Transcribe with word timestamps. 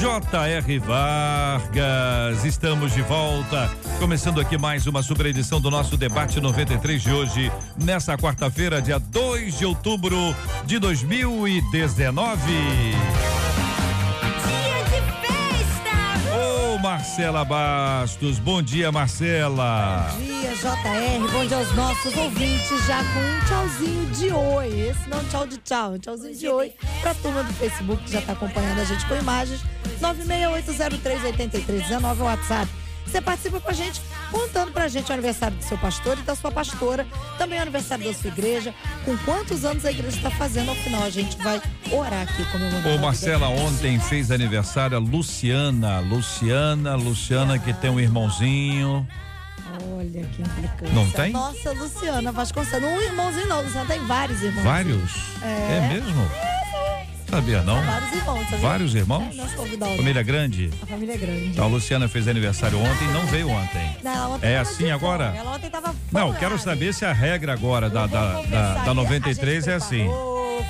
J.R. 0.00 0.78
Vargas, 0.78 2.44
estamos 2.44 2.94
de 2.94 3.02
volta, 3.02 3.68
começando 3.98 4.40
aqui 4.40 4.56
mais 4.56 4.86
uma 4.86 5.02
super 5.02 5.26
edição 5.26 5.60
do 5.60 5.72
nosso 5.72 5.96
debate 5.96 6.40
93 6.40 7.02
de 7.02 7.10
hoje, 7.12 7.52
nessa 7.76 8.16
quarta-feira, 8.16 8.80
dia 8.80 9.00
2 9.00 9.58
de 9.58 9.66
outubro 9.66 10.16
de 10.64 10.78
2019. 10.78 12.40
Ô, 16.32 16.78
Marcela 16.78 17.44
Bastos, 17.44 18.38
bom 18.38 18.62
dia, 18.62 18.92
Marcela. 18.92 20.12
Bom 20.12 20.24
dia, 20.24 20.54
JR. 20.54 21.32
Bom 21.32 21.44
dia 21.44 21.56
aos 21.56 21.74
nossos 21.74 22.16
ouvintes, 22.16 22.86
já 22.86 22.98
com 23.02 23.18
um 23.18 23.46
tchauzinho 23.48 24.06
de 24.10 24.32
oi. 24.32 24.90
Esse 24.90 25.10
não 25.10 25.18
é 25.18 25.22
um 25.22 25.24
tchau 25.24 25.44
de 25.44 25.56
tchau, 25.58 25.94
um 25.94 25.98
tchauzinho 25.98 26.36
de 26.36 26.48
oi 26.48 26.72
pra 27.00 27.14
turma 27.14 27.42
do 27.42 27.52
Facebook 27.54 28.04
que 28.04 28.12
já 28.12 28.20
tá 28.20 28.32
acompanhando 28.34 28.78
a 28.78 28.84
gente 28.84 29.04
com 29.06 29.16
imagens. 29.16 29.60
968038319 30.00 32.18
é 32.18 32.22
o 32.22 32.24
WhatsApp. 32.24 32.68
Você 33.06 33.20
participa 33.22 33.58
com 33.58 33.70
a 33.70 33.72
gente, 33.72 34.02
contando 34.30 34.70
pra 34.70 34.86
gente 34.86 35.10
o 35.10 35.14
aniversário 35.14 35.56
do 35.56 35.64
seu 35.64 35.78
pastor 35.78 36.18
e 36.18 36.22
da 36.22 36.36
sua 36.36 36.52
pastora, 36.52 37.06
também 37.38 37.58
o 37.58 37.62
aniversário 37.62 38.04
da 38.04 38.12
sua 38.12 38.28
igreja, 38.28 38.74
com 39.04 39.16
quantos 39.18 39.64
anos 39.64 39.86
a 39.86 39.90
igreja 39.90 40.18
está 40.18 40.30
fazendo. 40.30 40.68
Ao 40.68 40.74
final, 40.74 41.02
a 41.02 41.08
gente 41.08 41.38
vai 41.38 41.58
orar 41.90 42.20
aqui 42.22 42.44
comemorando. 42.52 42.90
Ô, 42.90 42.98
Marcela, 42.98 43.48
ontem 43.48 43.98
fez 43.98 44.30
aniversário 44.30 44.94
a 44.94 45.00
Luciana. 45.00 46.00
Luciana, 46.00 46.96
Luciana 46.96 47.58
que 47.58 47.72
tem 47.72 47.88
um 47.88 47.98
irmãozinho. 47.98 49.08
Olha 49.96 50.22
que 50.26 50.42
implicância. 50.42 50.94
Não 50.94 51.10
tem? 51.10 51.32
Nossa, 51.32 51.72
Luciana 51.72 52.30
Vasconcelos. 52.30 52.90
Um 52.90 53.00
irmãozinho 53.00 53.46
não, 53.46 53.62
Luciana 53.62 53.86
tem 53.86 54.06
vários 54.06 54.42
irmãos. 54.42 54.64
Vários? 54.64 55.12
É. 55.42 55.76
É 55.76 55.80
mesmo? 55.94 56.28
Sabia 57.30 57.62
não? 57.62 57.82
Vários 57.84 58.12
irmãos, 58.12 58.42
sabia? 58.44 58.58
Vários 58.58 58.94
irmãos? 58.94 59.34
É, 59.34 59.36
nossa 59.36 59.56
convidada. 59.56 59.96
Família 59.96 60.22
grande? 60.22 60.70
A 60.82 60.86
família 60.86 61.14
é 61.14 61.16
grande. 61.18 61.46
Então, 61.46 61.64
a 61.64 61.68
Luciana 61.68 62.08
fez 62.08 62.26
aniversário 62.26 62.78
ontem 62.80 63.04
e 63.04 63.12
não 63.12 63.26
veio 63.26 63.50
ontem. 63.50 63.96
Não, 64.02 64.10
ela 64.12 64.28
ontem 64.28 64.46
É 64.48 64.58
assim 64.58 64.90
agora? 64.90 65.34
Ela 65.36 65.52
ontem 65.54 65.68
tava 65.70 65.94
Não, 66.10 66.32
quero 66.32 66.58
saber 66.58 66.94
se 66.94 67.04
a 67.04 67.12
regra 67.12 67.52
agora 67.52 67.90
da, 67.90 68.02
Eu 68.02 68.08
da, 68.08 68.42
da, 68.42 68.74
da 68.84 68.90
A 68.90 68.94
93 68.94 69.64
gente 69.64 69.70
é 69.72 69.74
assim. 69.76 70.08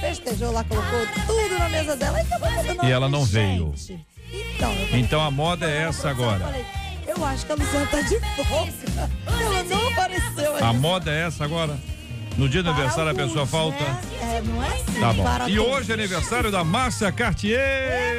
Festejou 0.00 0.52
lá, 0.52 0.64
colocou 0.64 1.06
tudo 1.26 1.58
na 1.58 1.68
mesa 1.68 1.96
dela. 1.96 2.20
E, 2.20 2.24
fazendo 2.24 2.84
E 2.84 2.90
ela 2.90 3.08
não 3.08 3.24
gente. 3.24 3.32
veio. 3.32 3.74
Então, 4.56 4.72
eu 4.72 4.86
falei, 4.88 5.00
Então 5.00 5.20
a 5.22 5.30
moda 5.30 5.66
é 5.66 5.84
eu 5.84 5.88
essa 5.88 6.14
falei, 6.14 6.24
agora. 6.24 6.54
Eu 7.06 7.24
acho 7.24 7.46
que 7.46 7.52
a 7.52 7.54
Luciana 7.54 7.86
tá 7.86 8.00
de 8.02 8.20
folga. 8.44 9.10
Ela 9.26 9.62
não 9.64 9.88
apareceu 9.88 10.52
A 10.56 10.68
ainda. 10.68 10.72
moda 10.74 11.10
é 11.10 11.26
essa 11.26 11.44
agora? 11.44 11.78
No 12.38 12.48
dia 12.48 12.62
do 12.62 12.70
aniversário 12.70 13.10
a 13.10 13.14
pessoa 13.14 13.40
alguns, 13.40 13.50
falta? 13.50 13.82
né? 13.82 14.00
É, 14.22 14.40
não 14.42 14.62
é 14.62 14.68
assim. 14.68 15.00
Tá 15.00 15.12
bom. 15.12 15.24
E 15.48 15.56
todos. 15.56 15.72
hoje 15.72 15.90
é 15.90 15.94
aniversário 15.94 16.50
da 16.52 16.62
Márcia 16.62 17.10
Cartier. 17.10 17.58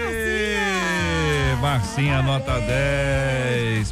Marcinha! 0.03 1.55
Marcinha 1.61 2.21
nota 2.21 2.59
10. 2.59 3.38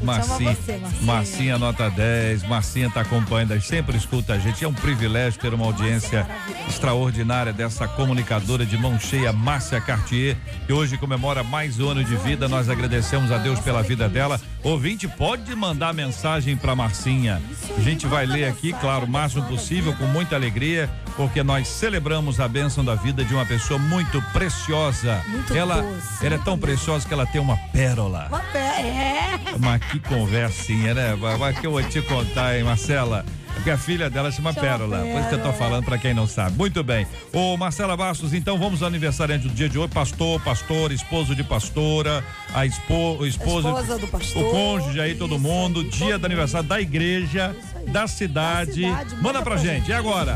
Marcinha, 0.02 0.54
você, 0.54 0.78
Marcinha. 0.78 1.06
Marcinha 1.06 1.58
nota 1.58 1.90
10. 1.90 2.44
Marcinha 2.44 2.90
tá 2.90 3.02
acompanhando, 3.02 3.60
sempre 3.62 3.98
escuta 3.98 4.34
a 4.34 4.40
gente. 4.40 4.64
É 4.64 4.68
um 4.68 4.74
privilégio 4.74 5.40
ter 5.40 5.54
uma 5.54 5.66
audiência 5.66 6.28
extraordinária 6.68 7.54
dessa 7.54 7.88
comunicadora 7.88 8.66
de 8.66 8.78
mão 8.78 9.00
cheia, 9.00 9.32
Márcia 9.32 9.80
Cartier, 9.82 10.36
que 10.66 10.74
hoje 10.74 10.98
comemora 10.98 11.44
mais 11.44 11.80
um 11.80 11.90
ano 11.90 12.04
de 12.04 12.16
vida. 12.18 12.48
Nós 12.48 12.70
agradecemos 12.70 13.32
a 13.32 13.38
Deus 13.38 13.60
pela 13.60 13.82
vida 13.82 14.08
dela. 14.10 14.40
Ouvinte, 14.64 15.08
pode 15.08 15.56
mandar 15.56 15.94
mensagem 15.94 16.58
para 16.58 16.76
Marcinha. 16.76 17.42
A 17.78 17.82
gente 17.82 18.06
vai 18.06 18.26
ler 18.26 18.46
aqui, 18.46 18.74
claro, 18.74 19.06
o 19.06 19.10
máximo 19.10 19.44
possível, 19.46 19.94
com 19.94 20.06
muita 20.06 20.36
alegria, 20.36 20.90
porque 21.16 21.42
nós 21.42 21.68
celebramos 21.68 22.40
a 22.40 22.48
bênção 22.48 22.84
da 22.84 22.96
vida 22.96 23.24
de 23.24 23.34
uma 23.34 23.46
pessoa 23.46 23.80
muito 23.80 24.22
preciosa. 24.34 25.24
Muito 25.28 25.56
ela, 25.56 25.82
doce, 25.82 26.26
ela 26.26 26.36
é 26.36 26.38
tão 26.38 26.58
preciosa 26.58 27.08
que 27.08 27.14
ela 27.14 27.26
tem 27.26 27.40
uma 27.40 27.58
pérola. 27.72 28.28
Uma 28.28 28.40
pé, 28.40 28.82
é. 28.82 29.40
Mas 29.80 29.92
que 29.92 30.00
conversinha, 30.00 30.94
né? 30.94 31.16
Vai, 31.20 31.38
vai 31.38 31.54
que 31.54 31.66
eu 31.66 31.72
vou 31.72 31.84
te 31.84 32.02
contar, 32.02 32.58
hein, 32.58 32.64
Marcela? 32.64 33.24
Porque 33.54 33.70
a 33.72 33.78
filha 33.78 34.10
dela 34.10 34.32
chama 34.32 34.54
Chama 34.54 34.66
Pérola. 34.68 35.00
Por 35.00 35.20
isso 35.20 35.30
que 35.30 35.36
eu 35.36 35.40
tô 35.40 35.50
Pérola. 35.52 35.54
falando 35.54 35.86
pra 35.86 35.98
quem 35.98 36.14
não 36.14 36.28
sabe. 36.28 36.56
Muito 36.58 36.84
bem. 36.84 37.08
Ô, 37.34 37.58
Marcela 37.58 37.98
Bastos, 37.98 38.34
então 38.34 38.58
vamos 38.58 38.82
ao 38.84 38.88
aniversariante 38.88 39.48
do 39.48 39.54
dia 39.54 39.68
de 39.68 39.80
hoje. 39.80 39.90
Pastor, 39.92 40.40
pastor, 40.42 40.92
esposo 40.92 41.36
de 41.36 41.44
pastora, 41.44 42.24
a 42.54 42.66
espo, 42.66 43.18
o 43.20 43.26
esposo, 43.26 43.68
esposa 43.70 43.98
do 43.98 44.08
pastor. 44.08 44.44
o 44.46 44.52
cônjuge 44.52 45.02
aí, 45.02 45.16
todo 45.16 45.36
Isso 45.36 45.44
mundo. 45.44 45.84
dia 45.84 46.12
todo 46.12 46.22
do 46.22 46.26
aniversário 46.26 46.68
da 46.68 46.80
igreja, 46.80 47.56
Isso. 47.58 47.77
Da 47.88 48.08
cidade. 48.08 48.82
Da 48.82 48.88
cidade, 48.88 49.16
Manda 49.16 49.24
manda 49.24 49.42
pra 49.42 49.52
pra 49.56 49.58
gente. 49.58 49.78
gente. 49.80 49.90
E 49.90 49.94
agora? 49.94 50.34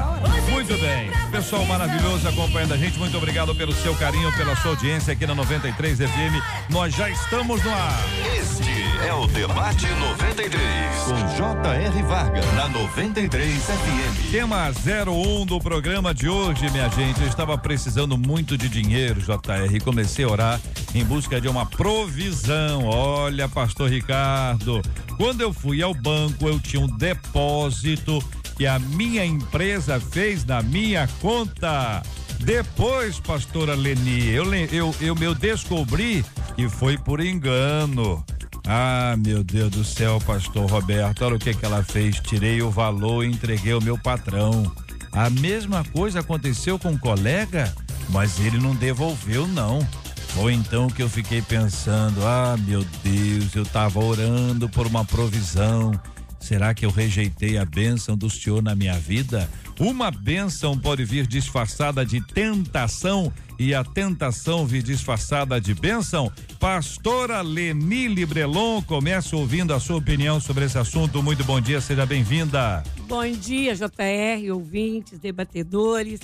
Muito 0.50 0.74
bem. 0.80 1.12
Pessoal 1.32 1.66
maravilhoso 1.66 2.28
acompanhando 2.28 2.74
a 2.74 2.78
gente. 2.78 2.98
Muito 2.98 3.18
obrigado 3.18 3.54
pelo 3.56 3.74
seu 3.74 3.96
carinho, 3.96 4.32
pela 4.38 4.56
sua 4.58 4.72
audiência 4.72 5.14
aqui 5.14 5.26
na 5.26 5.36
93 5.36 5.98
FM. 6.00 6.70
Nós 6.70 6.94
já 6.96 7.10
estamos 7.10 7.64
no 7.64 7.70
ar. 7.72 8.00
Este 8.36 8.64
é 9.08 9.14
o 9.14 9.28
Debate 9.28 9.88
93. 9.88 10.62
Com 11.06 11.36
J.R. 11.38 12.04
Vargas. 12.04 12.46
Na 12.54 12.68
93 12.70 13.64
FM. 13.64 14.32
Tema 14.32 14.70
01 14.72 15.46
do 15.46 15.60
programa 15.60 16.14
de 16.14 16.28
hoje, 16.30 16.70
minha 16.72 16.90
gente. 16.90 17.22
Eu 17.22 17.28
estava 17.28 17.58
precisando 17.58 18.18
muito 18.18 18.58
de 18.58 18.70
dinheiro, 18.70 19.22
JR. 19.22 19.76
e 19.76 19.80
Comecei 19.80 20.26
a 20.26 20.30
orar 20.30 20.60
em 20.94 21.04
busca 21.04 21.40
de 21.40 21.48
uma 21.48 21.66
provisão. 21.66 22.86
Olha, 22.86 23.48
pastor 23.48 23.90
Ricardo, 23.90 24.82
quando 25.18 25.42
eu 25.42 25.54
fui 25.54 25.82
ao 25.82 25.94
banco, 25.94 26.48
eu 26.48 26.60
tinha 26.60 26.82
um 26.82 26.88
depósito 26.88 28.24
que 28.58 28.66
a 28.66 28.78
minha 28.80 29.26
empresa 29.26 30.00
fez 30.00 30.46
na 30.46 30.62
minha 30.62 31.08
conta. 31.22 32.02
Depois, 32.40 33.20
pastora 33.20 33.76
Leni, 33.76 34.30
eu, 34.30 34.54
eu, 34.54 34.96
eu, 35.00 35.16
eu 35.20 35.36
descobri 35.36 36.26
que 36.56 36.68
foi 36.68 36.98
por 36.98 37.20
engano. 37.20 38.24
Ah, 38.68 39.16
meu 39.18 39.44
Deus 39.44 39.72
do 39.72 39.84
céu, 39.84 40.20
pastor 40.26 40.70
Roberto, 40.70 41.26
olha 41.26 41.36
o 41.36 41.40
que 41.40 41.54
que 41.54 41.66
ela 41.66 41.84
fez. 41.84 42.20
Tirei 42.20 42.62
o 42.62 42.70
valor 42.70 43.24
e 43.24 43.30
entreguei 43.30 43.74
ao 43.74 43.82
meu 43.82 43.98
patrão. 43.98 44.72
A 45.12 45.30
mesma 45.30 45.84
coisa 45.84 46.20
aconteceu 46.20 46.80
com 46.80 46.90
um 46.90 46.98
colega, 46.98 47.74
mas 48.10 48.40
ele 48.40 48.58
não 48.58 48.76
devolveu, 48.76 49.48
não. 49.48 49.86
Foi 50.34 50.54
então 50.54 50.88
que 50.88 51.04
eu 51.04 51.10
fiquei 51.10 51.42
pensando: 51.42 52.26
ah, 52.26 52.56
meu 52.66 52.86
Deus, 53.04 53.54
eu 53.56 53.64
estava 53.64 54.00
orando 54.00 54.70
por 54.70 54.88
uma 54.88 55.04
provisão. 55.04 55.92
Será 56.40 56.74
que 56.74 56.84
eu 56.84 56.90
rejeitei 56.90 57.58
a 57.58 57.66
bênção 57.66 58.18
do 58.18 58.28
Senhor 58.28 58.64
na 58.64 58.74
minha 58.74 58.98
vida? 58.98 59.48
Uma 59.80 60.10
bênção 60.10 60.78
pode 60.78 61.06
vir 61.06 61.28
disfarçada 61.28 62.04
de 62.04 62.20
tentação 62.20 63.32
e 63.60 63.76
a 63.76 63.84
tentação 63.84 64.66
vir 64.66 64.82
disfarçada 64.82 65.62
de 65.62 65.76
bênção? 65.76 66.32
Pastora 66.60 67.42
Leni 67.42 68.08
Librelon, 68.08 68.82
começa 68.82 69.36
ouvindo 69.36 69.74
a 69.74 69.80
sua 69.80 69.98
opinião 69.98 70.40
sobre 70.40 70.66
esse 70.66 70.80
assunto. 70.80 71.22
Muito 71.22 71.44
bom 71.44 71.62
dia, 71.62 71.80
seja 71.80 72.06
bem-vinda. 72.08 72.84
Bom 73.08 73.32
dia, 73.32 73.76
JR, 73.76 74.52
ouvintes, 74.52 75.20
debatedores. 75.20 76.20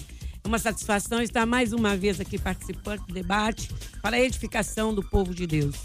Uma 0.48 0.60
satisfação 0.60 1.22
estar 1.22 1.46
mais 1.46 1.74
uma 1.74 1.98
vez 1.98 2.22
aqui 2.22 2.40
participando 2.40 3.02
do 3.02 3.14
debate 3.14 3.70
para 4.02 4.16
a 4.16 4.20
edificação 4.22 4.96
do 4.96 5.04
povo 5.04 5.36
de 5.36 5.46
Deus. 5.46 5.76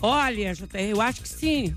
Olha, 0.00 0.54
JR, 0.54 0.78
eu 0.88 1.02
acho 1.02 1.20
que 1.20 1.28
sim, 1.28 1.76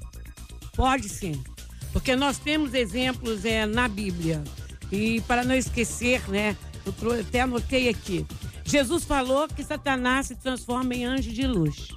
pode 0.74 1.10
sim, 1.10 1.44
porque 1.92 2.16
nós 2.16 2.38
temos 2.38 2.74
exemplos 2.74 3.44
é, 3.44 3.66
na 3.66 3.90
Bíblia. 3.90 4.42
E 4.90 5.20
para 5.28 5.44
não 5.44 5.54
esquecer, 5.54 6.22
né, 6.30 6.56
eu 6.86 7.20
até 7.20 7.42
anotei 7.42 7.90
aqui. 7.90 8.26
Jesus 8.64 9.04
falou 9.04 9.46
que 9.50 9.62
Satanás 9.62 10.28
se 10.28 10.36
transforma 10.36 10.96
em 10.96 11.04
anjo 11.04 11.30
de 11.30 11.46
luz. 11.46 11.90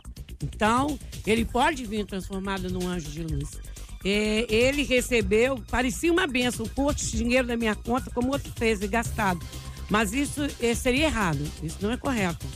Então, 0.42 0.98
ele 1.24 1.44
pode 1.44 1.86
vir 1.86 2.04
transformado 2.04 2.68
num 2.68 2.88
anjo 2.88 3.10
de 3.10 3.22
luz. 3.22 3.50
É, 4.04 4.44
ele 4.52 4.82
recebeu, 4.82 5.62
parecia 5.70 6.12
uma 6.12 6.26
benção, 6.26 6.66
pôr 6.66 6.92
dinheiro 6.94 7.46
na 7.46 7.56
minha 7.56 7.76
conta, 7.76 8.10
como 8.10 8.32
outro 8.32 8.52
fez 8.56 8.82
e 8.82 8.88
gastado. 8.88 9.40
Mas 9.88 10.12
isso 10.12 10.46
eh, 10.60 10.74
seria 10.74 11.06
errado, 11.06 11.40
isso 11.62 11.78
não 11.80 11.92
é 11.92 11.96
correto. 11.96 12.46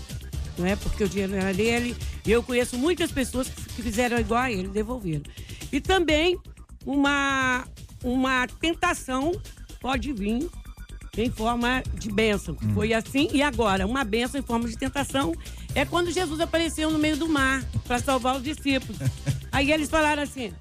Não 0.59 0.67
é 0.67 0.77
porque 0.77 1.05
o 1.05 1.09
dinheiro 1.09 1.35
era 1.35 1.55
dele. 1.55 1.97
E 2.27 2.31
eu 2.31 2.43
conheço 2.43 2.77
muitas 2.77 3.11
pessoas 3.11 3.49
que, 3.49 3.63
que 3.63 3.83
fizeram 3.83 4.19
igual 4.19 4.43
a 4.43 4.53
ele, 4.53 4.69
devolveram. 4.69 5.23
E 5.73 5.81
também 5.81 6.39
uma, 6.85 7.65
uma 8.03 8.47
tentação 8.61 9.33
pode 9.81 10.13
vir 10.13 10.49
em 11.17 11.31
forma 11.31 11.83
de 11.95 12.11
bênção. 12.11 12.57
Hum. 12.63 12.75
Foi 12.75 12.93
assim 12.93 13.29
e 13.33 13.43
agora, 13.43 13.87
uma 13.87 14.05
bênção 14.05 14.41
em 14.41 14.43
forma 14.43 14.69
de 14.69 14.77
tentação 14.77 15.35
é 15.75 15.85
quando 15.85 16.11
Jesus 16.11 16.41
apareceu 16.41 16.91
no 16.91 16.99
meio 16.99 17.17
do 17.17 17.29
mar 17.29 17.65
para 17.87 17.99
salvar 17.99 18.37
os 18.37 18.43
discípulos. 18.43 18.99
Aí 19.53 19.73
eles 19.73 19.89
falaram 19.89 20.23
assim: 20.23 20.53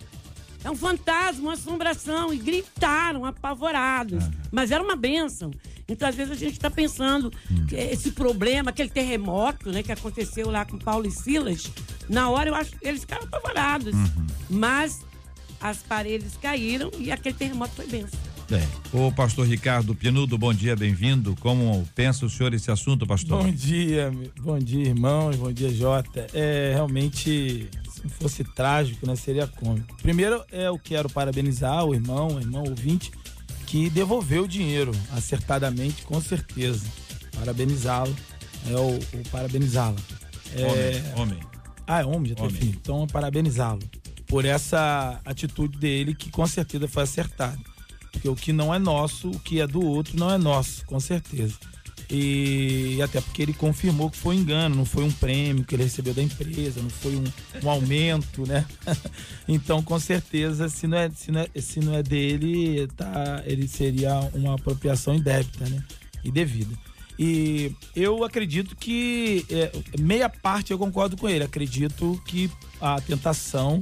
é 0.64 0.70
um 0.70 0.76
fantasma, 0.76 1.44
uma 1.44 1.54
assombração, 1.54 2.34
e 2.34 2.38
gritaram 2.38 3.26
apavorados. 3.26 4.24
Mas 4.52 4.72
era 4.72 4.84
uma 4.84 4.96
bênção. 4.96 5.52
Então, 5.90 6.08
às 6.08 6.16
vezes, 6.16 6.32
a 6.32 6.36
gente 6.36 6.54
está 6.54 6.70
pensando 6.70 7.32
que 7.68 7.76
esse 7.76 8.12
problema, 8.12 8.70
aquele 8.70 8.90
terremoto 8.90 9.72
né, 9.72 9.84
que 9.84 9.92
aconteceu 9.92 10.50
lá 10.50 10.64
com 10.66 10.78
Paulo 10.78 11.08
e 11.08 11.12
Silas, 11.12 11.72
na 12.08 12.30
hora 12.30 12.50
eu 12.50 12.56
acho 12.56 12.72
que 12.72 12.88
eles 12.88 13.02
ficaram 13.02 13.26
apavorados. 13.26 13.96
Mas 14.50 15.02
as 15.60 15.78
paredes 15.80 16.38
caíram 16.42 16.92
e 16.98 17.12
aquele 17.12 17.36
terremoto 17.36 17.74
foi 17.76 17.88
bênção. 17.88 18.20
É. 18.52 18.66
O 18.92 19.12
pastor 19.12 19.46
Ricardo 19.46 19.94
Pinudo, 19.94 20.36
bom 20.36 20.52
dia, 20.52 20.76
bem-vindo. 20.76 21.36
Como 21.40 21.88
pensa 21.94 22.26
o 22.26 22.30
senhor 22.30 22.52
esse 22.54 22.72
assunto, 22.72 23.06
pastor? 23.06 23.44
Bom 23.44 23.52
dia, 23.52 24.12
bom 24.42 24.58
dia, 24.58 24.88
irmãos, 24.88 25.36
bom 25.36 25.52
dia, 25.52 25.70
Jota. 25.70 26.26
É, 26.34 26.72
realmente, 26.74 27.70
se 27.92 28.10
fosse 28.20 28.44
trágico, 28.44 29.06
né, 29.06 29.16
seria 29.16 29.46
cômico. 29.46 29.96
Primeiro, 30.02 30.44
é, 30.52 30.68
eu 30.68 30.80
quero 30.80 31.08
parabenizar 31.10 31.86
o 31.86 31.94
irmão, 31.94 32.30
o 32.30 32.40
irmão 32.40 32.64
ouvinte, 32.64 33.12
que 33.70 33.90
devolveu 33.90 34.44
o 34.44 34.48
dinheiro 34.48 34.92
acertadamente, 35.12 36.02
com 36.02 36.20
certeza. 36.20 36.86
Parabenizá-lo, 37.38 38.16
é 38.68 38.76
o, 38.76 38.96
o 38.98 39.30
parabenizá-la. 39.32 39.96
É, 40.56 40.66
Homem, 40.66 41.22
homem. 41.22 41.40
ah, 41.86 42.02
é 42.02 42.06
homem, 42.06 42.30
já 42.30 42.36
tem 42.36 42.46
Homem. 42.48 42.60
filho. 42.60 42.80
Então, 42.82 43.06
parabenizá-lo 43.08 43.80
por 44.26 44.44
essa 44.44 45.20
atitude 45.24 45.78
dele, 45.78 46.14
que 46.16 46.30
com 46.32 46.46
certeza 46.48 46.88
foi 46.88 47.04
acertada. 47.04 47.58
Porque 48.12 48.28
o 48.28 48.36
que 48.36 48.52
não 48.52 48.74
é 48.74 48.80
nosso, 48.80 49.30
o 49.30 49.40
que 49.40 49.62
é 49.62 49.68
do 49.68 49.86
outro, 49.86 50.18
não 50.18 50.32
é 50.32 50.38
nosso, 50.38 50.84
com 50.86 51.00
certeza. 51.00 51.56
E 52.12 53.00
até 53.04 53.22
porque 53.22 53.42
ele 53.42 53.54
confirmou 53.54 54.10
que 54.10 54.18
foi 54.18 54.36
um 54.36 54.40
engano, 54.40 54.76
não 54.76 54.86
foi 54.86 55.04
um 55.04 55.12
prêmio 55.12 55.64
que 55.64 55.76
ele 55.76 55.84
recebeu 55.84 56.14
da 56.14 56.24
empresa, 56.24 56.82
não 56.82 56.90
foi 56.90 57.16
um, 57.16 57.24
um 57.64 57.70
aumento, 57.70 58.48
né? 58.48 58.66
então, 59.48 59.84
com 59.84 60.00
certeza, 60.00 60.70
se 60.70 60.88
não 60.88 60.98
é, 60.98 61.10
se 61.12 61.32
não 61.32 61.42
é, 61.42 61.62
se 61.62 61.80
não 61.80 61.94
é 61.94 62.02
dele, 62.02 62.88
tá, 62.98 63.44
ele 63.46 63.68
seria 63.68 64.20
uma 64.34 64.56
apropriação 64.56 65.14
indébita, 65.14 65.70
né? 65.70 65.84
E 66.24 66.32
devida. 66.32 66.76
E 67.18 67.76
eu 67.96 68.24
acredito 68.24 68.76
que 68.76 69.46
é, 69.50 69.72
meia 70.00 70.30
parte 70.30 70.72
eu 70.72 70.80
concordo 70.80 71.16
com 71.16 71.28
ele. 71.28 71.44
Acredito 71.44 72.20
que 72.26 72.50
a 72.82 73.00
tentação 73.02 73.80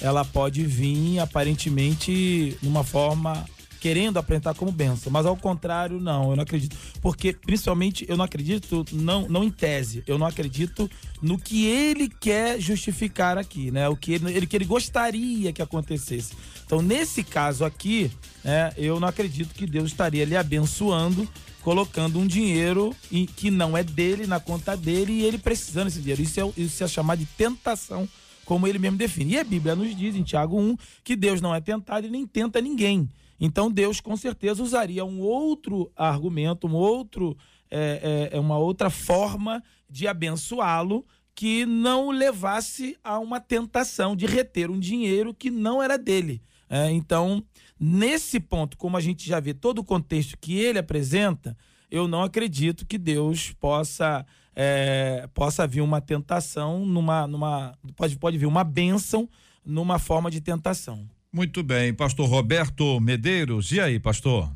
ela 0.00 0.24
pode 0.24 0.64
vir 0.64 1.18
aparentemente 1.18 2.56
numa 2.62 2.82
forma 2.82 3.44
querendo 3.80 4.18
apresentar 4.18 4.54
como 4.54 4.72
benção, 4.72 5.12
mas 5.12 5.24
ao 5.26 5.36
contrário 5.36 6.00
não, 6.00 6.30
eu 6.30 6.36
não 6.36 6.42
acredito, 6.42 6.76
porque 7.00 7.32
principalmente 7.32 8.04
eu 8.08 8.16
não 8.16 8.24
acredito 8.24 8.84
não 8.92 9.28
não 9.28 9.44
em 9.44 9.50
tese, 9.50 10.02
eu 10.06 10.18
não 10.18 10.26
acredito 10.26 10.90
no 11.22 11.38
que 11.38 11.66
ele 11.66 12.08
quer 12.08 12.60
justificar 12.60 13.38
aqui, 13.38 13.70
né? 13.70 13.88
O 13.88 13.96
que 13.96 14.12
ele, 14.14 14.32
ele 14.32 14.46
que 14.46 14.56
ele 14.56 14.64
gostaria 14.64 15.52
que 15.52 15.62
acontecesse. 15.62 16.32
Então 16.66 16.82
nesse 16.82 17.22
caso 17.22 17.64
aqui, 17.64 18.10
né, 18.44 18.72
eu 18.76 18.98
não 19.00 19.08
acredito 19.08 19.54
que 19.54 19.66
Deus 19.66 19.90
estaria 19.90 20.24
lhe 20.24 20.36
abençoando 20.36 21.28
colocando 21.62 22.18
um 22.18 22.26
dinheiro 22.26 22.94
em- 23.12 23.26
que 23.26 23.50
não 23.50 23.76
é 23.76 23.82
dele 23.84 24.26
na 24.26 24.40
conta 24.40 24.76
dele 24.76 25.12
e 25.12 25.22
ele 25.24 25.36
precisando 25.38 25.84
desse 25.86 26.00
dinheiro. 26.00 26.22
Isso 26.22 26.40
é, 26.40 26.52
isso 26.56 26.82
é 26.82 26.88
chamar 26.88 27.16
de 27.16 27.26
tentação, 27.26 28.08
como 28.44 28.66
ele 28.66 28.78
mesmo 28.78 28.96
define. 28.96 29.34
E 29.34 29.38
a 29.38 29.44
Bíblia 29.44 29.76
nos 29.76 29.94
diz, 29.94 30.14
em 30.16 30.22
Tiago 30.22 30.58
1, 30.58 30.76
que 31.04 31.14
Deus 31.14 31.40
não 31.42 31.54
é 31.54 31.60
tentado 31.60 32.06
e 32.06 32.10
nem 32.10 32.26
tenta 32.26 32.60
ninguém. 32.60 33.06
Então 33.40 33.70
Deus 33.70 34.00
com 34.00 34.16
certeza 34.16 34.62
usaria 34.62 35.04
um 35.04 35.20
outro 35.20 35.90
argumento, 35.94 36.66
um 36.66 36.74
outro, 36.74 37.36
é, 37.70 38.28
é, 38.32 38.36
é 38.36 38.40
uma 38.40 38.58
outra 38.58 38.90
forma 38.90 39.62
de 39.88 40.06
abençoá-lo 40.08 41.06
que 41.34 41.64
não 41.64 42.08
o 42.08 42.10
levasse 42.10 42.96
a 43.02 43.18
uma 43.18 43.38
tentação 43.40 44.16
de 44.16 44.26
reter 44.26 44.70
um 44.70 44.78
dinheiro 44.80 45.32
que 45.32 45.50
não 45.50 45.80
era 45.80 45.96
dele. 45.96 46.42
É, 46.68 46.90
então, 46.90 47.42
nesse 47.78 48.40
ponto, 48.40 48.76
como 48.76 48.96
a 48.96 49.00
gente 49.00 49.26
já 49.26 49.38
vê 49.38 49.54
todo 49.54 49.78
o 49.78 49.84
contexto 49.84 50.36
que 50.36 50.58
ele 50.58 50.80
apresenta, 50.80 51.56
eu 51.90 52.08
não 52.08 52.22
acredito 52.22 52.84
que 52.84 52.98
Deus 52.98 53.52
possa 53.52 54.26
é, 54.54 55.28
possa 55.32 55.64
vir 55.64 55.80
uma 55.80 56.00
tentação 56.00 56.84
numa, 56.84 57.28
numa 57.28 57.78
pode, 57.94 58.18
pode 58.18 58.36
vir 58.36 58.46
uma 58.46 58.64
bênção 58.64 59.28
numa 59.64 60.00
forma 60.00 60.32
de 60.32 60.40
tentação. 60.40 61.08
Muito 61.32 61.62
bem, 61.62 61.92
pastor 61.92 62.28
Roberto 62.28 62.98
Medeiros. 63.00 63.70
E 63.72 63.80
aí, 63.80 63.98
pastor? 64.00 64.50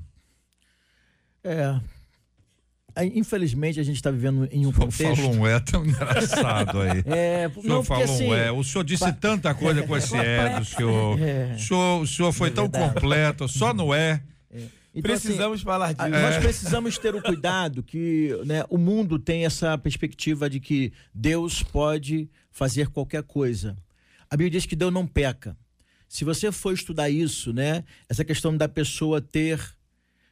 É. 1.44 1.78
Infelizmente, 3.14 3.80
a 3.80 3.82
gente 3.82 3.96
está 3.96 4.10
vivendo 4.10 4.46
em 4.52 4.66
um 4.66 4.72
contexto. 4.72 5.16
Falou 5.16 5.34
um 5.34 5.46
é 5.46 5.58
tão 5.60 5.84
engraçado 5.84 6.80
aí. 6.80 7.02
É, 7.08 7.48
O 7.48 7.62
senhor 7.62 7.74
não, 7.76 7.84
falou 7.84 8.04
assim, 8.04 8.28
um 8.28 8.34
é. 8.34 8.52
O 8.52 8.62
senhor 8.62 8.84
disse 8.84 9.04
pa- 9.04 9.12
tanta 9.12 9.54
coisa 9.54 9.82
com 9.82 9.96
esse 9.96 10.14
é 10.16 10.58
do 10.58 10.64
senhor. 10.64 11.18
É. 11.20 11.54
O 11.54 11.58
senhor, 11.58 12.02
o 12.02 12.06
senhor 12.06 12.32
foi 12.32 12.48
É 12.48 12.52
tão 12.52 12.68
completo, 12.68 13.48
só 13.48 13.72
no 13.72 13.94
é. 13.94 14.22
então, 14.50 14.60
assim, 14.64 15.02
Precisamos 15.02 15.62
falar 15.62 15.94
a- 15.98 16.08
disso. 16.08 16.20
Nós 16.22 16.36
precisamos 16.36 16.98
ter 16.98 17.14
o 17.14 17.22
cuidado 17.22 17.82
que 17.82 18.38
né, 18.44 18.62
o 18.68 18.76
mundo 18.76 19.18
tem 19.18 19.46
essa 19.46 19.76
perspectiva 19.78 20.50
de 20.50 20.60
que 20.60 20.92
Deus 21.14 21.62
pode 21.62 22.28
fazer 22.50 22.88
qualquer 22.88 23.22
coisa. 23.22 23.74
A 24.30 24.36
Bíblia 24.36 24.50
diz 24.50 24.66
que 24.66 24.76
Deus 24.76 24.92
não 24.92 25.06
peca. 25.06 25.56
Se 26.12 26.26
você 26.26 26.52
for 26.52 26.74
estudar 26.74 27.08
isso, 27.08 27.54
né, 27.54 27.84
essa 28.06 28.22
questão 28.22 28.54
da 28.54 28.68
pessoa 28.68 29.18
ter 29.18 29.58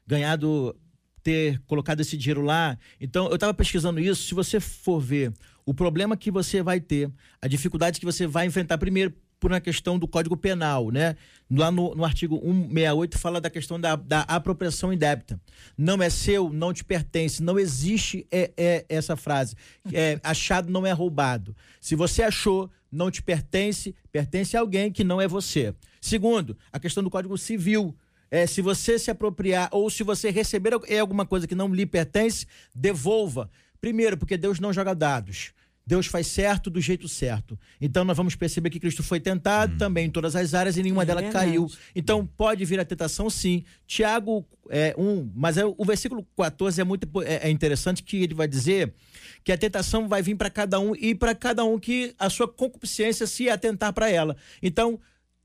ganhado, 0.06 0.79
ter 1.23 1.59
colocado 1.61 2.00
esse 2.00 2.19
dinheiro 2.19 2.43
lá. 2.43 2.79
Então, 3.00 3.29
eu 3.29 3.37
estava 3.37 3.55
pesquisando 3.55 3.99
isso. 3.99 4.29
Se 4.29 4.35
você 4.35 4.61
for 4.61 5.00
ver 5.00 5.32
o 5.65 5.73
problema 5.73 6.19
que 6.19 6.31
você 6.31 6.62
vai 6.62 6.82
ter, 6.82 7.11
a 7.41 7.49
dificuldade 7.49 7.99
que 7.99 8.05
você 8.05 8.27
vai 8.27 8.44
enfrentar, 8.44 8.77
primeiro, 8.77 9.15
por 9.41 9.51
uma 9.51 9.61
questão 9.61 9.99
do 9.99 10.07
Código 10.07 10.37
Penal, 10.37 10.91
né? 10.91 11.17
Lá 11.51 11.71
no, 11.71 11.95
no 11.95 12.05
artigo 12.05 12.37
168 12.37 13.19
fala 13.19 13.41
da 13.41 13.49
questão 13.49 13.81
da, 13.81 13.97
da 13.97 14.21
apropriação 14.21 14.93
indébita. 14.93 15.41
Não 15.77 16.01
é 16.03 16.11
seu, 16.11 16.51
não 16.51 16.73
te 16.73 16.85
pertence. 16.85 17.43
Não 17.43 17.59
existe 17.59 18.27
é, 18.31 18.53
é, 18.57 18.85
essa 18.89 19.17
frase. 19.17 19.57
É, 19.93 20.21
achado 20.23 20.71
não 20.71 20.87
é 20.87 20.93
roubado. 20.93 21.57
Se 21.81 21.97
você 21.97 22.23
achou, 22.23 22.71
não 22.93 23.11
te 23.11 23.23
pertence, 23.23 23.95
pertence 24.12 24.57
a 24.57 24.61
alguém 24.61 24.93
que 24.93 25.03
não 25.03 25.21
é 25.21 25.26
você. 25.26 25.75
Segundo, 26.00 26.57
a 26.71 26.79
questão 26.79 27.03
do 27.03 27.11
Código 27.11 27.37
Civil. 27.38 27.97
É, 28.31 28.47
se 28.47 28.62
você 28.62 28.97
se 28.97 29.11
apropriar 29.11 29.69
ou 29.73 29.91
se 29.91 30.05
você 30.05 30.31
receber 30.31 30.79
é 30.87 31.00
alguma 31.00 31.26
coisa 31.26 31.49
que 31.49 31.55
não 31.55 31.75
lhe 31.75 31.85
pertence, 31.85 32.47
devolva. 32.73 33.50
Primeiro, 33.81 34.17
porque 34.17 34.37
Deus 34.37 34.61
não 34.61 34.73
joga 34.73 34.95
dados. 34.95 35.53
Deus 35.87 36.07
faz 36.07 36.27
certo 36.29 36.71
do 36.71 36.81
jeito 36.81 37.09
certo. 37.09 37.59
Então 37.81 38.05
nós 38.05 38.17
vamos 38.17 38.37
perceber 38.37 38.71
que 38.71 38.79
Cristo 38.79 39.03
foi 39.03 39.19
tentado 39.19 39.77
também 39.77 40.07
em 40.07 40.11
todas 40.11 40.37
as 40.37 40.55
áreas 40.55 40.77
e 40.77 40.83
nenhuma 40.83 41.03
É 41.03 41.07
delas 41.07 41.33
caiu. 41.33 41.69
Então 41.95 42.25
pode 42.25 42.65
vir 42.65 42.79
a 42.79 42.85
tentação 42.85 43.29
sim. 43.29 43.65
Tiago 43.87 44.47
é, 44.69 44.95
1, 44.97 45.33
mas 45.35 45.57
é, 45.57 45.65
o 45.65 45.85
versículo 45.85 46.27
14 46.37 46.81
é 46.81 46.85
muito 46.85 47.09
é, 47.23 47.49
é 47.49 47.51
interessante 47.51 48.03
que 48.03 48.23
ele 48.23 48.35
vai 48.35 48.47
dizer 48.47 48.95
que 49.43 49.51
a 49.51 49.59
tentação 49.59 50.07
vai 50.07 50.23
vir 50.23 50.37
para 50.37 50.51
cada 50.51 50.79
um 50.79 50.95
e 50.95 51.15
para 51.15 51.35
cada 51.35 51.65
um 51.65 51.79
que 51.79 52.15
a 52.19 52.31
sua 52.31 52.47
concupiscência 52.47 53.27
se 53.27 53.49
atentar 53.49 53.93
para 53.93 54.09
ela. 54.11 54.37
Então 54.63 55.01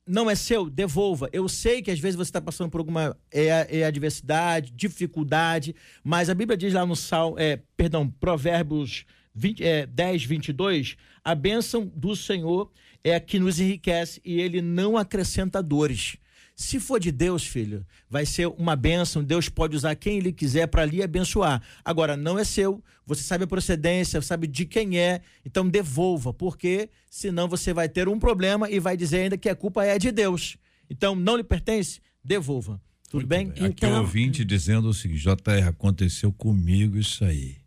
não 0.07 0.29
é 0.29 0.35
seu, 0.35 0.69
devolva. 0.69 1.27
Eu 1.33 1.49
sei 1.49 1.81
que 1.81 1.89
às 1.89 1.99
vezes 1.99 2.15
você 2.15 2.29
está 2.29 2.39
passando 2.39 2.69
por 2.69 2.79
alguma 2.79 3.17
é, 3.31 3.79
é 3.79 3.85
adversidade, 3.85 4.71
dificuldade, 4.71 5.75
mas 6.03 6.29
a 6.29 6.35
Bíblia 6.35 6.55
diz 6.55 6.73
lá 6.73 6.85
no 6.85 6.95
Sal, 6.95 7.33
é, 7.39 7.59
perdão, 7.75 8.07
Provérbios 8.07 9.05
20, 9.35 9.63
é, 9.63 9.85
10, 9.85 10.23
22, 10.23 10.95
a 11.23 11.35
bênção 11.35 11.91
do 11.95 12.15
Senhor 12.15 12.71
é 13.03 13.13
a 13.15 13.19
que 13.19 13.37
nos 13.37 13.59
enriquece 13.59 14.21
e 14.23 14.39
ele 14.39 14.61
não 14.61 14.97
acrescenta 14.97 15.61
dores. 15.61 16.17
Se 16.55 16.79
for 16.79 17.01
de 17.01 17.11
Deus, 17.11 17.45
filho, 17.45 17.85
vai 18.09 18.25
ser 18.25 18.47
uma 18.47 18.77
bênção. 18.77 19.21
Deus 19.21 19.49
pode 19.49 19.75
usar 19.75 19.93
quem 19.95 20.19
ele 20.19 20.31
quiser 20.31 20.67
para 20.67 20.85
lhe 20.85 21.03
abençoar. 21.03 21.61
Agora, 21.83 22.15
não 22.15 22.39
é 22.39 22.45
seu. 22.45 22.81
Você 23.05 23.23
sabe 23.23 23.43
a 23.43 23.47
procedência, 23.47 24.21
sabe 24.21 24.47
de 24.47 24.65
quem 24.65 24.97
é. 24.97 25.19
Então, 25.45 25.67
devolva, 25.67 26.33
porque 26.33 26.89
senão 27.09 27.49
você 27.49 27.73
vai 27.73 27.89
ter 27.89 28.07
um 28.07 28.17
problema 28.17 28.71
e 28.71 28.79
vai 28.79 28.95
dizer 28.95 29.23
ainda 29.23 29.37
que 29.37 29.49
a 29.49 29.55
culpa 29.55 29.83
é 29.83 29.99
de 29.99 30.13
Deus. 30.13 30.55
Então, 30.89 31.13
não 31.13 31.35
lhe 31.35 31.43
pertence? 31.43 31.99
Devolva. 32.23 32.81
Tudo 33.09 33.27
bem? 33.27 33.49
Aqui 33.49 33.65
Então- 33.65 33.91
o 33.93 33.97
ouvinte 33.99 34.45
dizendo 34.45 34.87
o 34.87 34.93
seguinte: 34.93 35.21
JR, 35.23 35.67
aconteceu 35.67 36.31
comigo 36.31 36.97
isso 36.97 37.25
aí. 37.25 37.57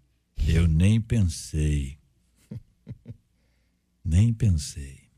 Eu 0.46 0.66
nem 0.66 1.00
pensei. 1.00 1.98
nem 4.04 4.32
pensei. 4.32 5.08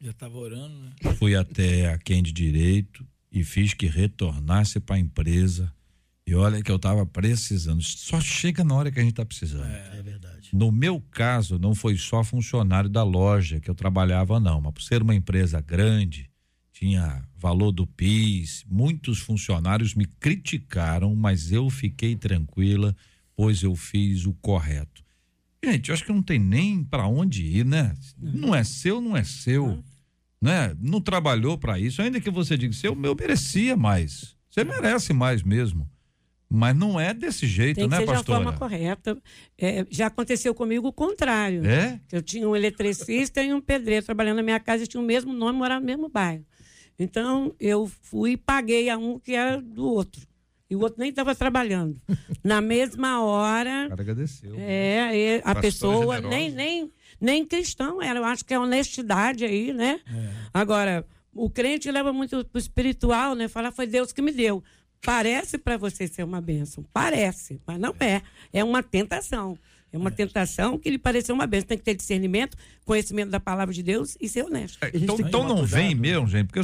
Já 0.00 0.10
estava 0.10 0.36
orando, 0.36 0.78
né? 0.78 1.14
Fui 1.18 1.34
até 1.34 1.92
a 1.92 1.98
quem 1.98 2.22
de 2.22 2.32
direito 2.32 3.06
e 3.32 3.42
fiz 3.42 3.74
que 3.74 3.86
retornasse 3.86 4.78
para 4.80 4.96
a 4.96 4.98
empresa. 4.98 5.72
E 6.26 6.34
olha 6.34 6.62
que 6.62 6.70
eu 6.70 6.76
estava 6.76 7.06
precisando. 7.06 7.82
Só 7.82 8.20
chega 8.20 8.64
na 8.64 8.74
hora 8.74 8.90
que 8.90 8.98
a 8.98 9.02
gente 9.02 9.12
está 9.12 9.24
precisando. 9.24 9.70
É 9.70 10.02
verdade. 10.02 10.50
No 10.52 10.72
meu 10.72 11.00
caso, 11.10 11.58
não 11.58 11.74
foi 11.74 11.96
só 11.96 12.24
funcionário 12.24 12.90
da 12.90 13.02
loja 13.02 13.60
que 13.60 13.70
eu 13.70 13.74
trabalhava, 13.74 14.40
não. 14.40 14.60
Mas 14.60 14.74
por 14.74 14.82
ser 14.82 15.02
uma 15.02 15.14
empresa 15.14 15.60
grande, 15.60 16.30
tinha 16.72 17.24
valor 17.36 17.72
do 17.72 17.86
PIS. 17.86 18.64
Muitos 18.68 19.20
funcionários 19.20 19.94
me 19.94 20.04
criticaram, 20.04 21.14
mas 21.14 21.52
eu 21.52 21.70
fiquei 21.70 22.16
tranquila, 22.16 22.94
pois 23.36 23.62
eu 23.62 23.74
fiz 23.76 24.24
o 24.24 24.32
correto. 24.34 25.04
Gente, 25.62 25.88
eu 25.88 25.94
acho 25.94 26.04
que 26.04 26.12
não 26.12 26.22
tem 26.22 26.38
nem 26.38 26.82
para 26.82 27.06
onde 27.06 27.44
ir, 27.44 27.64
né? 27.64 27.94
Não 28.16 28.54
é 28.54 28.64
seu, 28.64 29.00
não 29.00 29.16
é 29.16 29.24
seu. 29.24 29.82
Né? 30.40 30.76
Não 30.80 31.00
trabalhou 31.00 31.58
para 31.58 31.78
isso. 31.78 32.00
Ainda 32.00 32.20
que 32.20 32.30
você 32.30 32.56
diga, 32.56 32.74
eu, 32.82 32.96
eu 33.02 33.14
merecia 33.14 33.76
mais. 33.76 34.36
Você 34.48 34.64
merece 34.64 35.12
mais 35.12 35.42
mesmo. 35.42 35.88
Mas 36.48 36.76
não 36.76 36.98
é 36.98 37.12
desse 37.12 37.46
jeito, 37.46 37.76
Tem 37.76 37.84
que 37.84 37.90
né, 37.90 37.98
ser 37.98 38.06
pastora? 38.06 38.38
de 38.38 38.44
forma 38.44 38.58
correta. 38.58 39.18
É, 39.58 39.84
já 39.90 40.06
aconteceu 40.06 40.54
comigo 40.54 40.86
o 40.86 40.92
contrário. 40.92 41.66
É? 41.66 42.00
Eu 42.12 42.22
tinha 42.22 42.48
um 42.48 42.54
eletricista 42.54 43.42
e 43.42 43.52
um 43.52 43.60
pedreiro 43.60 44.06
trabalhando 44.06 44.36
na 44.36 44.42
minha 44.42 44.60
casa, 44.60 44.84
e 44.84 44.86
tinha 44.86 45.02
o 45.02 45.04
mesmo 45.04 45.32
nome, 45.32 45.58
morava 45.58 45.80
no 45.80 45.86
mesmo 45.86 46.08
bairro. 46.08 46.46
Então, 46.98 47.54
eu 47.58 47.90
fui 48.02 48.32
e 48.32 48.36
paguei 48.36 48.88
a 48.88 48.96
um 48.96 49.18
que 49.18 49.32
era 49.32 49.60
do 49.60 49.84
outro. 49.84 50.22
E 50.68 50.74
o 50.74 50.80
outro 50.80 50.98
nem 50.98 51.10
estava 51.10 51.34
trabalhando. 51.34 52.00
Na 52.42 52.60
mesma 52.60 53.22
hora, 53.22 53.86
O 53.86 53.88
cara 53.90 54.02
agradeceu. 54.02 54.54
é, 54.58 55.16
e 55.16 55.36
a 55.38 55.42
Pastor 55.54 55.62
pessoa, 55.62 56.20
nem, 56.20 56.50
nem, 56.50 56.92
nem 57.20 57.44
cristão 57.46 58.02
era. 58.02 58.18
Eu 58.18 58.24
acho 58.24 58.44
que 58.44 58.52
é 58.52 58.58
honestidade 58.58 59.44
aí, 59.44 59.72
né? 59.72 60.00
Agora, 60.52 61.06
o 61.32 61.48
crente 61.48 61.90
leva 61.90 62.12
muito 62.12 62.44
pro 62.46 62.58
espiritual, 62.58 63.34
né? 63.34 63.46
Falar, 63.46 63.70
foi 63.70 63.86
Deus 63.86 64.12
que 64.12 64.20
me 64.20 64.32
deu. 64.32 64.62
Parece 65.04 65.56
para 65.56 65.76
você 65.76 66.08
ser 66.08 66.24
uma 66.24 66.40
bênção. 66.40 66.84
Parece, 66.92 67.60
mas 67.64 67.78
não 67.78 67.94
é. 68.00 68.22
É 68.52 68.64
uma 68.64 68.82
tentação. 68.82 69.56
É 69.92 69.96
uma 69.98 70.10
tentação 70.10 70.76
que 70.78 70.90
lhe 70.90 70.98
pareceu 70.98 71.34
uma 71.34 71.46
bênção. 71.46 71.68
Tem 71.68 71.78
que 71.78 71.84
ter 71.84 71.94
discernimento, 71.94 72.56
conhecimento 72.84 73.30
da 73.30 73.40
palavra 73.40 73.72
de 73.72 73.82
Deus 73.82 74.16
e 74.20 74.28
ser 74.28 74.44
honesto. 74.44 74.76
É, 74.82 74.90
Então, 74.92 75.16
então 75.20 75.42
não 75.44 75.58
cuidado. 75.58 75.66
vem 75.68 75.94
mesmo, 75.94 76.26
gente, 76.26 76.48
porque 76.52 76.60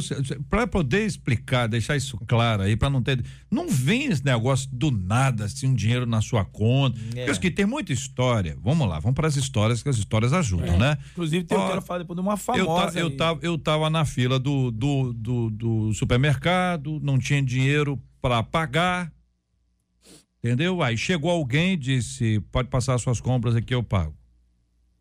para 0.49 0.67
poder 0.67 1.05
explicar, 1.05 1.67
deixar 1.67 1.95
isso 1.95 2.17
claro 2.27 2.63
aí, 2.63 2.75
para 2.75 2.89
não 2.89 3.01
ter. 3.01 3.23
Não 3.49 3.69
vem 3.69 4.05
esse 4.05 4.23
negócio 4.23 4.69
do 4.71 4.91
nada, 4.91 5.45
assim, 5.45 5.67
um 5.67 5.73
dinheiro 5.73 6.05
na 6.05 6.21
sua 6.21 6.45
conta. 6.45 6.99
É. 7.15 7.25
Porque 7.25 7.49
que 7.49 7.51
tem 7.51 7.65
muita 7.65 7.91
história. 7.91 8.55
Vamos 8.61 8.87
lá, 8.87 8.99
vamos 8.99 9.15
para 9.15 9.27
as 9.27 9.35
histórias, 9.35 9.81
que 9.81 9.89
as 9.89 9.97
histórias 9.97 10.31
ajudam, 10.33 10.77
né? 10.77 10.97
Inclusive, 11.13 11.43
tem, 11.45 11.57
eu 11.57 11.63
Ó, 11.63 11.67
quero 11.69 11.81
falar 11.81 11.99
depois 11.99 12.15
de 12.15 12.21
uma 12.21 12.33
Eu, 12.33 12.37
famosa. 12.37 12.91
ta, 12.91 12.99
eu, 12.99 13.07
aí. 13.07 13.15
tava, 13.17 13.39
eu 13.41 13.57
tava 13.57 13.89
na 13.89 14.05
fila 14.05 14.37
do, 14.37 14.69
do, 14.69 15.11
do, 15.13 15.49
do 15.49 15.93
supermercado, 15.93 16.99
não 17.01 17.17
tinha 17.17 17.41
dinheiro 17.41 17.99
para 18.21 18.43
pagar. 18.43 19.11
Entendeu? 20.43 20.83
Aí 20.83 20.97
chegou 20.97 21.31
alguém 21.31 21.73
e 21.73 21.77
disse: 21.77 22.41
pode 22.51 22.67
passar 22.67 22.97
suas 22.97 23.21
compras 23.21 23.55
aqui, 23.55 23.73
eu 23.73 23.81
pago. 23.81 24.13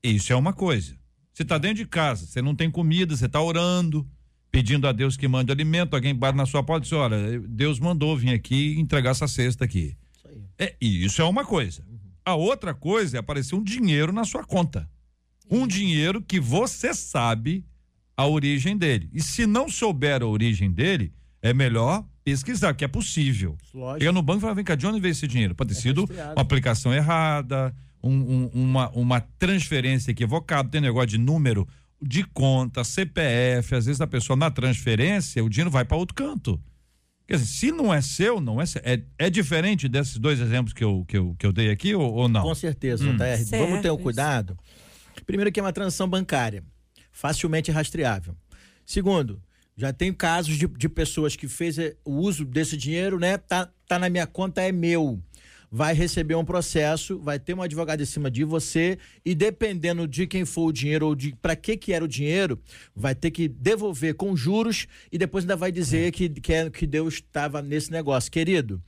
Isso 0.03 0.33
é 0.33 0.37
uma 0.37 0.53
coisa. 0.53 0.97
Você 1.35 1.43
está 1.43 1.59
dentro 1.59 1.79
de 1.79 1.87
casa, 1.87 2.27
você 2.27 2.41
não 2.41 2.55
tem 2.55 2.71
comida, 2.71 3.17
você 3.17 3.27
está 3.27 3.41
orando, 3.41 4.07
pedindo 4.53 4.87
a 4.87 4.93
Deus 4.93 5.17
que 5.17 5.27
mande 5.27 5.51
alimento, 5.51 5.95
alguém 5.95 6.15
bate 6.15 6.37
na 6.37 6.47
sua 6.47 6.63
porta 6.63 6.87
e 6.87 6.89
diz: 6.89 6.93
olha, 6.93 7.41
Deus 7.41 7.81
mandou 7.81 8.17
vir 8.17 8.33
aqui 8.33 8.79
entregar 8.79 9.11
essa 9.11 9.27
cesta 9.27 9.65
aqui. 9.65 9.97
Isso 10.15 10.29
aí. 10.29 10.43
É, 10.59 10.77
e 10.81 11.05
isso 11.05 11.21
é 11.21 11.25
uma 11.25 11.45
coisa. 11.45 11.85
A 12.25 12.37
outra 12.37 12.73
coisa 12.73 13.17
é 13.17 13.21
aparecer 13.21 13.57
um 13.57 13.65
dinheiro 13.65 14.13
na 14.13 14.25
sua 14.25 14.45
conta. 14.45 14.89
Um 15.51 15.67
dinheiro 15.67 16.23
que 16.23 16.39
você 16.39 16.95
sabe 16.95 17.65
a 18.17 18.27
origem 18.29 18.77
dele. 18.77 19.11
E 19.13 19.21
se 19.21 19.45
não 19.45 19.69
souber 19.69 20.23
a 20.23 20.27
origem 20.27 20.71
dele, 20.71 21.13
é 21.41 21.53
melhor 21.53 22.07
pesquisar, 22.25 22.75
que 22.75 22.85
é 22.85 22.89
possível. 22.89 23.57
Lógico. 23.75 24.01
Chega 24.01 24.13
no 24.13 24.23
banco 24.23 24.39
e 24.39 24.43
fala, 24.43 24.55
vem 24.55 24.65
cá, 24.65 24.75
de 24.75 24.87
onde 24.87 25.01
veio 25.01 25.13
esse 25.13 25.27
dinheiro? 25.27 25.55
Pode 25.55 25.75
ter 25.75 25.81
sido 25.81 26.03
rastreado. 26.03 26.33
uma 26.33 26.43
aplicação 26.43 26.93
errada, 26.95 27.75
um- 28.03 28.11
um- 28.45 28.51
uma, 28.55 28.91
uma 28.91 29.21
transferência 29.39 30.11
equivocada, 30.11 30.69
tem 30.69 30.81
negócio 30.81 31.09
de 31.09 31.19
número 31.19 31.67
de 32.01 32.25
conta, 32.25 32.83
CPF, 32.83 33.75
às 33.75 33.87
vezes 33.87 34.01
a 34.01 34.07
pessoa 34.07 34.37
na 34.37 34.51
transferência, 34.51 35.43
o 35.45 35.49
dinheiro 35.49 35.71
vai 35.71 35.85
para 35.85 35.97
outro 35.97 36.15
canto. 36.15 36.61
Quer 37.29 37.35
dizer, 37.37 37.47
se 37.47 37.71
não 37.71 37.95
é 37.95 38.01
seu, 38.03 38.41
não 38.41 38.61
é 38.61 38.67
seu. 38.67 38.83
É, 38.85 39.01
é 39.19 39.31
diferente 39.31 39.89
desses 39.89 40.19
dois 40.19 40.41
exemplos 40.41 40.73
que 40.75 40.83
eu, 40.83 41.05
que 41.07 41.17
eu, 41.17 41.35
que 41.39 41.47
eu 41.47 41.53
dei 41.53 41.71
aqui 41.71 41.95
ou, 41.95 42.13
ou 42.13 42.29
não? 42.29 42.43
Com 42.43 42.55
certeza, 42.55 43.05
Hum. 43.05 43.17
JR. 43.17 43.45
Certo, 43.45 43.65
Vamos 43.65 43.81
ter 43.81 43.91
um 43.91 43.95
isso. 43.95 44.03
cuidado. 44.03 44.59
Primeiro 45.25 45.53
que 45.53 45.61
é 45.61 45.63
uma 45.63 45.73
transação 45.73 46.09
bancária, 46.09 46.65
facilmente 47.13 47.71
rastreável. 47.71 48.35
Segundo, 48.85 49.41
já 49.83 49.93
tem 49.93 50.13
casos 50.13 50.57
de, 50.57 50.69
de 50.69 50.89
pessoas 50.89 51.35
que 51.35 51.49
fez 51.49 51.77
eh, 51.77 51.97
o 52.05 52.13
uso 52.13 52.45
desse 52.45 52.77
dinheiro, 52.77 53.19
né? 53.19 53.37
Tá, 53.37 53.69
tá 53.89 53.99
na 53.99 54.09
minha 54.09 54.29
conta, 54.29 54.63
é 54.63 54.71
meu. 54.71 55.21
Vai 55.73 55.93
receber 55.93 56.37
um 56.37 56.45
processo, 56.45 57.19
vai 57.19 57.37
ter 57.37 57.53
um 57.53 57.63
advogado 57.63 58.01
em 58.01 58.07
cima 58.07 58.31
de 58.31 58.45
você 58.45 58.97
e 59.25 59.35
dependendo 59.35 60.07
de 60.07 60.25
quem 60.25 60.45
for 60.45 60.67
o 60.67 60.73
dinheiro 60.73 61.07
ou 61.07 61.17
de 61.17 61.35
para 61.43 61.57
que 61.57 61.77
que 61.77 61.93
era 61.93 62.05
o 62.05 62.07
dinheiro, 62.07 62.61
vai 62.95 63.13
ter 63.13 63.33
que 63.33 63.49
devolver 63.49 64.15
com 64.15 64.37
juros 64.37 64.87
e 65.11 65.19
depois 65.19 65.43
ainda 65.43 65.57
vai 65.57 65.73
dizer 65.73 66.13
que, 66.13 66.29
que, 66.29 66.53
é, 66.53 66.71
que 66.71 66.87
Deus 66.87 67.15
estava 67.15 67.61
nesse 67.61 67.91
negócio. 67.91 68.31
Querido, 68.31 68.81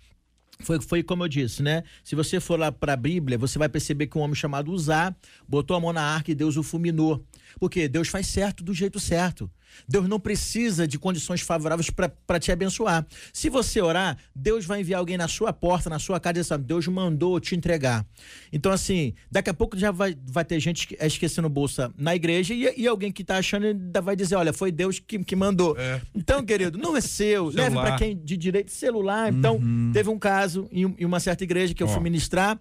foi, 0.60 0.80
foi 0.80 1.02
como 1.02 1.24
eu 1.24 1.28
disse, 1.28 1.60
né? 1.60 1.82
Se 2.04 2.14
você 2.14 2.38
for 2.38 2.56
lá 2.56 2.70
para 2.70 2.92
a 2.92 2.96
Bíblia, 2.96 3.36
você 3.36 3.58
vai 3.58 3.68
perceber 3.68 4.06
que 4.06 4.16
um 4.16 4.20
homem 4.20 4.36
chamado 4.36 4.70
Uzá 4.70 5.12
botou 5.48 5.76
a 5.76 5.80
mão 5.80 5.92
na 5.92 6.02
arca 6.02 6.30
e 6.30 6.36
Deus 6.36 6.56
o 6.56 6.62
fulminou. 6.62 7.24
Porque 7.58 7.88
Deus 7.88 8.08
faz 8.08 8.28
certo 8.28 8.62
do 8.62 8.72
jeito 8.72 9.00
certo. 9.00 9.50
Deus 9.88 10.08
não 10.08 10.18
precisa 10.20 10.86
de 10.86 10.98
condições 10.98 11.40
favoráveis 11.40 11.90
para 11.90 12.38
te 12.38 12.50
abençoar. 12.52 13.06
Se 13.32 13.48
você 13.48 13.80
orar, 13.80 14.16
Deus 14.34 14.64
vai 14.64 14.80
enviar 14.80 14.98
alguém 15.00 15.16
na 15.16 15.28
sua 15.28 15.52
porta, 15.52 15.90
na 15.90 15.98
sua 15.98 16.18
casa, 16.20 16.38
e 16.38 16.42
dizer, 16.42 16.58
Deus 16.58 16.86
mandou 16.88 17.38
te 17.40 17.54
entregar. 17.54 18.06
Então, 18.52 18.70
assim, 18.72 19.14
daqui 19.30 19.50
a 19.50 19.54
pouco 19.54 19.76
já 19.76 19.90
vai, 19.90 20.16
vai 20.26 20.44
ter 20.44 20.58
gente 20.60 20.80
esque- 20.80 20.96
esquecendo 21.00 21.48
bolsa 21.48 21.92
na 21.96 22.14
igreja 22.14 22.54
e, 22.54 22.82
e 22.82 22.86
alguém 22.86 23.10
que 23.12 23.22
está 23.22 23.38
achando 23.38 23.66
ainda 23.66 24.00
vai 24.00 24.16
dizer: 24.16 24.36
olha, 24.36 24.52
foi 24.52 24.70
Deus 24.72 24.98
que, 24.98 25.18
que 25.24 25.36
mandou. 25.36 25.76
É. 25.78 26.00
Então, 26.14 26.44
querido, 26.44 26.78
não 26.78 26.96
é 26.96 27.00
seu. 27.00 27.46
Leve 27.54 27.74
para 27.76 27.96
quem 27.96 28.16
de 28.16 28.36
direito 28.36 28.70
celular. 28.70 29.32
Então, 29.32 29.60
teve 29.92 30.08
um 30.08 30.18
caso 30.18 30.68
em, 30.70 30.82
em 30.98 31.04
uma 31.04 31.20
certa 31.20 31.44
igreja 31.44 31.74
que 31.74 31.82
eu 31.82 31.86
Ó. 31.88 31.90
fui 31.90 32.02
ministrar. 32.02 32.58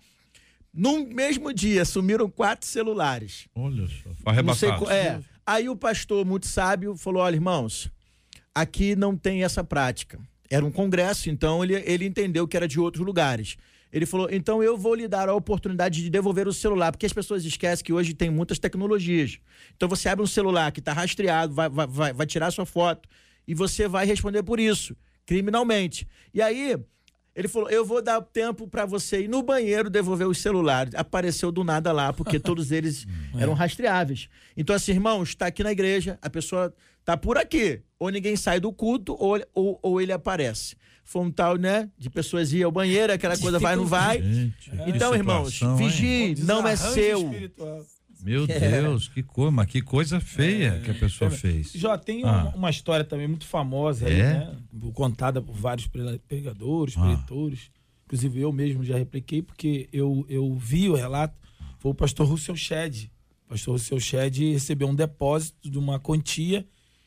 No 0.74 1.06
mesmo 1.06 1.54
dia, 1.54 1.86
sumiram 1.86 2.28
quatro 2.28 2.68
celulares. 2.68 3.48
Olha 3.54 3.86
só, 3.88 4.10
foi 4.24 4.42
Não 4.42 4.56
sei 4.56 4.70
é. 4.90 5.20
Aí 5.46 5.68
o 5.68 5.76
pastor, 5.76 6.26
muito 6.26 6.48
sábio, 6.48 6.96
falou: 6.96 7.22
olha, 7.22 7.36
irmãos, 7.36 7.92
aqui 8.56 8.96
não 8.96 9.18
tem 9.18 9.44
essa 9.44 9.64
prática. 9.64 10.20
Era 10.50 10.66
um 10.66 10.72
congresso, 10.72 11.30
então 11.30 11.64
ele, 11.64 11.76
ele 11.86 12.06
entendeu 12.06 12.48
que 12.48 12.56
era 12.56 12.68
de 12.68 12.80
outros 12.80 13.06
lugares. 13.06 13.58
Ele 13.92 14.06
falou: 14.06 14.28
então 14.32 14.64
eu 14.64 14.78
vou 14.78 14.96
lhe 14.96 15.08
dar 15.08 15.30
a 15.30 15.36
oportunidade 15.36 16.02
de 16.02 16.10
devolver 16.10 16.48
o 16.48 16.54
celular, 16.54 16.92
porque 16.92 17.06
as 17.06 17.14
pessoas 17.14 17.44
esquecem 17.46 17.84
que 17.84 17.94
hoje 17.94 18.14
tem 18.14 18.30
muitas 18.30 18.58
tecnologias. 18.58 19.40
Então 19.76 19.90
você 19.90 20.10
abre 20.10 20.24
um 20.24 20.28
celular 20.28 20.72
que 20.72 20.80
está 20.80 20.94
rastreado, 20.94 21.54
vai, 21.54 21.70
vai, 21.70 21.88
vai, 21.88 22.14
vai 22.14 22.26
tirar 22.26 22.50
sua 22.52 22.66
foto 22.66 23.08
e 23.48 23.54
você 23.54 23.88
vai 23.88 24.06
responder 24.06 24.44
por 24.44 24.60
isso, 24.60 24.96
criminalmente. 25.26 26.08
E 26.34 26.42
aí. 26.42 26.78
Ele 27.36 27.48
falou: 27.48 27.70
Eu 27.70 27.84
vou 27.86 28.02
dar 28.02 28.22
tempo 28.22 28.68
para 28.68 28.86
você 28.86 29.22
ir 29.24 29.28
no 29.28 29.42
banheiro 29.42 29.90
devolver 29.90 30.28
os 30.28 30.38
celulares. 30.38 30.94
Apareceu 30.96 31.52
do 31.52 31.63
nada 31.63 31.92
lá, 31.92 32.13
porque 32.13 32.38
todos 32.40 32.72
eles 32.72 33.08
eram 33.38 33.54
rastreáveis. 33.54 34.30
Então, 34.56 34.75
assim, 34.75 34.92
irmãos, 34.92 35.30
está 35.30 35.48
aqui 35.48 35.63
na 35.63 35.72
igreja, 35.72 36.18
a 36.22 36.30
pessoa 36.30 36.74
tá 37.04 37.18
por 37.18 37.38
aqui. 37.38 37.82
Ou 37.98 38.10
ninguém 38.10 38.36
sai 38.36 38.60
do 38.60 38.72
culto, 38.72 39.16
ou, 39.20 39.42
ou, 39.54 39.80
ou 39.82 40.02
ele 40.02 40.12
aparece. 40.12 40.75
Foi 41.04 41.22
um 41.22 41.32
tal, 41.32 41.58
né? 41.58 41.90
De 41.98 42.10
pessoas 42.10 42.54
ir 42.54 42.63
ao 42.63 42.72
banheiro, 42.72 43.12
aquela 43.12 43.38
coisa 43.38 43.58
vai, 43.60 43.75
não 43.75 43.86
vai. 43.86 44.22
Gente, 44.22 44.72
Então, 44.88 45.13
irmãos, 45.13 45.60
vigie, 45.78 46.36
não 46.44 46.66
é 46.68 46.75
seu. 46.75 47.24
espiritual. 47.24 47.86
Meu 48.24 48.46
Deus, 48.48 49.08
que 49.10 49.22
coisa, 49.22 49.51
mas 49.51 49.68
que 49.68 49.82
coisa 49.82 50.20
feia 50.20 50.80
que 50.80 50.92
a 50.92 50.94
pessoa 50.94 51.30
fez. 51.30 51.72
Já 51.74 51.98
tem 51.98 52.24
Ah. 52.24 52.44
uma, 52.44 52.56
uma 52.56 52.70
história 52.70 53.03
também 53.03 53.27
muito 53.27 53.46
famosa 53.46 54.08
aí, 54.08 54.13
É? 54.20 54.34
né? 54.39 54.58
Contada 54.94 55.42
por 55.42 55.53
vários 55.56 55.88
pre- 55.88 56.20
pregadores, 56.27 56.96
Ah. 56.98 57.06
pretores. 57.15 57.70
Inclusive 58.06 58.39
eu 58.42 58.51
mesmo 58.53 58.84
já 58.84 58.98
repliquei, 58.98 59.42
porque 59.42 59.89
eu, 59.92 60.25
eu 60.30 60.53
vi 60.56 60.89
o 60.89 60.96
relato. 60.96 61.36
Foi 61.80 61.92
o 61.92 61.96
pastor 61.96 62.27
Russell 62.27 62.56
Shedd. 62.56 63.06
O 63.46 63.50
pastor 63.50 63.74
Russell 63.74 64.00
Shedd 64.00 64.39
recebeu 64.53 64.88
um 64.88 64.96
depósito 64.96 65.70
de 65.70 65.77
uma 65.77 66.00
quantia 66.00 66.65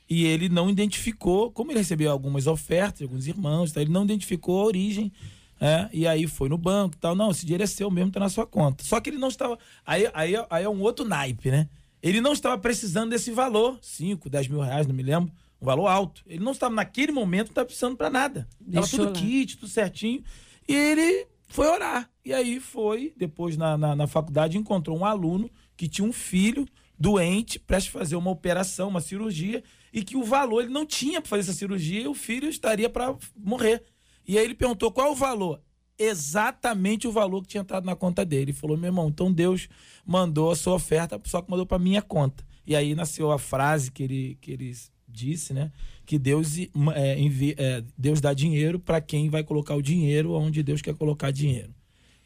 e 0.08 0.24
ele 0.24 0.48
não 0.48 0.68
identificou, 0.70 1.50
como 1.50 1.72
ele 1.72 1.78
recebeu 1.80 2.10
algumas 2.10 2.46
ofertas 2.46 3.02
alguns 3.02 3.26
irmãos, 3.26 3.72
tá? 3.72 3.80
ele 3.80 3.90
não 3.90 4.04
identificou 4.04 4.60
a 4.60 4.64
origem. 4.64 5.10
É, 5.60 5.88
e 5.92 6.06
aí 6.06 6.26
foi 6.26 6.48
no 6.48 6.58
banco 6.58 6.96
e 6.96 6.98
tal. 6.98 7.14
Não, 7.14 7.30
esse 7.30 7.44
dinheiro 7.44 7.64
é 7.64 7.66
seu 7.66 7.90
mesmo, 7.90 8.10
tá 8.10 8.20
na 8.20 8.28
sua 8.28 8.46
conta. 8.46 8.84
Só 8.84 9.00
que 9.00 9.10
ele 9.10 9.18
não 9.18 9.28
estava. 9.28 9.58
Aí, 9.84 10.08
aí, 10.12 10.34
aí 10.50 10.64
é 10.64 10.68
um 10.68 10.80
outro 10.80 11.06
naipe, 11.06 11.50
né? 11.50 11.68
Ele 12.02 12.20
não 12.20 12.32
estava 12.32 12.58
precisando 12.58 13.10
desse 13.10 13.30
valor, 13.30 13.78
5, 13.80 14.28
10 14.28 14.48
mil 14.48 14.60
reais, 14.60 14.86
não 14.86 14.94
me 14.94 15.02
lembro, 15.02 15.32
um 15.60 15.64
valor 15.64 15.86
alto. 15.88 16.22
Ele 16.26 16.44
não 16.44 16.52
estava, 16.52 16.74
naquele 16.74 17.10
momento, 17.10 17.46
não 17.46 17.52
estava 17.52 17.66
precisando 17.66 17.96
para 17.96 18.10
nada. 18.10 18.46
Estava 18.66 18.86
tudo 18.86 19.04
lá. 19.04 19.12
kit, 19.12 19.56
tudo 19.56 19.68
certinho. 19.68 20.22
E 20.68 20.74
ele 20.74 21.26
foi 21.48 21.66
orar. 21.68 22.08
E 22.24 22.32
aí 22.32 22.60
foi, 22.60 23.14
depois 23.16 23.56
na, 23.56 23.78
na, 23.78 23.96
na 23.96 24.06
faculdade, 24.06 24.58
encontrou 24.58 24.96
um 24.98 25.04
aluno 25.04 25.50
que 25.76 25.88
tinha 25.88 26.06
um 26.06 26.12
filho 26.12 26.66
doente, 26.98 27.58
prestes 27.58 27.94
a 27.94 27.98
fazer 27.98 28.16
uma 28.16 28.30
operação, 28.30 28.88
uma 28.88 29.00
cirurgia, 29.00 29.62
e 29.92 30.02
que 30.02 30.16
o 30.16 30.24
valor 30.24 30.62
ele 30.62 30.72
não 30.72 30.84
tinha 30.84 31.20
para 31.20 31.30
fazer 31.30 31.42
essa 31.42 31.52
cirurgia 31.52 32.02
e 32.02 32.08
o 32.08 32.14
filho 32.14 32.48
estaria 32.48 32.88
para 32.88 33.16
morrer. 33.36 33.82
E 34.26 34.38
aí 34.38 34.44
ele 34.44 34.54
perguntou 34.54 34.90
qual 34.90 35.08
é 35.08 35.10
o 35.10 35.14
valor. 35.14 35.60
Exatamente 35.98 37.08
o 37.08 37.12
valor 37.12 37.42
que 37.42 37.48
tinha 37.48 37.62
entrado 37.62 37.84
na 37.84 37.96
conta 37.96 38.24
dele. 38.24 38.42
Ele 38.44 38.52
falou: 38.52 38.76
meu 38.76 38.88
irmão, 38.88 39.08
então 39.08 39.32
Deus 39.32 39.68
mandou 40.04 40.50
a 40.50 40.56
sua 40.56 40.74
oferta, 40.74 41.20
só 41.24 41.40
que 41.40 41.50
mandou 41.50 41.64
para 41.64 41.78
minha 41.78 42.02
conta. 42.02 42.44
E 42.66 42.74
aí 42.74 42.94
nasceu 42.94 43.30
a 43.30 43.38
frase 43.38 43.90
que 43.90 44.02
ele, 44.02 44.38
que 44.40 44.52
ele 44.52 44.74
disse, 45.08 45.54
né? 45.54 45.70
que 46.06 46.18
Deus, 46.18 46.56
é, 46.94 47.18
envia, 47.18 47.54
é, 47.58 47.84
Deus 47.98 48.20
dá 48.20 48.32
dinheiro 48.32 48.78
para 48.78 49.00
quem 49.00 49.28
vai 49.28 49.42
colocar 49.42 49.74
o 49.74 49.82
dinheiro 49.82 50.32
onde 50.32 50.62
Deus 50.62 50.80
quer 50.80 50.94
colocar 50.94 51.32
dinheiro. 51.32 51.74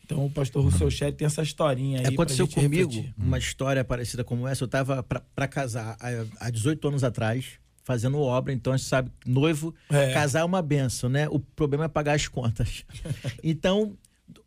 Então 0.04 0.26
o 0.26 0.30
pastor 0.30 0.62
Rousseau 0.62 0.90
Sherry 0.90 1.12
tem 1.12 1.26
essa 1.26 1.40
historinha 1.40 2.00
aí. 2.00 2.06
Aconteceu 2.06 2.46
comigo 2.46 2.90
refletir. 2.92 3.14
uma 3.16 3.38
história 3.38 3.82
parecida 3.82 4.22
como 4.22 4.46
essa. 4.46 4.64
Eu 4.64 4.66
estava 4.66 5.02
para 5.02 5.48
casar 5.48 5.96
há 6.38 6.50
18 6.50 6.88
anos 6.88 7.04
atrás, 7.04 7.59
fazendo 7.90 8.20
obra, 8.20 8.52
então 8.52 8.72
a 8.72 8.76
gente 8.76 8.88
sabe, 8.88 9.10
noivo, 9.26 9.74
é. 9.90 10.14
casar 10.14 10.42
é 10.42 10.44
uma 10.44 10.62
benção, 10.62 11.10
né? 11.10 11.28
O 11.28 11.40
problema 11.40 11.86
é 11.86 11.88
pagar 11.88 12.14
as 12.14 12.28
contas. 12.28 12.84
então, 13.42 13.98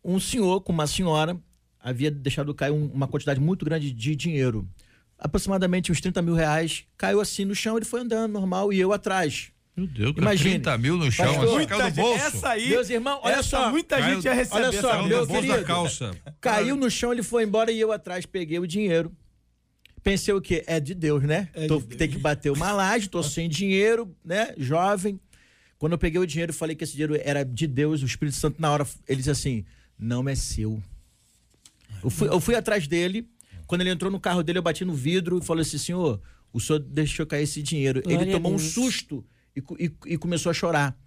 um 0.02 0.18
senhor 0.18 0.62
com 0.62 0.72
uma 0.72 0.88
senhora 0.88 1.38
havia 1.78 2.10
deixado 2.10 2.54
cair 2.54 2.72
uma 2.72 3.06
quantidade 3.06 3.42
muito 3.42 3.66
grande 3.66 3.92
de 3.92 4.16
dinheiro. 4.16 4.66
Aproximadamente 5.20 5.92
uns 5.92 6.00
30 6.00 6.22
mil 6.22 6.36
reais. 6.36 6.86
Caiu 6.98 7.20
assim 7.20 7.44
no 7.44 7.54
chão, 7.54 7.76
ele 7.76 7.86
foi 7.86 8.00
andando 8.00 8.32
normal 8.32 8.72
e 8.72 8.80
eu 8.80 8.94
atrás. 8.94 9.52
Meu 9.76 9.88
Deus, 9.88 10.14
Imagine, 10.16 10.52
30 10.52 10.78
mil 10.78 10.96
no 10.96 11.12
chão, 11.12 11.26
pastor, 11.26 11.58
assim, 11.58 11.68
caiu 11.68 11.92
do 11.92 11.96
bolso. 11.96 12.26
Essa 12.26 12.50
aí, 12.50 12.70
meus 12.70 12.90
irmãos, 12.90 13.20
olha 13.24 13.34
essa 13.34 13.44
só. 13.44 13.72
Muita 13.72 13.98
caiu, 13.98 14.16
gente 14.16 14.24
ia 14.24 14.34
receber 14.34 14.68
olha 14.68 14.82
só, 14.82 15.04
meu 15.04 15.28
querido, 15.28 15.66
calça. 15.66 16.12
Caiu 16.40 16.78
no 16.78 16.90
chão, 16.90 17.12
ele 17.12 17.24
foi 17.24 17.44
embora 17.44 17.74
e 17.74 17.80
eu 17.82 17.92
atrás 17.92 18.26
peguei 18.26 18.60
o 18.60 18.66
dinheiro. 18.66 19.12
Pensei 20.04 20.34
o 20.34 20.42
quê? 20.42 20.64
É 20.68 20.80
de 20.80 20.94
Deus, 20.94 21.24
né? 21.24 21.50
É 21.54 21.68
tô, 21.68 21.80
de 21.80 21.88
Deus. 21.88 21.98
Tem 21.98 22.10
que 22.10 22.18
bater 22.18 22.52
uma 22.52 22.72
laje, 22.72 23.10
tô 23.10 23.24
sem 23.24 23.48
dinheiro, 23.48 24.14
né? 24.24 24.54
Jovem. 24.58 25.20
Quando 25.80 25.94
eu 25.94 25.98
peguei 25.98 26.20
o 26.20 26.28
dinheiro, 26.28 26.54
falei 26.54 26.76
que 26.76 26.84
esse 26.84 26.94
dinheiro 26.94 27.20
era 27.24 27.44
de 27.44 27.68
Deus, 27.68 28.02
o 28.04 28.06
Espírito 28.06 28.38
Santo, 28.38 28.62
na 28.62 28.72
hora, 28.72 28.88
ele 29.08 29.18
disse 29.18 29.32
assim: 29.32 29.66
não 29.98 30.28
é 30.28 30.36
seu. 30.36 30.82
Eu 32.04 32.10
fui, 32.10 32.28
eu 32.28 32.40
fui 32.40 32.56
atrás 32.56 32.88
dele. 32.88 33.28
Quando 33.66 33.82
ele 33.82 33.90
entrou 33.90 34.12
no 34.12 34.20
carro 34.20 34.44
dele, 34.44 34.60
eu 34.60 34.64
bati 34.64 34.84
no 34.84 34.94
vidro 34.94 35.40
e 35.40 35.42
falei 35.42 35.62
assim: 35.62 35.78
senhor, 35.78 36.22
o 36.52 36.60
senhor 36.60 36.80
deixou 36.80 37.26
cair 37.26 37.44
esse 37.44 37.62
dinheiro. 37.62 38.02
Glória 38.02 38.24
ele 38.24 38.32
tomou 38.32 38.54
um 38.54 38.60
susto 38.60 39.26
e, 39.56 39.62
e, 39.80 39.92
e, 40.06 40.18
começou 40.18 40.50
a 40.50 40.54
chorar. 40.54 40.98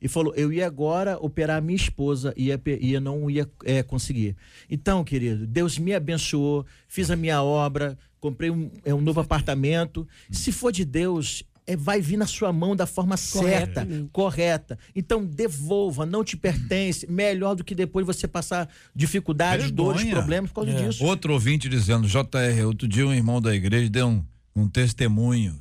E 0.00 0.08
falou: 0.08 0.34
eu 0.34 0.52
ia 0.52 0.66
agora 0.66 1.18
operar 1.18 1.58
a 1.58 1.60
minha 1.60 1.76
esposa 1.76 2.32
e 2.36 2.46
ia, 2.46 2.60
ia 2.80 3.00
não 3.00 3.30
ia 3.30 3.48
é, 3.64 3.82
conseguir. 3.82 4.36
Então, 4.68 5.04
querido, 5.04 5.46
Deus 5.46 5.78
me 5.78 5.94
abençoou, 5.94 6.66
fiz 6.88 7.10
a 7.10 7.16
minha 7.16 7.42
obra, 7.42 7.98
comprei 8.20 8.50
um, 8.50 8.70
é, 8.84 8.94
um 8.94 9.00
novo 9.00 9.20
apartamento. 9.20 10.06
Se 10.30 10.52
for 10.52 10.72
de 10.72 10.84
Deus, 10.84 11.44
é, 11.66 11.76
vai 11.76 12.00
vir 12.00 12.16
na 12.16 12.26
sua 12.26 12.52
mão 12.52 12.76
da 12.76 12.86
forma 12.86 13.16
certa, 13.16 13.86
correta. 14.12 14.78
Então 14.94 15.24
devolva, 15.24 16.06
não 16.06 16.22
te 16.22 16.36
pertence. 16.36 17.10
Melhor 17.10 17.56
do 17.56 17.64
que 17.64 17.74
depois 17.74 18.06
você 18.06 18.28
passar 18.28 18.68
dificuldades, 18.94 19.66
Vergonha. 19.66 19.94
dores, 19.94 20.10
problemas 20.10 20.50
por 20.50 20.64
causa 20.64 20.70
é. 20.78 20.86
disso. 20.86 21.04
Outro 21.04 21.32
ouvinte 21.32 21.68
dizendo, 21.68 22.06
JR, 22.06 22.64
outro 22.64 22.86
dia 22.86 23.06
um 23.06 23.12
irmão 23.12 23.40
da 23.40 23.54
igreja 23.54 23.90
deu 23.90 24.06
um, 24.06 24.24
um 24.54 24.68
testemunho. 24.68 25.58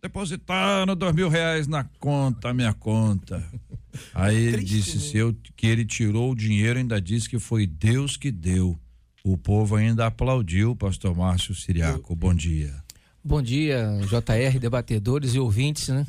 Depositaram 0.00 0.94
dois 0.94 1.14
mil 1.14 1.28
reais 1.28 1.66
na 1.66 1.82
conta, 1.98 2.54
minha 2.54 2.72
conta. 2.72 3.44
Aí 4.14 4.36
ele 4.36 4.58
Triste, 4.58 4.74
disse 4.74 5.00
se 5.00 5.16
eu, 5.16 5.36
que 5.56 5.66
ele 5.66 5.84
tirou 5.84 6.30
o 6.30 6.36
dinheiro, 6.36 6.78
ainda 6.78 7.00
disse 7.00 7.28
que 7.28 7.38
foi 7.40 7.66
Deus 7.66 8.16
que 8.16 8.30
deu. 8.30 8.78
O 9.28 9.36
povo 9.36 9.76
ainda 9.76 10.06
aplaudiu, 10.06 10.74
pastor 10.74 11.14
Márcio 11.14 11.54
Siriaco. 11.54 12.16
Bom 12.16 12.32
dia. 12.32 12.74
Bom 13.22 13.42
dia, 13.42 14.00
JR, 14.04 14.58
debatedores 14.58 15.34
e 15.34 15.38
ouvintes, 15.38 15.88
né? 15.88 16.06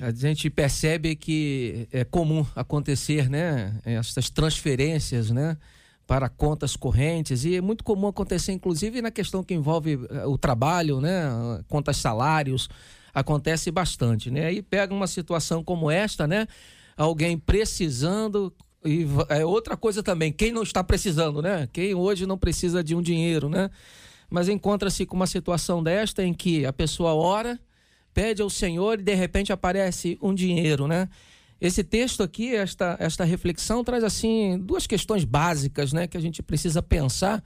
A 0.00 0.10
gente 0.10 0.50
percebe 0.50 1.14
que 1.14 1.86
é 1.92 2.02
comum 2.02 2.44
acontecer, 2.56 3.30
né, 3.30 3.78
essas 3.84 4.30
transferências, 4.30 5.30
né, 5.30 5.56
para 6.08 6.28
contas 6.28 6.74
correntes 6.74 7.44
e 7.44 7.54
é 7.54 7.60
muito 7.60 7.84
comum 7.84 8.08
acontecer, 8.08 8.50
inclusive 8.50 9.00
na 9.00 9.12
questão 9.12 9.44
que 9.44 9.54
envolve 9.54 10.00
eh, 10.10 10.26
o 10.26 10.36
trabalho, 10.36 11.00
né, 11.00 11.22
contas 11.68 11.98
salários, 11.98 12.68
acontece 13.14 13.70
bastante, 13.70 14.28
né? 14.28 14.46
Aí 14.46 14.60
pega 14.60 14.92
uma 14.92 15.06
situação 15.06 15.62
como 15.62 15.88
esta, 15.88 16.26
né, 16.26 16.48
alguém 16.96 17.38
precisando 17.38 18.52
e 18.84 19.06
é 19.28 19.44
outra 19.44 19.76
coisa 19.76 20.02
também, 20.02 20.32
quem 20.32 20.52
não 20.52 20.62
está 20.62 20.84
precisando, 20.84 21.40
né? 21.40 21.68
Quem 21.72 21.94
hoje 21.94 22.26
não 22.26 22.36
precisa 22.36 22.82
de 22.82 22.94
um 22.94 23.02
dinheiro, 23.02 23.48
né? 23.48 23.70
mas 24.34 24.48
encontra-se 24.48 25.06
com 25.06 25.14
uma 25.14 25.28
situação 25.28 25.80
desta 25.80 26.24
em 26.24 26.34
que 26.34 26.66
a 26.66 26.72
pessoa 26.72 27.14
ora, 27.14 27.56
pede 28.12 28.42
ao 28.42 28.50
Senhor 28.50 28.98
e 28.98 29.02
de 29.02 29.14
repente 29.14 29.52
aparece 29.52 30.18
um 30.20 30.34
dinheiro, 30.34 30.88
né? 30.88 31.08
Esse 31.60 31.84
texto 31.84 32.20
aqui, 32.20 32.54
esta, 32.54 32.96
esta 32.98 33.24
reflexão 33.24 33.84
traz 33.84 34.02
assim 34.02 34.58
duas 34.58 34.88
questões 34.88 35.24
básicas, 35.24 35.92
né, 35.92 36.08
que 36.08 36.16
a 36.16 36.20
gente 36.20 36.42
precisa 36.42 36.82
pensar, 36.82 37.42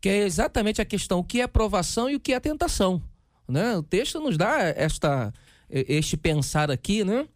que 0.00 0.08
é 0.08 0.24
exatamente 0.24 0.80
a 0.80 0.86
questão 0.86 1.18
o 1.18 1.24
que 1.24 1.40
é 1.40 1.46
provação 1.46 2.08
e 2.08 2.16
o 2.16 2.20
que 2.20 2.32
é 2.32 2.40
tentação, 2.40 3.02
né? 3.46 3.76
O 3.76 3.82
texto 3.82 4.18
nos 4.18 4.38
dá 4.38 4.58
esta 4.60 5.32
este 5.68 6.16
pensar 6.16 6.70
aqui, 6.70 7.04
né? 7.04 7.26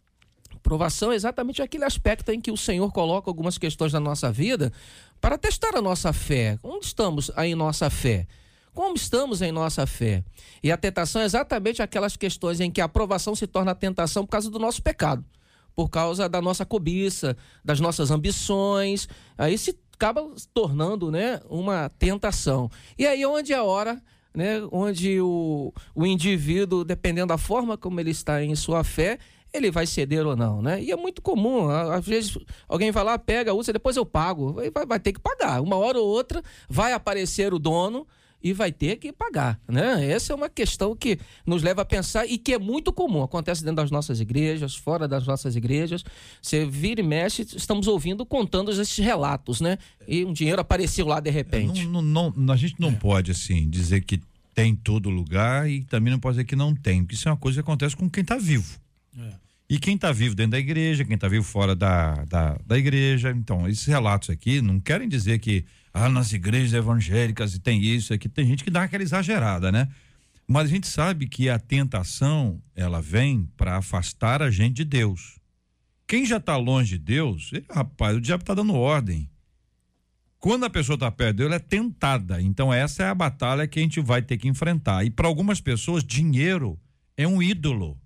Provação 0.67 1.13
é 1.13 1.15
exatamente 1.15 1.61
aquele 1.61 1.85
aspecto 1.85 2.29
em 2.29 2.41
que 2.41 2.51
o 2.51 2.57
Senhor 2.57 2.91
coloca 2.91 3.29
algumas 3.29 3.57
questões 3.57 3.93
na 3.93 4.01
nossa 4.01 4.29
vida 4.29 4.69
para 5.21 5.37
testar 5.37 5.77
a 5.77 5.81
nossa 5.81 6.11
fé. 6.11 6.59
Onde 6.61 6.87
estamos 6.87 7.31
em 7.37 7.55
nossa 7.55 7.89
fé? 7.89 8.27
como 8.73 8.95
estamos 8.95 9.41
em 9.41 9.51
nossa 9.51 9.87
fé. 9.87 10.23
E 10.61 10.69
a 10.69 10.77
tentação 10.77 11.21
é 11.21 11.25
exatamente 11.25 11.81
aquelas 11.81 12.17
questões 12.17 12.59
em 12.59 12.69
que 12.69 12.81
a 12.81 12.85
aprovação 12.85 13.33
se 13.33 13.47
torna 13.47 13.73
tentação 13.73 14.25
por 14.25 14.31
causa 14.31 14.51
do 14.51 14.59
nosso 14.59 14.83
pecado, 14.83 15.25
por 15.73 15.89
causa 15.89 16.27
da 16.27 16.41
nossa 16.41 16.65
cobiça, 16.65 17.35
das 17.63 17.79
nossas 17.79 18.11
ambições. 18.11 19.07
Aí 19.37 19.57
se 19.57 19.75
acaba 19.95 20.29
tornando 20.53 21.09
né, 21.09 21.39
uma 21.49 21.89
tentação. 21.97 22.69
E 22.99 23.07
aí 23.07 23.25
onde 23.25 23.53
é 23.53 23.55
a 23.55 23.63
hora 23.63 23.99
né, 24.37 24.61
onde 24.71 25.19
o, 25.19 25.73
o 25.95 26.05
indivíduo, 26.05 26.83
dependendo 26.83 27.29
da 27.29 27.39
forma 27.39 27.75
como 27.75 27.99
ele 27.99 28.11
está 28.11 28.43
em 28.43 28.55
sua 28.55 28.83
fé, 28.83 29.17
ele 29.53 29.71
vai 29.71 29.85
ceder 29.85 30.25
ou 30.25 30.35
não, 30.35 30.61
né? 30.61 30.81
E 30.81 30.91
é 30.91 30.95
muito 30.95 31.21
comum, 31.21 31.69
às 31.69 32.05
vezes 32.05 32.37
alguém 32.67 32.91
vai 32.91 33.03
lá, 33.03 33.17
pega, 33.17 33.53
usa, 33.53 33.73
depois 33.73 33.95
eu 33.95 34.05
pago, 34.05 34.53
vai, 34.53 34.85
vai 34.85 34.99
ter 34.99 35.13
que 35.13 35.19
pagar. 35.19 35.61
Uma 35.61 35.75
hora 35.75 35.99
ou 35.99 36.07
outra 36.07 36.43
vai 36.69 36.93
aparecer 36.93 37.53
o 37.53 37.59
dono 37.59 38.05
e 38.41 38.53
vai 38.53 38.71
ter 38.71 38.97
que 38.97 39.11
pagar, 39.11 39.59
né? 39.67 40.09
Essa 40.09 40.31
é 40.31 40.35
uma 40.35 40.49
questão 40.49 40.95
que 40.95 41.19
nos 41.45 41.63
leva 41.63 41.81
a 41.81 41.85
pensar 41.85 42.25
e 42.27 42.37
que 42.37 42.53
é 42.53 42.59
muito 42.59 42.93
comum, 42.93 43.23
acontece 43.23 43.61
dentro 43.61 43.77
das 43.77 43.91
nossas 43.91 44.19
igrejas, 44.19 44.75
fora 44.75 45.07
das 45.07 45.25
nossas 45.25 45.55
igrejas. 45.55 46.03
Você 46.41 46.65
vira 46.65 47.01
e 47.01 47.03
mexe, 47.03 47.41
estamos 47.55 47.87
ouvindo 47.87 48.25
contando 48.25 48.71
esses 48.71 48.97
relatos, 48.97 49.59
né? 49.59 49.77
E 50.07 50.23
um 50.23 50.33
dinheiro 50.33 50.61
apareceu 50.61 51.07
lá 51.07 51.19
de 51.19 51.31
repente. 51.31 51.85
Não, 51.87 52.01
não, 52.01 52.33
não, 52.35 52.53
a 52.53 52.57
gente 52.57 52.75
não 52.79 52.89
é. 52.89 52.93
pode 52.93 53.31
assim 53.31 53.67
dizer 53.69 54.01
que 54.01 54.21
tem 54.53 54.75
todo 54.75 55.09
lugar 55.09 55.69
e 55.69 55.83
também 55.83 56.11
não 56.11 56.19
pode 56.19 56.35
dizer 56.35 56.45
que 56.45 56.55
não 56.55 56.75
tem, 56.75 57.01
porque 57.03 57.15
isso 57.15 57.27
é 57.27 57.31
uma 57.31 57.37
coisa 57.37 57.57
que 57.57 57.61
acontece 57.61 57.95
com 57.95 58.09
quem 58.09 58.21
está 58.21 58.37
vivo. 58.37 58.79
É. 59.17 59.47
E 59.69 59.77
quem 59.77 59.95
está 59.95 60.11
vivo 60.13 60.33
dentro 60.33 60.51
da 60.51 60.59
igreja, 60.59 61.03
quem 61.03 61.15
está 61.15 61.27
vivo 61.27 61.43
fora 61.43 61.75
da, 61.75 62.23
da, 62.25 62.57
da 62.65 62.77
igreja. 62.77 63.31
Então, 63.31 63.67
esses 63.67 63.85
relatos 63.85 64.29
aqui 64.29 64.61
não 64.61 64.79
querem 64.79 65.09
dizer 65.09 65.39
que 65.39 65.65
ah, 65.93 66.07
nas 66.07 66.31
igrejas 66.31 66.73
evangélicas 66.73 67.53
e 67.53 67.59
tem 67.59 67.81
isso, 67.83 68.13
aqui 68.13 68.29
tem 68.29 68.45
gente 68.45 68.63
que 68.63 68.69
dá 68.69 68.83
aquela 68.83 69.03
exagerada, 69.03 69.71
né? 69.71 69.89
Mas 70.47 70.65
a 70.65 70.69
gente 70.69 70.87
sabe 70.87 71.27
que 71.27 71.49
a 71.49 71.59
tentação, 71.59 72.61
ela 72.73 73.01
vem 73.01 73.49
para 73.57 73.75
afastar 73.75 74.41
a 74.41 74.49
gente 74.49 74.75
de 74.75 74.85
Deus. 74.85 75.37
Quem 76.07 76.25
já 76.25 76.37
está 76.37 76.55
longe 76.55 76.97
de 76.97 77.03
Deus, 77.03 77.49
ele, 77.51 77.65
rapaz, 77.69 78.15
o 78.15 78.21
diabo 78.21 78.43
está 78.43 78.53
dando 78.53 78.73
ordem. 78.73 79.29
Quando 80.39 80.63
a 80.63 80.69
pessoa 80.69 80.93
está 80.93 81.11
perto 81.11 81.37
dele, 81.37 81.47
ela 81.47 81.55
é 81.55 81.59
tentada. 81.59 82.41
Então, 82.41 82.73
essa 82.73 83.03
é 83.03 83.09
a 83.09 83.15
batalha 83.15 83.67
que 83.67 83.79
a 83.79 83.81
gente 83.81 83.99
vai 83.99 84.21
ter 84.21 84.37
que 84.37 84.47
enfrentar. 84.47 85.03
E 85.03 85.09
para 85.09 85.27
algumas 85.27 85.59
pessoas, 85.59 86.03
dinheiro 86.05 86.79
é 87.17 87.27
um 87.27 87.41
ídolo. 87.41 87.99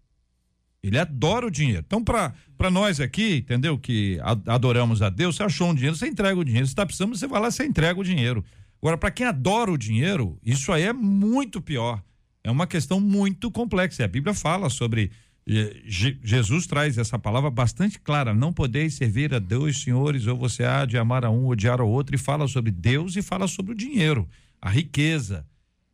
Ele 0.83 0.97
adora 0.97 1.45
o 1.45 1.51
dinheiro. 1.51 1.83
Então, 1.85 2.03
para 2.03 2.71
nós 2.71 2.99
aqui, 2.99 3.37
entendeu? 3.37 3.77
Que 3.77 4.19
adoramos 4.47 5.01
a 5.01 5.09
Deus, 5.09 5.35
você 5.35 5.43
achou 5.43 5.69
um 5.69 5.75
dinheiro, 5.75 5.95
você 5.95 6.07
entrega 6.07 6.39
o 6.39 6.43
dinheiro. 6.43 6.65
Você 6.65 6.71
está 6.71 6.85
precisando, 6.85 7.15
você 7.15 7.27
vai 7.27 7.39
lá, 7.39 7.51
você 7.51 7.65
entrega 7.65 7.99
o 7.99 8.03
dinheiro. 8.03 8.43
Agora, 8.81 8.97
para 8.97 9.11
quem 9.11 9.27
adora 9.27 9.71
o 9.71 9.77
dinheiro, 9.77 10.39
isso 10.43 10.71
aí 10.71 10.83
é 10.83 10.93
muito 10.93 11.61
pior. 11.61 12.01
É 12.43 12.49
uma 12.49 12.65
questão 12.65 12.99
muito 12.99 13.51
complexa. 13.51 14.03
A 14.03 14.07
Bíblia 14.07 14.33
fala 14.33 14.69
sobre. 14.69 15.11
Jesus 15.45 16.65
traz 16.65 16.97
essa 16.97 17.19
palavra 17.19 17.51
bastante 17.51 17.99
clara. 17.99 18.33
Não 18.33 18.51
podeis 18.51 18.95
servir 18.95 19.33
a 19.35 19.39
dois 19.39 19.81
senhores, 19.83 20.25
ou 20.25 20.35
você 20.35 20.63
há 20.63 20.85
de 20.85 20.97
amar 20.97 21.23
a 21.25 21.29
um, 21.29 21.45
odiar 21.45 21.79
ao 21.79 21.89
outro, 21.89 22.15
e 22.15 22.17
fala 22.17 22.47
sobre 22.47 22.71
Deus 22.71 23.15
e 23.15 23.21
fala 23.21 23.47
sobre 23.47 23.73
o 23.73 23.75
dinheiro, 23.75 24.27
a 24.59 24.69
riqueza. 24.69 25.45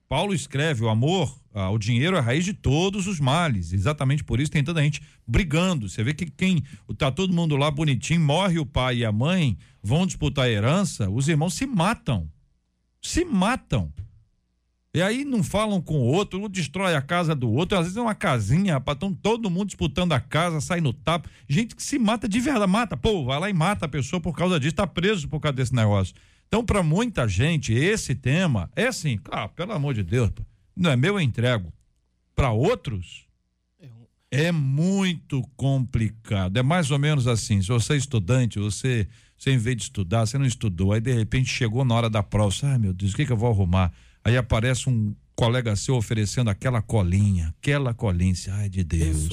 Paulo 0.08 0.34
escreve: 0.34 0.84
o 0.84 0.90
amor 0.90 1.38
ah, 1.60 1.72
o 1.72 1.80
dinheiro 1.80 2.16
é 2.16 2.20
a 2.20 2.22
raiz 2.22 2.46
de 2.46 2.54
todos 2.54 3.08
os 3.08 3.20
males. 3.20 3.74
Exatamente 3.74 4.24
por 4.24 4.40
isso 4.40 4.52
tem 4.52 4.64
tanta 4.64 4.80
gente 4.84 5.02
brigando. 5.26 5.90
Você 5.90 6.04
vê 6.04 6.14
que 6.14 6.28
quem 6.28 6.64
tá 6.96 7.12
todo 7.12 7.34
mundo 7.34 7.56
lá 7.56 7.72
bonitinho, 7.72 8.22
morre 8.22 8.60
o 8.60 8.66
pai 8.66 8.98
e 8.98 9.06
a 9.06 9.12
mãe, 9.12 9.58
vão 9.82 10.06
disputar 10.06 10.46
a 10.46 10.50
herança, 10.50 11.10
os 11.10 11.28
irmãos 11.28 11.56
se 11.56 11.66
matam. 11.66 12.30
Se 13.02 13.26
matam. 13.26 13.92
E 14.94 15.02
aí 15.02 15.26
não 15.26 15.44
falam 15.44 15.82
com 15.82 15.96
o 15.96 16.04
outro, 16.04 16.44
um 16.44 16.48
destrói 16.48 16.94
a 16.94 17.02
casa 17.02 17.34
do 17.34 17.52
outro, 17.52 17.78
às 17.78 17.86
vezes 17.86 17.98
é 17.98 18.02
uma 18.02 18.16
casinha, 18.16 18.74
rapaz, 18.74 18.96
estão 18.96 19.12
todo 19.12 19.50
mundo 19.50 19.68
disputando 19.68 20.14
a 20.14 20.20
casa, 20.20 20.62
sai 20.62 20.80
no 20.80 20.94
tapa. 20.94 21.28
Gente 21.50 21.76
que 21.76 21.82
se 21.82 21.98
mata 21.98 22.30
de 22.30 22.40
verdade, 22.40 22.72
mata, 22.72 22.96
pô, 22.96 23.26
vai 23.26 23.40
lá 23.40 23.50
e 23.50 23.54
mata 23.54 23.86
a 23.86 23.90
pessoa 23.90 24.20
por 24.20 24.36
causa 24.36 24.60
disso, 24.60 24.76
tá 24.76 24.86
preso 24.86 25.28
por 25.28 25.40
causa 25.40 25.56
desse 25.56 25.74
negócio. 25.74 26.14
Então, 26.48 26.64
para 26.66 26.82
muita 26.82 27.28
gente, 27.28 27.74
esse 27.74 28.16
tema 28.16 28.70
é 28.76 28.88
assim, 28.88 29.20
ah, 29.30 29.48
pelo 29.48 29.74
amor 29.74 29.94
de 29.94 30.04
Deus, 30.04 30.32
não 30.76 30.90
é 30.92 30.96
meu, 30.96 31.16
eu 31.16 31.22
entrego. 31.22 31.72
Para 32.36 32.52
outros, 32.52 33.26
É 34.30 34.52
muito 34.52 35.42
complicado. 35.56 36.58
É 36.58 36.64
mais 36.64 36.92
ou 36.92 37.00
menos 37.00 37.28
assim. 37.28 37.62
Se 37.62 37.70
você 37.70 37.94
é 37.94 37.98
estudante, 37.98 38.60
você, 38.60 39.08
você 39.38 39.52
em 39.52 39.58
vez 39.58 39.78
de 39.78 39.84
estudar, 39.84 40.26
você 40.26 40.38
não 40.38 40.46
estudou, 40.46 40.92
aí 40.92 41.00
de 41.00 41.14
repente 41.14 41.50
chegou 41.50 41.86
na 41.86 41.96
hora 41.96 42.10
da 42.10 42.22
prova, 42.22 42.52
você, 42.52 42.66
ai 42.66 42.78
meu 42.78 42.94
Deus, 42.94 43.14
o 43.14 43.16
que, 43.16 43.26
que 43.26 43.32
eu 43.32 43.38
vou 43.38 43.50
arrumar? 43.50 43.92
Aí 44.24 44.36
aparece 44.36 44.90
um 44.90 45.16
colega 45.34 45.76
seu 45.78 45.96
oferecendo 45.96 46.50
aquela 46.50 46.82
colinha, 46.82 47.54
aquela 47.60 47.94
colinha, 47.94 48.36
você, 48.36 48.50
ai 48.52 48.68
de 48.68 48.84
Deus. 48.84 49.30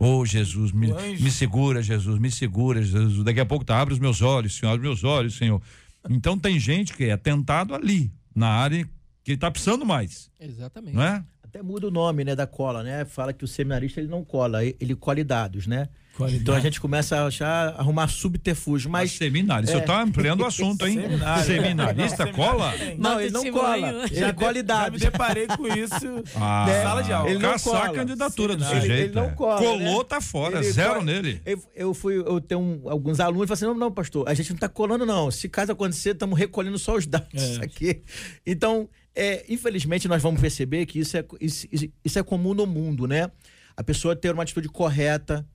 Oh 0.00 0.24
Jesus, 0.26 0.72
me, 0.72 0.88
me 1.20 1.30
segura, 1.30 1.80
Jesus, 1.82 2.18
me 2.18 2.30
segura, 2.30 2.82
Jesus. 2.82 3.22
Daqui 3.22 3.38
a 3.38 3.46
pouco 3.46 3.64
tá, 3.64 3.80
abre 3.80 3.94
os 3.94 4.00
meus 4.00 4.22
olhos, 4.22 4.56
Senhor, 4.56 4.72
abre 4.72 4.86
meus 4.88 5.04
olhos, 5.04 5.36
Senhor. 5.36 5.62
Então 6.08 6.38
tem 6.38 6.58
gente 6.58 6.94
que 6.94 7.04
é 7.04 7.16
tentado 7.16 7.74
ali, 7.74 8.12
na 8.34 8.48
área 8.48 8.88
que 9.24 9.36
tá 9.36 9.50
precisando 9.50 9.84
mais, 9.86 10.30
Exatamente. 10.40 10.94
não 10.94 11.02
é? 11.02 11.24
Até 11.42 11.62
muda 11.62 11.86
o 11.88 11.90
nome, 11.90 12.24
né, 12.24 12.34
da 12.34 12.46
cola, 12.46 12.82
né? 12.82 13.04
Fala 13.04 13.32
que 13.32 13.44
o 13.44 13.48
seminarista 13.48 14.00
ele 14.00 14.08
não 14.08 14.24
cola, 14.24 14.64
ele 14.64 14.96
colhe 14.96 15.22
dados, 15.22 15.66
né? 15.66 15.88
Qualidade. 16.16 16.42
Então 16.42 16.54
a 16.54 16.60
gente 16.60 16.80
começa 16.80 17.16
a 17.16 17.26
achar, 17.26 17.68
arrumar 17.78 18.06
subterfúgio, 18.08 18.90
Mas 18.90 19.02
mas 19.10 19.12
seminário, 19.18 19.66
você 19.66 19.76
é. 19.76 19.80
tá 19.80 20.02
ampliando 20.02 20.42
o 20.42 20.44
assunto, 20.46 20.86
hein? 20.86 21.00
Seminário. 21.00 21.44
Seminarista 21.44 22.26
Não, 22.26 22.32
cola? 22.32 22.72
não, 22.98 23.20
ele 23.20 23.30
não 23.30 23.50
cola, 23.50 24.06
Já 24.08 24.28
ele 24.28 24.32
colhe 24.34 24.62
de- 24.62 24.68
Já 24.68 24.90
me 24.90 24.98
deparei 24.98 25.46
com 25.46 25.66
isso 25.68 26.22
Ah, 26.36 26.66
na 26.68 26.82
sala 26.82 27.02
de 27.02 27.12
aula. 27.12 27.30
Ele 27.30 27.38
não 27.38 27.50
caçar 27.52 27.72
cola. 27.72 27.86
a 27.86 27.92
candidatura 27.94 28.56
do 28.56 28.64
Ele- 28.64 28.80
sujeito. 28.80 29.00
ele 29.08 29.14
não 29.14 29.24
é. 29.24 29.30
cola, 29.30 29.58
Colou, 29.58 29.98
né? 29.98 30.04
tá 30.08 30.20
fora, 30.20 30.58
Ele 30.58 30.70
zero 30.72 30.92
cola- 30.92 31.04
nele. 31.04 31.40
Eu, 31.46 31.62
eu 31.74 31.94
fui, 31.94 32.16
eu 32.18 32.40
tenho 32.40 32.60
um- 32.60 32.88
alguns 32.90 33.18
alunos 33.18 33.44
e 33.44 33.48
falei 33.48 33.54
assim: 33.54 33.64
não, 33.64 33.74
não, 33.74 33.90
pastor, 33.92 34.28
a 34.28 34.34
gente 34.34 34.50
não 34.50 34.58
tá 34.58 34.68
colando, 34.68 35.06
não. 35.06 35.30
Se 35.30 35.48
caso 35.48 35.72
acontecer, 35.72 36.10
estamos 36.10 36.38
recolhendo 36.38 36.78
só 36.78 36.94
os 36.96 37.06
dados 37.06 37.58
É. 37.58 37.64
aqui. 37.64 38.02
Então, 38.46 38.88
é, 39.16 39.44
infelizmente, 39.48 40.06
nós 40.08 40.22
vamos 40.22 40.40
perceber 40.40 40.84
que 40.86 40.98
isso 40.98 41.16
é, 41.16 41.24
isso- 41.40 41.66
isso 42.04 42.18
é 42.18 42.22
comum 42.22 42.52
no 42.54 42.66
mundo, 42.66 43.06
né? 43.06 43.30
A 43.76 43.82
pessoa 43.82 44.14
ter 44.14 44.32
uma 44.34 44.42
atitude 44.42 44.68
correta, 44.68 45.46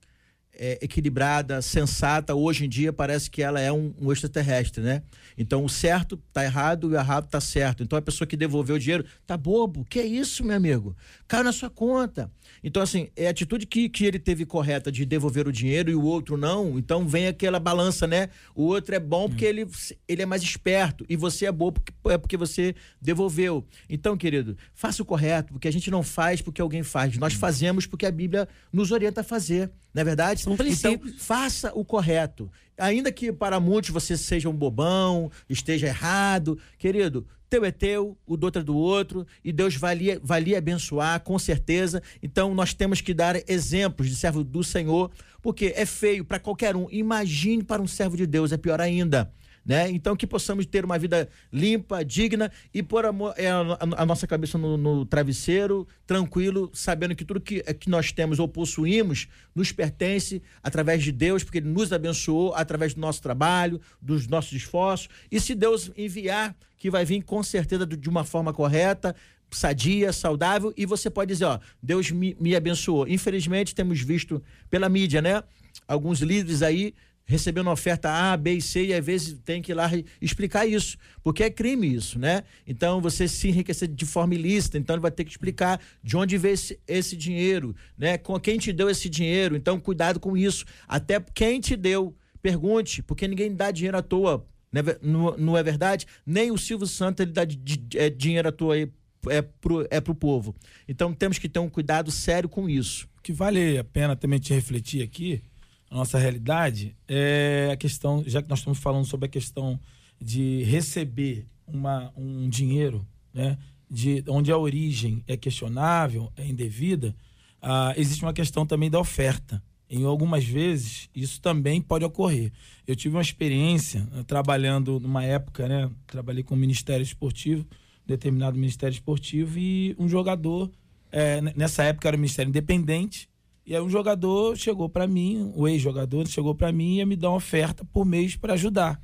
é, 0.58 0.78
equilibrada, 0.82 1.62
sensata, 1.62 2.34
hoje 2.34 2.66
em 2.66 2.68
dia 2.68 2.92
parece 2.92 3.30
que 3.30 3.42
ela 3.42 3.60
é 3.60 3.72
um, 3.72 3.94
um 4.00 4.12
extraterrestre, 4.12 4.82
né? 4.82 5.02
Então 5.36 5.64
o 5.64 5.68
certo 5.68 6.16
tá 6.32 6.44
errado 6.44 6.90
e 6.90 6.94
o 6.94 6.98
errado 6.98 7.28
tá 7.28 7.40
certo. 7.40 7.82
Então 7.82 7.98
a 7.98 8.02
pessoa 8.02 8.26
que 8.26 8.36
devolveu 8.36 8.76
o 8.76 8.78
dinheiro 8.78 9.04
tá 9.26 9.36
bobo. 9.36 9.84
Que 9.88 10.00
é 10.00 10.06
isso, 10.06 10.44
meu 10.44 10.56
amigo? 10.56 10.96
Caiu 11.28 11.44
na 11.44 11.52
sua 11.52 11.70
conta. 11.70 12.30
Então, 12.62 12.82
assim, 12.82 13.08
é 13.14 13.28
a 13.28 13.30
atitude 13.30 13.66
que, 13.66 13.88
que 13.88 14.04
ele 14.04 14.18
teve 14.18 14.44
correta 14.44 14.90
de 14.90 15.04
devolver 15.04 15.46
o 15.46 15.52
dinheiro 15.52 15.90
e 15.90 15.94
o 15.94 16.02
outro 16.02 16.36
não. 16.36 16.78
Então 16.78 17.06
vem 17.06 17.28
aquela 17.28 17.60
balança, 17.60 18.06
né? 18.06 18.30
O 18.54 18.64
outro 18.64 18.94
é 18.94 18.98
bom 18.98 19.28
porque 19.28 19.44
ele, 19.44 19.66
ele 20.08 20.22
é 20.22 20.26
mais 20.26 20.42
esperto 20.42 21.04
e 21.08 21.16
você 21.16 21.46
é 21.46 21.52
bom 21.52 21.70
porque, 21.70 21.92
é 22.06 22.18
porque 22.18 22.36
você 22.36 22.74
devolveu. 23.00 23.64
Então, 23.88 24.16
querido, 24.16 24.56
faça 24.74 25.02
o 25.02 25.06
correto, 25.06 25.52
porque 25.52 25.68
a 25.68 25.72
gente 25.72 25.90
não 25.90 26.02
faz 26.02 26.42
porque 26.42 26.60
alguém 26.60 26.82
faz. 26.82 27.16
Nós 27.16 27.34
fazemos 27.34 27.86
porque 27.86 28.06
a 28.06 28.10
Bíblia 28.10 28.48
nos 28.72 28.90
orienta 28.90 29.20
a 29.20 29.24
fazer. 29.24 29.70
Não 29.94 30.02
é 30.02 30.04
verdade? 30.04 30.42
São 30.56 30.66
Então, 30.66 30.98
princípios. 30.98 31.26
faça 31.26 31.72
o 31.74 31.84
correto. 31.84 32.50
Ainda 32.76 33.10
que 33.10 33.32
para 33.32 33.58
muitos 33.58 33.90
você 33.90 34.16
seja 34.16 34.48
um 34.48 34.54
bobão, 34.54 35.30
esteja 35.48 35.88
errado, 35.88 36.58
querido, 36.78 37.26
teu 37.50 37.64
é 37.64 37.70
teu, 37.72 38.16
o 38.26 38.36
do 38.36 38.44
outro 38.44 38.60
é 38.60 38.64
do 38.64 38.76
outro, 38.76 39.26
e 39.44 39.52
Deus 39.52 39.74
vai 39.74 39.94
lhe, 39.94 40.18
vai 40.22 40.40
lhe 40.40 40.54
abençoar, 40.54 41.20
com 41.20 41.38
certeza. 41.38 42.02
Então 42.22 42.54
nós 42.54 42.74
temos 42.74 43.00
que 43.00 43.12
dar 43.14 43.36
exemplos 43.50 44.08
de 44.08 44.14
servo 44.14 44.44
do 44.44 44.62
Senhor, 44.62 45.10
porque 45.42 45.72
é 45.74 45.86
feio 45.86 46.24
para 46.24 46.38
qualquer 46.38 46.76
um. 46.76 46.86
Imagine 46.90 47.62
para 47.64 47.82
um 47.82 47.86
servo 47.86 48.16
de 48.16 48.26
Deus, 48.26 48.52
é 48.52 48.56
pior 48.56 48.80
ainda. 48.80 49.32
Né? 49.64 49.90
Então 49.90 50.16
que 50.16 50.26
possamos 50.26 50.64
ter 50.64 50.84
uma 50.84 50.98
vida 50.98 51.28
limpa, 51.52 52.02
digna 52.04 52.50
e 52.72 52.82
pôr 52.82 53.04
a, 53.04 53.10
é, 53.36 53.50
a- 53.50 53.78
a 53.98 54.06
nossa 54.06 54.26
cabeça 54.26 54.56
no, 54.56 54.76
no 54.78 55.04
travesseiro, 55.04 55.86
tranquilo, 56.06 56.70
sabendo 56.72 57.14
que 57.14 57.24
tudo 57.24 57.40
que, 57.40 57.62
que 57.74 57.90
nós 57.90 58.10
temos 58.10 58.38
ou 58.38 58.48
possuímos 58.48 59.28
nos 59.54 59.70
pertence 59.70 60.42
através 60.62 61.02
de 61.02 61.12
Deus, 61.12 61.44
porque 61.44 61.58
Ele 61.58 61.68
nos 61.68 61.92
abençoou 61.92 62.54
através 62.54 62.94
do 62.94 63.00
nosso 63.00 63.20
trabalho, 63.20 63.80
dos 64.00 64.26
nossos 64.26 64.52
esforços. 64.52 65.08
E 65.30 65.38
se 65.38 65.54
Deus 65.54 65.90
enviar, 65.96 66.56
que 66.78 66.90
vai 66.90 67.04
vir 67.04 67.22
com 67.22 67.42
certeza 67.42 67.84
de 67.84 67.96
de 67.96 68.08
uma 68.08 68.24
forma 68.24 68.54
correta, 68.54 69.14
sadia, 69.50 70.12
saudável, 70.12 70.72
e 70.76 70.86
você 70.86 71.10
pode 71.10 71.32
dizer, 71.32 71.44
ó, 71.46 71.58
Deus 71.82 72.10
me, 72.10 72.36
me 72.40 72.54
abençoou. 72.54 73.06
Infelizmente, 73.08 73.74
temos 73.74 74.00
visto 74.00 74.42
pela 74.70 74.88
mídia, 74.88 75.20
né? 75.20 75.42
Alguns 75.86 76.20
líderes 76.20 76.62
aí 76.62 76.94
recebendo 77.28 77.68
oferta 77.70 78.10
A, 78.10 78.34
B 78.38 78.54
e 78.54 78.62
C, 78.62 78.86
e 78.86 78.94
às 78.94 79.04
vezes 79.04 79.38
tem 79.44 79.60
que 79.60 79.70
ir 79.70 79.74
lá 79.74 79.88
explicar 80.20 80.66
isso, 80.66 80.96
porque 81.22 81.42
é 81.44 81.50
crime 81.50 81.86
isso, 81.94 82.18
né? 82.18 82.42
Então 82.66 83.02
você 83.02 83.28
se 83.28 83.48
enriquecer 83.48 83.86
de 83.86 84.06
forma 84.06 84.34
ilícita, 84.34 84.78
então 84.78 84.96
ele 84.96 85.02
vai 85.02 85.10
ter 85.10 85.24
que 85.24 85.30
explicar 85.30 85.78
de 86.02 86.16
onde 86.16 86.38
veio 86.38 86.54
esse, 86.54 86.80
esse 86.88 87.14
dinheiro, 87.14 87.76
né? 87.98 88.16
Com 88.16 88.40
quem 88.40 88.58
te 88.58 88.72
deu 88.72 88.88
esse 88.88 89.10
dinheiro, 89.10 89.54
então 89.54 89.78
cuidado 89.78 90.18
com 90.18 90.34
isso. 90.36 90.64
Até 90.88 91.20
quem 91.20 91.60
te 91.60 91.76
deu, 91.76 92.16
pergunte, 92.40 93.02
porque 93.02 93.28
ninguém 93.28 93.54
dá 93.54 93.70
dinheiro 93.70 93.98
à 93.98 94.02
toa, 94.02 94.46
não 94.72 94.80
é, 94.80 94.82
ver- 94.82 94.98
não, 95.02 95.36
não 95.36 95.56
é 95.58 95.62
verdade? 95.62 96.06
Nem 96.24 96.50
o 96.50 96.56
Silvio 96.56 96.86
Santos 96.86 97.20
ele 97.22 97.32
dá 97.32 97.44
di- 97.44 97.56
di- 97.56 97.98
é, 97.98 98.08
dinheiro 98.08 98.48
à 98.48 98.52
toa 98.52 98.74
aí, 98.74 98.90
é 99.28 99.42
pro, 99.42 99.86
é 99.90 100.00
pro 100.00 100.14
povo. 100.14 100.56
Então 100.88 101.12
temos 101.12 101.38
que 101.38 101.46
ter 101.48 101.58
um 101.58 101.68
cuidado 101.68 102.10
sério 102.10 102.48
com 102.48 102.70
isso. 102.70 103.06
O 103.18 103.22
que 103.22 103.34
vale 103.34 103.76
a 103.76 103.84
pena 103.84 104.16
também 104.16 104.38
te 104.38 104.54
refletir 104.54 105.02
aqui, 105.02 105.42
a 105.90 105.94
nossa 105.94 106.18
realidade, 106.18 106.94
é 107.06 107.70
a 107.72 107.76
questão, 107.76 108.22
já 108.26 108.42
que 108.42 108.48
nós 108.48 108.58
estamos 108.58 108.78
falando 108.78 109.04
sobre 109.06 109.26
a 109.26 109.28
questão 109.28 109.78
de 110.20 110.62
receber 110.64 111.46
uma, 111.66 112.12
um 112.16 112.48
dinheiro, 112.48 113.06
né, 113.32 113.56
de 113.90 114.22
onde 114.28 114.52
a 114.52 114.58
origem 114.58 115.22
é 115.26 115.36
questionável, 115.36 116.30
é 116.36 116.46
indevida, 116.46 117.14
ah, 117.62 117.94
existe 117.96 118.22
uma 118.22 118.32
questão 118.32 118.66
também 118.66 118.90
da 118.90 119.00
oferta. 119.00 119.62
Em 119.90 120.04
algumas 120.04 120.44
vezes, 120.44 121.08
isso 121.14 121.40
também 121.40 121.80
pode 121.80 122.04
ocorrer. 122.04 122.52
Eu 122.86 122.94
tive 122.94 123.16
uma 123.16 123.22
experiência 123.22 124.06
eh, 124.14 124.22
trabalhando 124.22 125.00
numa 125.00 125.24
época, 125.24 125.66
né? 125.66 125.90
Trabalhei 126.06 126.42
com 126.42 126.54
o 126.54 126.58
Ministério 126.58 127.02
Esportivo, 127.02 127.66
determinado 128.06 128.58
Ministério 128.58 128.92
Esportivo, 128.92 129.58
e 129.58 129.96
um 129.98 130.06
jogador, 130.06 130.70
n- 131.10 131.54
nessa 131.56 131.84
época 131.84 132.06
era 132.06 132.16
o 132.18 132.20
Ministério 132.20 132.50
Independente, 132.50 133.30
e 133.68 133.76
aí 133.76 133.82
um 133.82 133.90
jogador 133.90 134.56
chegou 134.56 134.88
para 134.88 135.06
mim, 135.06 135.52
o 135.54 135.68
ex-jogador 135.68 136.26
chegou 136.26 136.54
para 136.54 136.72
mim 136.72 136.94
e 136.94 136.96
ia 136.96 137.06
me 137.06 137.14
dar 137.14 137.28
uma 137.28 137.36
oferta 137.36 137.84
por 137.84 138.06
mês 138.06 138.34
para 138.34 138.54
ajudar. 138.54 138.98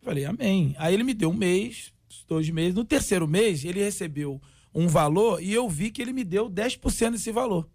Falei, 0.00 0.24
amém. 0.24 0.76
Aí 0.78 0.94
ele 0.94 1.02
me 1.02 1.12
deu 1.12 1.30
um 1.30 1.34
mês, 1.34 1.92
dois 2.28 2.48
meses. 2.50 2.76
No 2.76 2.84
terceiro 2.84 3.26
mês, 3.26 3.64
ele 3.64 3.82
recebeu 3.82 4.40
um 4.72 4.86
valor 4.86 5.42
e 5.42 5.52
eu 5.52 5.68
vi 5.68 5.90
que 5.90 6.00
ele 6.00 6.12
me 6.12 6.22
deu 6.22 6.48
10% 6.48 7.10
desse 7.10 7.32
valor. 7.32 7.68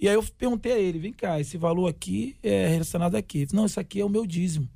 E 0.00 0.08
aí 0.08 0.14
eu 0.14 0.24
perguntei 0.38 0.72
a 0.72 0.78
ele, 0.78 0.98
vem 0.98 1.12
cá, 1.12 1.38
esse 1.38 1.58
valor 1.58 1.88
aqui 1.88 2.34
é 2.42 2.66
relacionado 2.66 3.14
a 3.14 3.20
quê? 3.20 3.40
Ele 3.40 3.44
disse, 3.44 3.56
Não, 3.56 3.66
isso 3.66 3.78
aqui 3.78 4.00
é 4.00 4.04
o 4.06 4.08
meu 4.08 4.26
dízimo. 4.26 4.66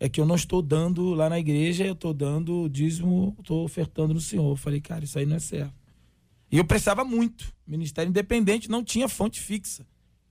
É 0.00 0.08
que 0.08 0.18
eu 0.18 0.24
não 0.24 0.36
estou 0.36 0.62
dando 0.62 1.12
lá 1.12 1.28
na 1.28 1.38
igreja, 1.38 1.84
eu 1.84 1.92
estou 1.92 2.14
dando 2.14 2.70
dízimo, 2.70 3.36
estou 3.38 3.62
ofertando 3.62 4.14
no 4.14 4.20
Senhor. 4.20 4.50
Eu 4.50 4.56
falei, 4.56 4.80
cara, 4.80 5.04
isso 5.04 5.18
aí 5.18 5.26
não 5.26 5.36
é 5.36 5.40
certo. 5.40 5.83
E 6.54 6.58
eu 6.58 6.64
precisava 6.64 7.04
muito. 7.04 7.52
Ministério 7.66 8.10
Independente 8.10 8.70
não 8.70 8.84
tinha 8.84 9.08
fonte 9.08 9.40
fixa. 9.40 9.84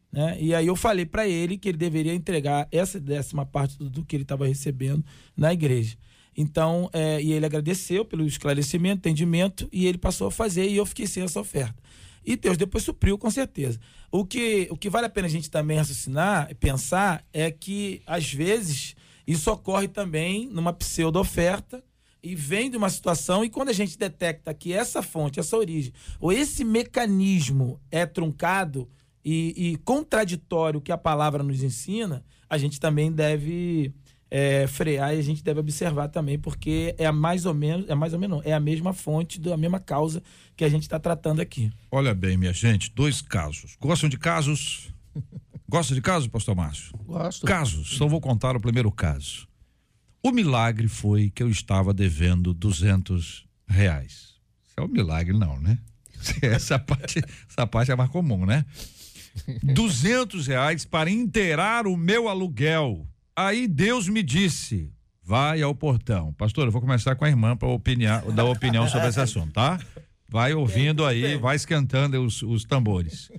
Né? 0.09 0.38
E 0.39 0.55
aí 0.55 0.67
eu 0.67 0.75
falei 0.75 1.05
para 1.05 1.27
ele 1.27 1.57
que 1.57 1.67
ele 1.67 1.77
deveria 1.77 2.13
entregar 2.13 2.65
essa 2.71 2.97
décima 2.97 3.45
parte 3.45 3.77
do, 3.77 3.89
do 3.89 4.05
que 4.05 4.15
ele 4.15 4.23
estava 4.23 4.47
recebendo 4.47 5.03
na 5.36 5.51
igreja. 5.51 5.97
Então, 6.38 6.89
é, 6.93 7.21
e 7.21 7.33
ele 7.33 7.45
agradeceu 7.45 8.05
pelo 8.05 8.25
esclarecimento, 8.25 8.99
entendimento, 8.99 9.67
e 9.69 9.86
ele 9.86 9.97
passou 9.97 10.27
a 10.27 10.31
fazer 10.31 10.65
e 10.69 10.77
eu 10.77 10.86
fiquei 10.86 11.07
sem 11.07 11.23
essa 11.23 11.41
oferta. 11.41 11.75
E 12.25 12.38
Deus 12.38 12.55
depois 12.55 12.86
supriu, 12.86 13.17
com 13.17 13.29
certeza. 13.29 13.77
O 14.09 14.23
que, 14.23 14.69
o 14.71 14.77
que 14.77 14.89
vale 14.89 15.07
a 15.07 15.09
pena 15.09 15.27
a 15.27 15.29
gente 15.29 15.51
também 15.51 15.75
raciocinar 15.75 16.47
e 16.49 16.55
pensar 16.55 17.21
é 17.33 17.51
que, 17.51 18.01
às 18.07 18.31
vezes, 18.31 18.95
isso 19.27 19.51
ocorre 19.51 19.89
também 19.89 20.47
numa 20.47 20.71
pseudo-oferta 20.71 21.83
e 22.23 22.36
vem 22.36 22.71
de 22.71 22.77
uma 22.77 22.89
situação, 22.89 23.43
e 23.43 23.49
quando 23.49 23.69
a 23.69 23.73
gente 23.73 23.97
detecta 23.97 24.53
que 24.53 24.71
essa 24.71 25.01
fonte, 25.01 25.41
essa 25.41 25.57
origem, 25.57 25.91
ou 26.21 26.31
esse 26.31 26.63
mecanismo 26.63 27.81
é 27.91 28.05
truncado 28.05 28.89
e, 29.25 29.53
e 29.71 29.77
contraditório 29.77 30.79
que 30.79 30.91
a 30.91 30.97
palavra 30.97 31.43
nos 31.43 31.62
ensina, 31.62 32.23
a 32.49 32.57
gente 32.57 32.79
também 32.79 33.12
deve 33.12 33.93
é, 34.31 34.65
frear 34.67 35.13
e 35.13 35.19
a 35.19 35.21
gente 35.21 35.43
deve 35.43 35.59
observar 35.59 36.07
também, 36.07 36.39
porque 36.39 36.95
é 36.97 37.12
mais 37.12 37.45
ou 37.45 37.53
menos, 37.53 37.89
é 37.89 37.93
mais 37.93 38.13
ou 38.13 38.19
menos, 38.19 38.38
não, 38.38 38.43
é 38.49 38.53
a 38.53 38.59
mesma 38.59 38.93
fonte, 38.93 39.39
da 39.39 39.57
mesma 39.57 39.79
causa 39.79 40.23
que 40.55 40.63
a 40.63 40.69
gente 40.69 40.83
está 40.83 40.97
tratando 40.97 41.41
aqui. 41.41 41.71
Olha 41.91 42.15
bem, 42.15 42.38
minha 42.38 42.53
gente, 42.53 42.89
dois 42.95 43.21
casos. 43.21 43.75
Gostam 43.81 44.07
de 44.07 44.17
casos? 44.17 44.93
Gosta 45.69 45.93
de 45.93 46.01
casos, 46.01 46.27
pastor 46.27 46.55
Márcio? 46.55 46.97
Gosto. 47.05 47.45
Casos. 47.45 47.93
Então 47.95 48.07
vou 48.07 48.21
contar 48.21 48.55
o 48.55 48.62
primeiro 48.62 48.91
caso. 48.91 49.47
O 50.25 50.31
milagre 50.31 50.88
foi 50.88 51.29
que 51.29 51.43
eu 51.43 51.49
estava 51.49 51.93
devendo 51.93 52.53
200 52.53 53.45
reais. 53.67 54.36
Isso 54.65 54.73
é 54.77 54.81
um 54.81 54.88
milagre, 54.88 55.38
não, 55.38 55.59
né? 55.59 55.77
Essa 56.41 56.79
parte, 56.79 57.21
essa 57.49 57.67
parte 57.67 57.91
é 57.91 57.95
mais 57.97 58.09
comum, 58.09 58.45
né? 58.45 58.65
200 59.62 60.47
reais 60.47 60.86
para 60.86 61.09
inteirar 61.09 61.86
o 61.86 61.97
meu 61.97 62.29
aluguel. 62.29 63.05
Aí 63.36 63.67
Deus 63.67 64.07
me 64.07 64.23
disse: 64.23 64.93
vai 65.21 65.62
ao 65.62 65.75
portão. 65.75 66.31
Pastor, 66.33 66.67
eu 66.67 66.71
vou 66.71 66.79
começar 66.79 67.15
com 67.15 67.25
a 67.25 67.29
irmã 67.29 67.57
para 67.57 67.67
dar 68.33 68.45
opinião 68.45 68.88
sobre 68.88 69.09
esse 69.09 69.19
assunto, 69.19 69.51
tá? 69.51 69.77
Vai 70.29 70.53
ouvindo 70.53 71.05
aí, 71.05 71.36
vai 71.36 71.57
esquentando 71.57 72.23
os, 72.23 72.41
os 72.41 72.63
tambores. 72.63 73.29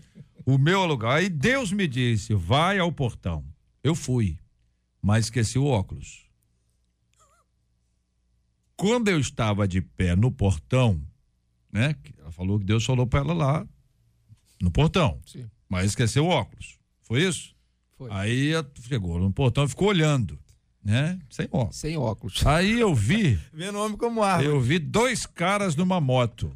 O 0.44 0.58
meu 0.58 0.82
aluguel. 0.82 1.10
Aí 1.10 1.30
Deus 1.30 1.72
me 1.72 1.88
disse: 1.88 2.34
vai 2.34 2.78
ao 2.78 2.92
portão. 2.92 3.42
Eu 3.82 3.94
fui, 3.94 4.38
mas 5.00 5.26
esqueci 5.26 5.58
o 5.58 5.64
óculos. 5.64 6.23
Quando 8.84 9.08
eu 9.08 9.18
estava 9.18 9.66
de 9.66 9.80
pé 9.80 10.14
no 10.14 10.30
portão, 10.30 11.00
né? 11.72 11.96
Ela 12.18 12.30
falou 12.30 12.58
que 12.58 12.66
Deus 12.66 12.84
falou 12.84 13.06
para 13.06 13.20
ela 13.20 13.32
lá 13.32 13.66
no 14.60 14.70
portão. 14.70 15.18
Sim. 15.24 15.46
Mas 15.66 15.86
esqueceu 15.86 16.26
o 16.26 16.28
óculos. 16.28 16.78
Foi 17.02 17.22
isso? 17.22 17.54
Foi. 17.96 18.10
Aí 18.12 18.52
chegou 18.86 19.18
no 19.18 19.32
portão 19.32 19.64
e 19.64 19.68
ficou 19.68 19.88
olhando, 19.88 20.38
né? 20.84 21.18
Sem 21.30 21.46
óculos. 21.50 21.76
Sem 21.76 21.96
óculos. 21.96 22.46
Aí 22.46 22.78
eu 22.78 22.94
vi, 22.94 23.40
Vendo 23.54 23.78
homem 23.78 23.96
como 23.96 24.22
árvore. 24.22 24.48
eu 24.48 24.60
vi 24.60 24.78
dois 24.78 25.24
caras 25.24 25.74
numa 25.74 25.98
moto. 25.98 26.54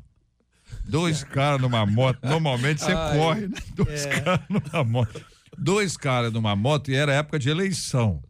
Dois 0.84 1.24
caras 1.32 1.58
numa 1.58 1.86
moto. 1.86 2.18
Normalmente 2.22 2.82
você 2.82 2.92
Ai. 2.92 3.16
corre, 3.16 3.48
né? 3.48 3.56
Dois 3.74 4.04
caras 4.04 4.40
numa 4.50 4.84
moto. 4.84 5.24
Dois 5.56 5.96
caras 5.96 6.30
numa 6.30 6.54
moto 6.54 6.90
e 6.90 6.94
era 6.94 7.14
época 7.14 7.38
de 7.38 7.48
eleição. 7.48 8.22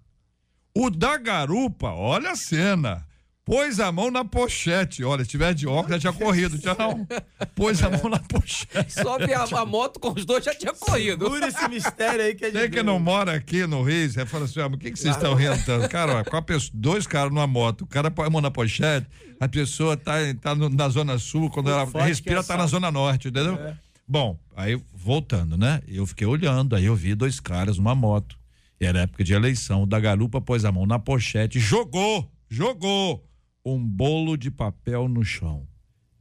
O 0.72 0.88
da 0.88 1.16
garupa, 1.16 1.88
olha 1.90 2.30
a 2.30 2.36
cena. 2.36 3.07
Pôs 3.48 3.80
a 3.80 3.90
mão 3.90 4.10
na 4.10 4.26
pochete. 4.26 5.02
Olha, 5.02 5.24
se 5.24 5.30
tiver 5.30 5.54
de 5.54 5.66
óculos, 5.66 5.92
já 5.92 5.98
tinha 5.98 6.12
corrido. 6.12 6.60
Já 6.60 6.74
não. 6.78 7.06
Pôs 7.54 7.82
a 7.82 7.88
mão 7.88 8.10
na 8.10 8.18
pochete. 8.18 8.92
Sobe 8.92 9.32
a, 9.32 9.44
a 9.44 9.64
moto 9.64 9.98
com 9.98 10.12
os 10.12 10.26
dois, 10.26 10.44
já 10.44 10.54
tinha 10.54 10.74
corrido. 10.74 11.24
Segura 11.24 11.48
esse 11.48 11.66
mistério 11.66 12.20
aí 12.26 12.34
que 12.34 12.44
é 12.44 12.50
de 12.50 12.58
Você 12.58 12.68
que 12.68 12.82
não 12.82 12.98
mora 12.98 13.32
aqui 13.34 13.66
no 13.66 13.82
Rio, 13.82 14.10
você 14.10 14.26
fala 14.26 14.44
assim, 14.44 14.60
ah, 14.60 14.68
mas 14.68 14.74
o 14.76 14.78
que, 14.78 14.90
que 14.90 14.98
vocês 14.98 15.16
estão 15.16 15.32
rindo? 15.32 15.88
Cara, 15.88 16.16
ó, 16.20 16.24
com 16.24 16.36
a 16.36 16.42
pessoa, 16.42 16.70
dois 16.74 17.06
caras 17.06 17.32
numa 17.32 17.46
moto, 17.46 17.82
o 17.82 17.86
cara 17.86 18.10
põe 18.10 18.26
a 18.26 18.30
mão 18.30 18.42
na 18.42 18.50
pochete, 18.50 19.06
a 19.40 19.48
pessoa 19.48 19.96
tá, 19.96 20.12
tá 20.42 20.54
no- 20.54 20.68
na 20.68 20.88
zona 20.90 21.16
sul, 21.18 21.48
quando 21.48 21.70
ela 21.70 21.86
forte 21.86 22.02
que 22.04 22.08
respira, 22.10 22.40
é 22.40 22.42
tá 22.42 22.54
na 22.58 22.66
zona 22.66 22.90
norte, 22.92 23.28
entendeu? 23.28 23.58
Bom, 24.06 24.38
aí 24.54 24.78
voltando, 24.94 25.56
né? 25.56 25.80
Eu 25.88 26.06
fiquei 26.06 26.26
olhando, 26.26 26.76
aí 26.76 26.84
eu 26.84 26.94
vi 26.94 27.14
dois 27.14 27.40
caras 27.40 27.78
numa 27.78 27.94
moto. 27.94 28.38
Era 28.78 29.00
época 29.00 29.24
de 29.24 29.32
eleição. 29.32 29.84
O 29.84 29.86
da 29.86 29.98
garupa 29.98 30.38
pôs 30.40 30.64
a 30.66 30.70
mão 30.72 30.84
na 30.86 30.98
pochete, 30.98 31.58
jogou, 31.58 32.30
jogou 32.48 33.26
um 33.74 33.86
bolo 33.86 34.36
de 34.36 34.50
papel 34.50 35.08
no 35.08 35.24
chão. 35.24 35.66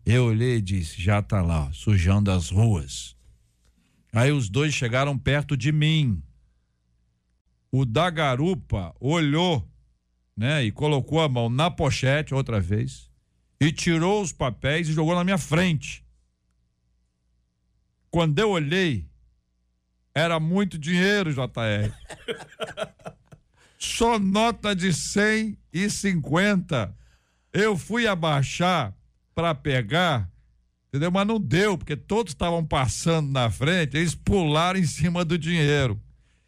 Eu 0.06 0.26
olhei 0.26 0.58
e 0.58 0.62
disse, 0.62 1.02
já 1.02 1.22
tá 1.22 1.42
lá, 1.42 1.72
sujando 1.74 2.32
as 2.32 2.50
ruas. 2.50 3.16
Aí 4.14 4.32
os 4.32 4.50
dois 4.50 4.74
chegaram 4.74 5.18
perto 5.18 5.58
de 5.58 5.72
mim. 5.72 6.24
O 7.72 7.86
da 7.86 8.10
garupa 8.10 8.96
olhou, 9.00 9.70
né, 10.36 10.64
e 10.64 10.72
colocou 10.72 11.20
a 11.20 11.28
mão 11.28 11.50
na 11.50 11.70
pochete 11.70 12.34
outra 12.34 12.60
vez 12.60 13.12
e 13.60 13.72
tirou 13.72 14.22
os 14.22 14.32
papéis 14.32 14.88
e 14.88 14.94
jogou 14.94 15.16
na 15.16 15.24
minha 15.24 15.38
frente. 15.38 16.06
Quando 18.10 18.40
eu 18.40 18.52
olhei, 18.52 19.08
era 20.14 20.40
muito 20.40 20.78
dinheiro, 20.78 21.34
JR. 21.34 21.94
Só 23.78 24.18
nota 24.18 24.76
de 24.76 24.92
100 24.92 25.58
e 25.72 25.90
50. 25.90 26.96
Eu 27.54 27.78
fui 27.78 28.06
abaixar 28.08 28.94
para 29.34 29.54
pegar, 29.56 30.30
entendeu? 30.90 31.12
Mas 31.12 31.28
não 31.28 31.40
deu, 31.40 31.78
porque 31.78 31.96
todos 31.96 32.34
estavam 32.34 32.64
passando 32.66 33.30
na 33.32 33.50
frente, 33.50 33.98
eles 33.98 34.14
pularam 34.16 34.80
em 34.80 34.86
cima 34.86 35.24
do 35.26 35.38
dinheiro. 35.38 36.00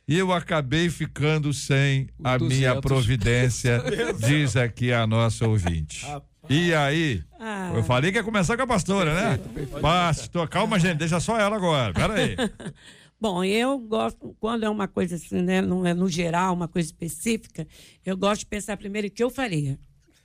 E 0.08 0.18
eu 0.18 0.32
acabei 0.34 0.90
ficando 0.90 1.54
sem 1.54 2.08
a 2.24 2.36
200. 2.38 2.58
minha 2.58 2.82
providência, 2.82 3.84
diz 4.20 4.56
aqui 4.56 4.92
a 4.92 5.06
nossa 5.06 5.48
ouvinte. 5.48 6.04
E 6.50 6.74
aí, 6.74 7.24
Ah. 7.40 7.72
eu 7.76 7.84
falei 7.84 8.12
que 8.12 8.18
ia 8.18 8.24
começar 8.24 8.58
com 8.58 8.64
a 8.64 8.68
pastora, 8.68 9.14
né? 9.14 9.40
Pastor, 9.80 10.50
calma, 10.50 10.80
gente, 10.80 10.98
deixa 10.98 11.20
só 11.20 11.40
ela 11.40 11.56
agora. 11.56 11.94
Pera 11.94 12.14
aí. 12.16 12.36
Bom, 13.22 13.44
eu 13.44 13.78
gosto, 13.78 14.36
quando 14.40 14.64
é 14.64 14.70
uma 14.70 14.88
coisa 14.88 15.16
assim, 15.18 15.42
né, 15.44 15.62
não 15.62 15.86
é 15.86 15.94
no 15.94 16.10
geral, 16.10 16.54
uma 16.56 16.68
coisa 16.70 16.88
específica, 16.88 17.68
eu 18.04 18.18
gosto 18.18 18.40
de 18.40 18.46
pensar 18.48 18.78
primeiro 18.78 19.08
o 19.10 19.12
que 19.12 19.22
eu 19.24 19.30
faria. 19.30 19.78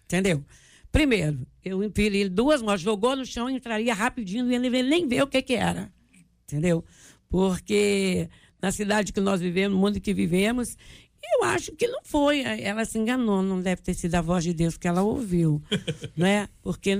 Entendeu? 0.04 0.42
Primeiro, 0.94 1.44
eu 1.64 1.82
empilhei 1.82 2.28
duas 2.28 2.62
motos, 2.62 2.80
jogou 2.82 3.16
no 3.16 3.26
chão, 3.26 3.50
entraria 3.50 3.92
rapidinho, 3.92 4.44
não 4.44 4.52
ia 4.52 4.60
nem- 4.84 5.08
ver 5.08 5.24
o 5.24 5.26
que 5.26 5.42
que 5.42 5.54
era. 5.54 5.92
Entendeu? 6.44 6.84
Porque 7.28 8.28
na 8.62 8.70
cidade 8.70 9.12
que 9.12 9.20
nós 9.20 9.40
vivemos, 9.40 9.74
no 9.76 9.84
mundo 9.84 10.00
que 10.00 10.14
vivemos, 10.14 10.76
eu 11.20 11.42
acho 11.46 11.72
que 11.72 11.88
não 11.88 12.00
foi. 12.04 12.42
Ela 12.42 12.84
se 12.84 12.96
enganou, 12.96 13.42
não 13.42 13.60
deve 13.60 13.82
ter 13.82 13.92
sido 13.92 14.14
a 14.14 14.20
voz 14.20 14.44
de 14.44 14.54
Deus 14.54 14.76
que 14.76 14.86
ela 14.86 15.02
ouviu. 15.02 15.60
não 16.16 16.28
é? 16.28 16.48
Porque 16.62 16.96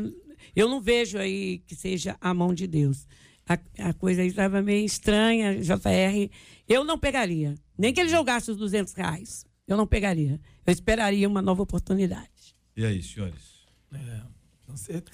eu 0.56 0.68
não 0.68 0.80
vejo 0.80 1.16
aí 1.16 1.58
que 1.64 1.76
seja 1.76 2.16
a 2.20 2.34
mão 2.34 2.52
de 2.52 2.66
Deus. 2.66 3.06
A, 3.48 3.56
a 3.90 3.92
coisa 3.94 4.22
aí 4.22 4.26
estava 4.28 4.60
meio 4.60 4.84
estranha, 4.84 5.54
JR. 5.62 6.28
Eu 6.68 6.82
não 6.82 6.98
pegaria. 6.98 7.54
Nem 7.78 7.94
que 7.94 8.00
ele 8.00 8.08
jogasse 8.08 8.50
os 8.50 8.56
200 8.56 8.92
reais. 8.92 9.46
Eu 9.68 9.76
não 9.76 9.86
pegaria. 9.86 10.40
Eu 10.66 10.72
esperaria 10.72 11.28
uma 11.28 11.40
nova 11.40 11.62
oportunidade. 11.62 12.56
E 12.76 12.84
aí, 12.84 13.00
senhores? 13.00 13.53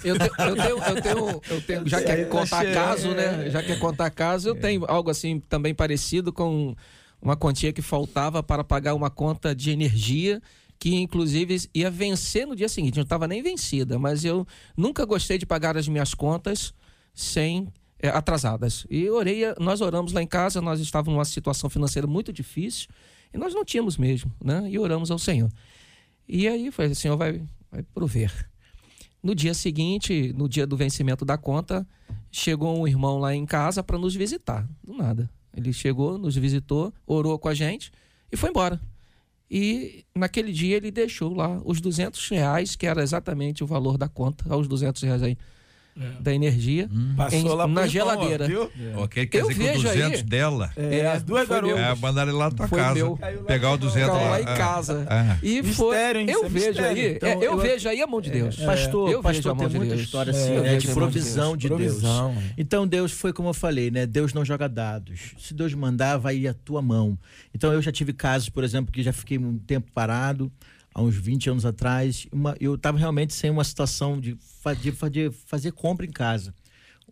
Eu, 0.04 0.18
te- 0.18 0.30
eu 0.38 0.56
tenho, 0.56 0.78
eu 0.78 1.02
tenho, 1.02 1.42
eu 1.50 1.62
tenho, 1.62 1.86
já 1.88 2.00
que 2.02 2.10
é 2.10 2.24
contar 2.24 2.72
caso, 2.72 3.08
é. 3.10 3.14
né? 3.14 3.50
Já 3.50 3.62
que 3.62 3.72
é 3.72 3.76
contar 3.76 4.10
caso, 4.10 4.48
eu 4.48 4.54
tenho 4.54 4.84
algo 4.86 5.10
assim 5.10 5.40
também 5.40 5.74
parecido 5.74 6.32
com 6.32 6.74
uma 7.20 7.36
quantia 7.36 7.72
que 7.72 7.82
faltava 7.82 8.42
para 8.42 8.64
pagar 8.64 8.94
uma 8.94 9.10
conta 9.10 9.54
de 9.54 9.70
energia 9.70 10.40
que 10.78 10.94
inclusive 10.94 11.68
ia 11.74 11.90
vencer 11.90 12.46
no 12.46 12.56
dia 12.56 12.68
seguinte. 12.68 12.96
Não 12.96 13.02
estava 13.02 13.28
nem 13.28 13.42
vencida, 13.42 13.98
mas 13.98 14.24
eu 14.24 14.46
nunca 14.74 15.04
gostei 15.04 15.36
de 15.36 15.44
pagar 15.44 15.76
as 15.76 15.86
minhas 15.86 16.14
contas 16.14 16.72
sem 17.12 17.68
é, 17.98 18.08
atrasadas. 18.08 18.86
E 18.88 19.08
orei, 19.10 19.42
nós 19.58 19.82
oramos 19.82 20.12
lá 20.12 20.22
em 20.22 20.26
casa, 20.26 20.62
nós 20.62 20.80
estávamos 20.80 21.14
numa 21.14 21.24
situação 21.26 21.68
financeira 21.68 22.08
muito 22.08 22.32
difícil 22.32 22.88
e 23.32 23.36
nós 23.36 23.52
não 23.52 23.62
tínhamos 23.62 23.98
mesmo, 23.98 24.32
né? 24.42 24.66
E 24.70 24.78
oramos 24.78 25.10
ao 25.10 25.18
Senhor. 25.18 25.50
E 26.26 26.48
aí 26.48 26.70
foi, 26.70 26.86
o 26.86 26.94
Senhor 26.94 27.16
vai, 27.18 27.42
vai 27.70 27.82
prover. 27.82 28.32
No 29.22 29.34
dia 29.34 29.52
seguinte, 29.54 30.32
no 30.36 30.48
dia 30.48 30.66
do 30.66 30.76
vencimento 30.76 31.24
da 31.24 31.36
conta, 31.36 31.86
chegou 32.30 32.78
um 32.78 32.86
irmão 32.86 33.18
lá 33.18 33.34
em 33.34 33.44
casa 33.44 33.82
para 33.82 33.98
nos 33.98 34.14
visitar. 34.14 34.66
Do 34.82 34.94
nada. 34.94 35.28
Ele 35.54 35.72
chegou, 35.72 36.16
nos 36.16 36.36
visitou, 36.36 36.92
orou 37.06 37.38
com 37.38 37.48
a 37.48 37.54
gente 37.54 37.92
e 38.32 38.36
foi 38.36 38.50
embora. 38.50 38.80
E 39.50 40.04
naquele 40.14 40.52
dia 40.52 40.76
ele 40.76 40.90
deixou 40.90 41.34
lá 41.34 41.60
os 41.64 41.80
200 41.80 42.28
reais, 42.28 42.76
que 42.76 42.86
era 42.86 43.02
exatamente 43.02 43.64
o 43.64 43.66
valor 43.66 43.98
da 43.98 44.08
conta, 44.08 44.44
aos 44.48 44.68
200 44.68 45.02
reais 45.02 45.22
aí 45.22 45.36
da 46.20 46.32
energia, 46.32 46.88
Passou 47.16 47.38
em- 47.38 47.72
na 47.72 47.80
ó, 47.82 47.86
geladeira. 47.86 48.46
Ok, 48.96 49.26
quer 49.26 49.38
Eu 49.42 49.48
dizer 49.48 49.62
que 49.62 49.68
o 49.70 49.72
vejo 49.74 49.88
aí- 49.88 49.96
200 49.98 50.22
dela 50.22 50.70
É, 50.76 51.06
as 51.06 51.22
duas 51.22 51.46
garotas. 51.48 51.78
é 51.78 51.94
mandar 51.96 52.22
ele 52.22 52.32
lá 52.36 52.44
na 52.46 52.50
tua 52.56 52.68
Foi 52.68 52.78
casa. 52.80 52.94
meu. 52.94 53.18
Pegar 53.46 53.72
o 53.72 53.76
200 53.78 54.08
Ficava 54.08 54.24
lá. 54.24 54.30
lá 54.30 54.40
em 54.40 54.44
Ah, 54.44 54.56
casa. 54.56 55.06
ah. 55.10 55.36
E 55.42 55.62
Mistério, 55.62 55.74
foi. 55.74 55.96
hein? 56.20 56.26
Eu 56.30 56.44
é 56.44 56.48
vejo 56.48 56.66
mistério. 56.66 56.90
aí. 57.02 57.14
Então, 57.16 57.28
é, 57.28 57.34
eu, 57.36 57.42
eu- 57.42 57.58
vejo 57.58 57.88
aí 57.88 58.00
a 58.00 58.06
mão 58.06 58.20
de 58.20 58.30
Deus. 58.30 58.56
Pastor, 58.56 59.10
Eu 59.10 59.22
vejo 59.22 59.34
pastor 59.34 59.52
a 59.52 59.54
mão 59.54 59.64
tem 59.64 59.68
de 59.72 59.76
muita 59.78 59.94
Deus. 59.94 60.06
história 60.06 60.30
É, 60.30 60.34
assim, 60.34 60.50
né, 60.54 60.60
vejo 60.62 60.86
de 60.88 60.94
provisão 60.94 61.56
de 61.56 61.68
Deus. 61.68 61.80
Provisão. 61.80 62.34
Então 62.56 62.86
Deus 62.86 63.12
foi 63.12 63.32
como 63.32 63.48
eu 63.50 63.54
falei, 63.54 63.90
né? 63.90 64.06
Deus 64.06 64.32
não 64.32 64.44
joga 64.44 64.68
dados. 64.68 65.34
Se 65.38 65.52
Deus 65.52 65.74
mandar, 65.74 66.16
vai 66.16 66.36
ir 66.36 66.48
a 66.48 66.54
tua 66.54 66.80
mão. 66.80 67.18
Então 67.54 67.72
eu 67.72 67.82
já 67.82 67.92
tive 67.92 68.12
casos, 68.12 68.48
por 68.48 68.64
exemplo, 68.64 68.92
que 68.92 69.02
já 69.02 69.12
fiquei 69.12 69.38
um 69.38 69.58
tempo 69.58 69.90
parado, 69.92 70.50
há 70.94 71.02
uns 71.02 71.14
20 71.16 71.50
anos 71.50 71.64
atrás, 71.64 72.26
uma- 72.32 72.56
eu 72.60 72.74
estava 72.74 72.98
realmente 72.98 73.32
sem 73.34 73.50
uma 73.50 73.64
situação 73.64 74.20
de, 74.20 74.36
de 74.80 75.10
de 75.10 75.30
fazer 75.46 75.72
compra 75.72 76.06
em 76.06 76.10
casa. 76.10 76.54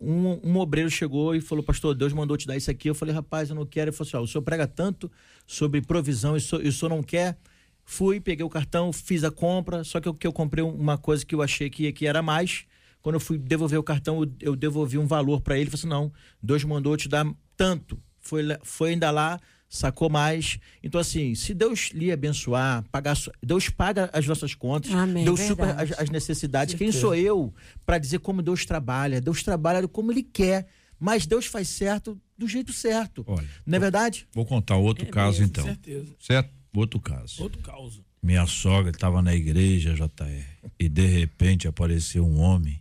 Um, 0.01 0.39
um 0.45 0.57
obreiro 0.59 0.89
chegou 0.91 1.35
e 1.35 1.41
falou, 1.41 1.63
pastor, 1.65 1.95
Deus 1.95 2.13
mandou 2.13 2.37
te 2.37 2.47
dar 2.47 2.57
isso 2.57 2.71
aqui. 2.71 2.89
Eu 2.89 2.95
falei, 2.95 3.15
rapaz, 3.15 3.51
eu 3.51 3.57
não 3.57 3.67
quero. 3.67 3.91
Ele 3.91 3.97
falou 3.97 4.09
assim, 4.09 4.17
o 4.25 4.27
senhor 4.27 4.43
prega 4.43 4.67
tanto 4.67 5.11
sobre 5.47 5.81
provisão 5.83 6.35
e 6.35 6.39
o 6.39 6.41
senhor, 6.41 6.65
e 6.65 6.69
o 6.69 6.73
senhor 6.73 6.89
não 6.91 7.03
quer? 7.03 7.37
Fui, 7.85 8.21
peguei 8.21 8.45
o 8.45 8.51
cartão, 8.51 8.93
fiz 8.93 9.25
a 9.25 9.31
compra, 9.31 9.83
só 9.83 9.99
que 10.01 10.07
eu, 10.09 10.15
que 10.15 10.27
eu 10.27 10.33
comprei 10.33 10.63
uma 10.63 10.99
coisa 10.99 11.25
que 11.25 11.35
eu 11.35 11.43
achei 11.43 11.69
que, 11.71 11.91
que 11.93 12.07
era 12.07 12.23
mais. 12.23 12.65
Quando 13.03 13.15
eu 13.15 13.21
fui 13.21 13.39
devolver 13.39 13.79
o 13.79 13.83
cartão, 13.83 14.23
eu, 14.23 14.31
eu 14.41 14.57
devolvi 14.57 14.99
um 14.99 15.07
valor 15.07 15.41
para 15.41 15.55
ele. 15.55 15.65
Ele 15.65 15.71
falou 15.71 15.81
assim: 15.81 15.89
não, 15.89 16.13
Deus 16.43 16.63
mandou 16.65 16.97
te 16.97 17.09
dar 17.09 17.27
tanto. 17.57 18.01
Foi, 18.21 18.43
foi 18.63 18.91
ainda 18.91 19.11
lá, 19.11 19.41
sacou 19.69 20.09
mais. 20.09 20.59
Então, 20.83 21.01
assim, 21.01 21.35
se 21.35 21.53
Deus 21.53 21.91
lhe 21.93 22.11
abençoar, 22.11 22.85
pagar, 22.91 23.17
Deus 23.43 23.69
paga 23.69 24.09
as 24.13 24.27
nossas 24.27 24.55
contas, 24.55 24.93
Amém, 24.93 25.25
Deus 25.25 25.41
as, 25.41 25.99
as 25.99 26.11
necessidades. 26.11 26.75
Quem 26.75 26.91
sou 26.91 27.15
eu 27.15 27.55
para 27.85 27.99
dizer 27.99 28.21
como 28.21 28.43
Deus 28.43 28.65
trabalha? 28.65 29.21
Deus 29.21 29.43
trabalha 29.43 29.87
como 29.87 30.11
Ele 30.11 30.23
quer, 30.23 30.67
mas 30.99 31.27
Deus 31.27 31.47
faz 31.47 31.69
certo 31.69 32.21
do 32.37 32.49
jeito 32.49 32.73
certo. 32.73 33.25
Olha, 33.27 33.49
Não 33.67 33.77
é 33.77 33.81
verdade? 33.81 34.27
vou 34.33 34.47
contar 34.47 34.77
outro 34.77 35.07
caso 35.07 35.43
então. 35.43 35.65
Com 35.65 35.71
certeza. 35.71 36.15
Certo? 36.19 36.51
Outro 36.75 37.01
caso. 37.01 37.43
Outro 37.43 37.61
caos. 37.61 38.01
Minha 38.23 38.47
sogra 38.47 38.91
estava 38.91 39.23
na 39.23 39.35
igreja, 39.35 39.95
JR, 39.95 40.45
e 40.79 40.89
de 40.89 41.07
repente 41.07 41.69
apareceu 41.69 42.25
um 42.27 42.41
homem 42.41 42.81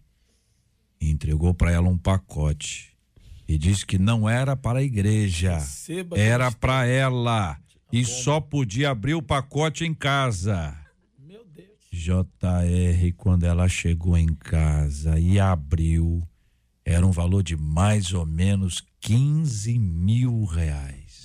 e 0.99 1.09
entregou 1.09 1.53
para 1.53 1.71
ela 1.71 1.87
um 1.87 1.97
pacote 1.97 2.96
e 3.47 3.57
disse 3.57 3.85
que 3.85 3.97
não 3.97 4.27
era 4.27 4.55
para 4.55 4.79
a 4.79 4.83
igreja, 4.83 5.55
Receba 5.55 6.17
era 6.17 6.51
para 6.51 6.85
ela 6.85 7.57
e 7.91 8.03
só 8.03 8.41
podia 8.41 8.91
abrir 8.91 9.13
o 9.15 9.21
pacote 9.21 9.85
em 9.85 9.93
casa. 9.93 10.77
Meu 11.17 11.45
Deus. 11.45 11.69
JR, 11.91 13.13
quando 13.15 13.45
ela 13.45 13.69
chegou 13.69 14.17
em 14.17 14.33
casa 14.33 15.17
e 15.17 15.39
abriu, 15.39 16.27
era 16.83 17.05
um 17.05 17.11
valor 17.11 17.43
de 17.43 17.55
mais 17.55 18.13
ou 18.13 18.25
menos 18.25 18.83
15 18.99 19.77
mil 19.79 20.43
reais. 20.45 21.17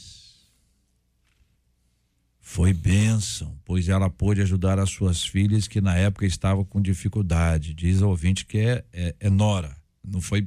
Foi 2.38 2.72
bênção, 2.72 3.58
pois 3.64 3.88
ela 3.88 4.10
pôde 4.10 4.42
ajudar 4.42 4.78
as 4.78 4.90
suas 4.90 5.24
filhas 5.24 5.66
que 5.66 5.80
na 5.80 5.96
época 5.96 6.26
estavam 6.26 6.64
com 6.64 6.82
dificuldade. 6.82 7.72
Diz 7.72 8.02
a 8.02 8.06
ouvinte 8.06 8.44
que 8.44 8.58
é, 8.58 8.84
é, 8.92 9.14
é 9.18 9.30
Nora. 9.30 9.74
Não 10.04 10.20
foi, 10.20 10.46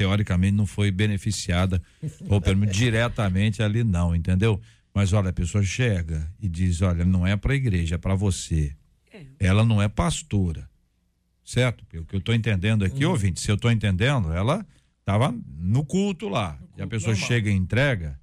teoricamente, 0.00 0.56
não 0.56 0.66
foi 0.66 0.90
beneficiada, 0.90 1.82
ou 2.28 2.40
pelo 2.40 2.58
menos 2.58 2.74
diretamente 2.74 3.62
ali, 3.62 3.84
não, 3.84 4.14
entendeu? 4.14 4.60
Mas 4.94 5.12
olha, 5.12 5.30
a 5.30 5.32
pessoa 5.32 5.62
chega 5.62 6.32
e 6.40 6.48
diz: 6.48 6.80
olha, 6.82 7.04
não 7.04 7.26
é 7.26 7.36
para 7.36 7.52
a 7.52 7.56
igreja, 7.56 7.96
é 7.96 7.98
para 7.98 8.14
você. 8.14 8.74
Ela 9.38 9.64
não 9.64 9.82
é 9.82 9.88
pastora 9.88 10.70
certo? 11.50 11.84
Pelo 11.86 12.04
que 12.04 12.14
eu 12.14 12.20
estou 12.20 12.34
entendendo 12.34 12.84
aqui, 12.84 13.04
uhum. 13.04 13.10
ouvinte, 13.10 13.40
se 13.40 13.50
eu 13.50 13.56
estou 13.56 13.70
entendendo, 13.72 14.32
ela 14.32 14.64
estava 15.00 15.34
no 15.58 15.84
culto 15.84 16.28
lá. 16.28 16.52
No 16.52 16.58
culto 16.58 16.78
e 16.78 16.82
a 16.82 16.86
pessoa 16.86 17.12
normal. 17.12 17.28
chega 17.28 17.50
e 17.50 17.52
entrega. 17.52 18.20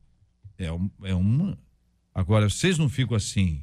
É, 0.58 0.72
um, 0.72 0.90
é 1.04 1.13
uma. 1.13 1.58
Agora, 2.13 2.50
vocês 2.50 2.78
não 2.78 2.88
ficam 2.88 3.18
assim. 3.18 3.62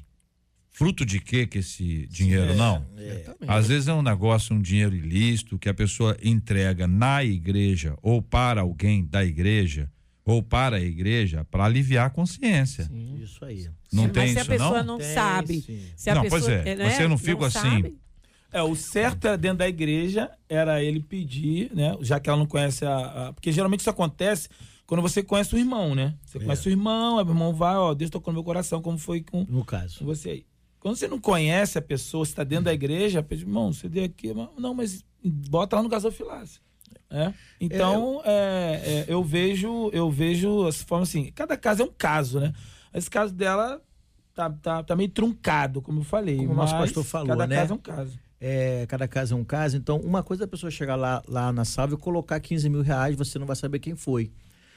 Fruto 0.76 1.06
de 1.06 1.20
quê 1.20 1.46
que 1.46 1.58
esse 1.58 2.04
dinheiro, 2.08 2.50
é, 2.50 2.56
não? 2.56 2.84
É. 2.98 3.24
Às 3.46 3.68
vezes 3.68 3.86
é 3.86 3.94
um 3.94 4.02
negócio, 4.02 4.56
um 4.56 4.60
dinheiro 4.60 4.92
ilícito 4.92 5.56
que 5.56 5.68
a 5.68 5.74
pessoa 5.74 6.16
entrega 6.20 6.88
na 6.88 7.22
igreja 7.22 7.96
ou 8.02 8.20
para 8.20 8.62
alguém 8.62 9.06
da 9.06 9.24
igreja 9.24 9.88
ou 10.24 10.42
para 10.42 10.78
a 10.78 10.80
igreja 10.80 11.46
para 11.48 11.64
aliviar 11.64 12.08
a 12.08 12.10
consciência. 12.10 12.86
Sim. 12.86 13.20
Isso 13.22 13.44
aí. 13.44 13.70
Não 13.92 14.06
sim, 14.06 14.08
tem 14.08 14.22
mas 14.24 14.32
se 14.32 14.40
isso, 14.40 14.50
a 14.50 14.52
pessoa 14.52 14.82
não, 14.82 14.98
não 14.98 15.04
sabe. 15.14 15.92
Se 15.96 16.10
a 16.10 16.14
não, 16.16 16.22
pessoa, 16.22 16.40
pois 16.40 16.52
é. 16.52 16.74
Né, 16.74 16.90
Você 16.90 17.06
não 17.06 17.18
fica 17.18 17.46
assim. 17.46 17.60
Sabe? 17.60 17.98
É, 18.50 18.60
o 18.60 18.74
certo 18.74 19.28
era 19.28 19.38
dentro 19.38 19.58
da 19.58 19.68
igreja, 19.68 20.28
era 20.48 20.82
ele 20.82 20.98
pedir, 20.98 21.70
né? 21.72 21.96
Já 22.00 22.18
que 22.18 22.28
ela 22.28 22.38
não 22.38 22.46
conhece 22.46 22.84
a. 22.84 23.28
a 23.28 23.32
porque 23.32 23.52
geralmente 23.52 23.80
isso 23.80 23.90
acontece 23.90 24.48
quando 24.88 25.02
você 25.02 25.22
conhece 25.22 25.54
o 25.54 25.58
irmão, 25.58 25.94
né? 25.94 26.16
Você 26.24 26.38
é. 26.38 26.40
conhece 26.40 26.68
o 26.68 26.70
irmão, 26.70 27.18
o 27.18 27.20
irmão 27.20 27.54
vai, 27.54 27.76
ó, 27.76 27.94
Deus 27.94 28.10
tocou 28.10 28.32
no 28.32 28.38
meu 28.38 28.44
coração, 28.44 28.82
como 28.82 28.98
foi 28.98 29.22
com, 29.22 29.46
no 29.48 29.64
caso. 29.64 30.00
com 30.00 30.04
você 30.04 30.30
aí. 30.30 30.46
Quando 30.84 30.96
você 30.96 31.08
não 31.08 31.18
conhece 31.18 31.78
a 31.78 31.80
pessoa, 31.80 32.26
você 32.26 32.32
está 32.32 32.44
dentro 32.44 32.66
da 32.66 32.74
igreja, 32.74 33.22
pede, 33.22 33.40
irmão, 33.40 33.72
você 33.72 33.88
deu 33.88 34.04
aqui, 34.04 34.34
não, 34.58 34.74
mas 34.74 35.02
bota 35.24 35.76
lá 35.76 35.82
no 35.82 35.88
gasofilácio. 35.88 36.60
É? 37.08 37.32
Então, 37.58 38.20
é, 38.22 38.82
é, 38.84 39.04
eu 39.08 39.24
vejo, 39.24 39.88
eu 39.94 40.10
vejo 40.10 40.66
as 40.66 40.82
formas 40.82 41.08
assim, 41.08 41.32
cada 41.32 41.56
caso 41.56 41.80
é 41.80 41.86
um 41.86 41.92
caso, 41.96 42.38
né? 42.38 42.52
Esse 42.92 43.08
caso 43.08 43.32
dela 43.32 43.80
tá, 44.34 44.50
tá, 44.50 44.82
tá 44.82 44.94
meio 44.94 45.08
truncado, 45.08 45.80
como 45.80 46.00
eu 46.00 46.04
falei. 46.04 46.36
Como 46.36 46.52
o 46.52 46.54
nosso 46.54 46.74
pastor 46.74 47.02
falou, 47.02 47.28
cada 47.28 47.46
né? 47.46 47.56
caso 47.56 47.72
é 47.72 47.76
um 47.76 47.78
caso 47.78 48.18
é, 48.46 48.84
cada 48.86 49.08
caso 49.08 49.32
é 49.32 49.36
um 49.38 49.44
caso. 49.44 49.78
Então, 49.78 49.96
uma 49.96 50.22
coisa 50.22 50.42
é 50.42 50.44
a 50.44 50.48
pessoa 50.48 50.70
chegar 50.70 50.96
lá, 50.96 51.22
lá 51.26 51.50
na 51.50 51.64
salva 51.64 51.94
e 51.94 51.96
colocar 51.96 52.38
15 52.38 52.68
mil 52.68 52.82
reais, 52.82 53.16
você 53.16 53.38
não 53.38 53.46
vai 53.46 53.56
saber 53.56 53.78
quem 53.78 53.96
foi. 53.96 54.30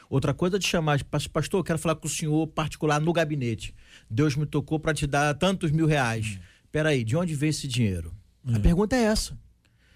Outra 0.09 0.33
coisa 0.33 0.57
é 0.57 0.59
te 0.59 0.67
chamar, 0.67 1.03
pastor, 1.03 1.59
eu 1.59 1.63
quero 1.63 1.79
falar 1.79 1.95
com 1.95 2.07
o 2.07 2.09
senhor 2.09 2.47
particular 2.47 2.99
no 2.99 3.11
gabinete. 3.11 3.75
Deus 4.09 4.35
me 4.35 4.45
tocou 4.45 4.79
para 4.79 4.93
te 4.93 5.05
dar 5.05 5.33
tantos 5.33 5.71
mil 5.71 5.85
reais. 5.85 6.37
Hum. 6.37 6.43
Peraí, 6.71 7.03
de 7.03 7.15
onde 7.15 7.35
veio 7.35 7.49
esse 7.49 7.67
dinheiro? 7.67 8.13
A 8.53 8.59
pergunta 8.59 8.95
é 8.95 9.03
essa. 9.03 9.37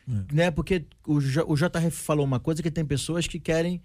Hum. 0.07 0.25
Né? 0.31 0.51
Porque 0.51 0.85
o, 1.07 1.21
J, 1.21 1.45
o 1.47 1.55
JRF 1.55 1.91
falou 1.91 2.25
uma 2.25 2.39
coisa 2.39 2.61
que 2.61 2.71
tem 2.71 2.83
pessoas 2.83 3.27
que 3.27 3.39
querem 3.39 3.81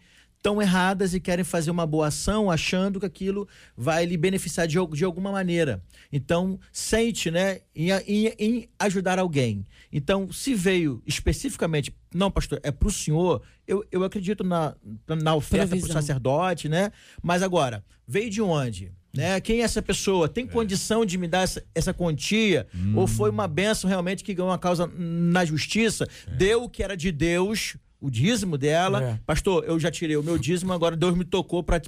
tão 0.46 0.62
erradas 0.62 1.12
e 1.12 1.18
querem 1.18 1.44
fazer 1.44 1.72
uma 1.72 1.84
boa 1.84 2.06
ação 2.06 2.48
achando 2.48 3.00
que 3.00 3.06
aquilo 3.06 3.48
vai 3.76 4.06
lhe 4.06 4.16
beneficiar 4.16 4.68
de, 4.68 4.78
de 4.92 5.04
alguma 5.04 5.32
maneira. 5.32 5.82
Então, 6.12 6.60
sente 6.72 7.32
né, 7.32 7.62
em, 7.74 7.90
em, 8.06 8.32
em 8.38 8.68
ajudar 8.78 9.18
alguém. 9.18 9.66
Então, 9.92 10.30
se 10.30 10.54
veio 10.54 11.02
especificamente, 11.04 11.92
não, 12.14 12.30
pastor, 12.30 12.60
é 12.62 12.70
para 12.70 12.86
o 12.86 12.92
senhor, 12.92 13.42
eu, 13.66 13.84
eu 13.90 14.04
acredito 14.04 14.44
na, 14.44 14.76
na 15.08 15.34
oferta 15.34 15.76
para 15.76 15.84
o 15.84 15.92
sacerdote, 15.92 16.68
né? 16.68 16.92
Mas 17.20 17.42
agora, 17.42 17.84
veio 18.06 18.30
de 18.30 18.40
onde? 18.40 18.92
Né? 19.12 19.40
Quem 19.40 19.62
é 19.62 19.64
essa 19.64 19.82
pessoa? 19.82 20.28
Tem 20.28 20.44
é. 20.44 20.46
condição 20.46 21.04
de 21.04 21.18
me 21.18 21.26
dar 21.26 21.40
essa, 21.40 21.64
essa 21.74 21.92
quantia? 21.92 22.68
Hum. 22.72 22.92
Ou 22.94 23.08
foi 23.08 23.30
uma 23.30 23.48
benção 23.48 23.90
realmente 23.90 24.22
que 24.22 24.32
ganhou 24.32 24.50
uma 24.52 24.58
causa 24.58 24.88
na 24.96 25.44
justiça? 25.44 26.06
É. 26.28 26.36
Deu 26.36 26.62
o 26.62 26.68
que 26.68 26.84
era 26.84 26.96
de 26.96 27.10
Deus 27.10 27.76
o 28.00 28.10
dízimo 28.10 28.58
dela. 28.58 29.02
É. 29.02 29.20
Pastor, 29.26 29.64
eu 29.64 29.78
já 29.78 29.90
tirei 29.90 30.16
o 30.16 30.22
meu 30.22 30.38
dízimo, 30.38 30.72
agora 30.72 30.96
Deus 30.96 31.16
me 31.16 31.24
tocou 31.24 31.62
para 31.62 31.80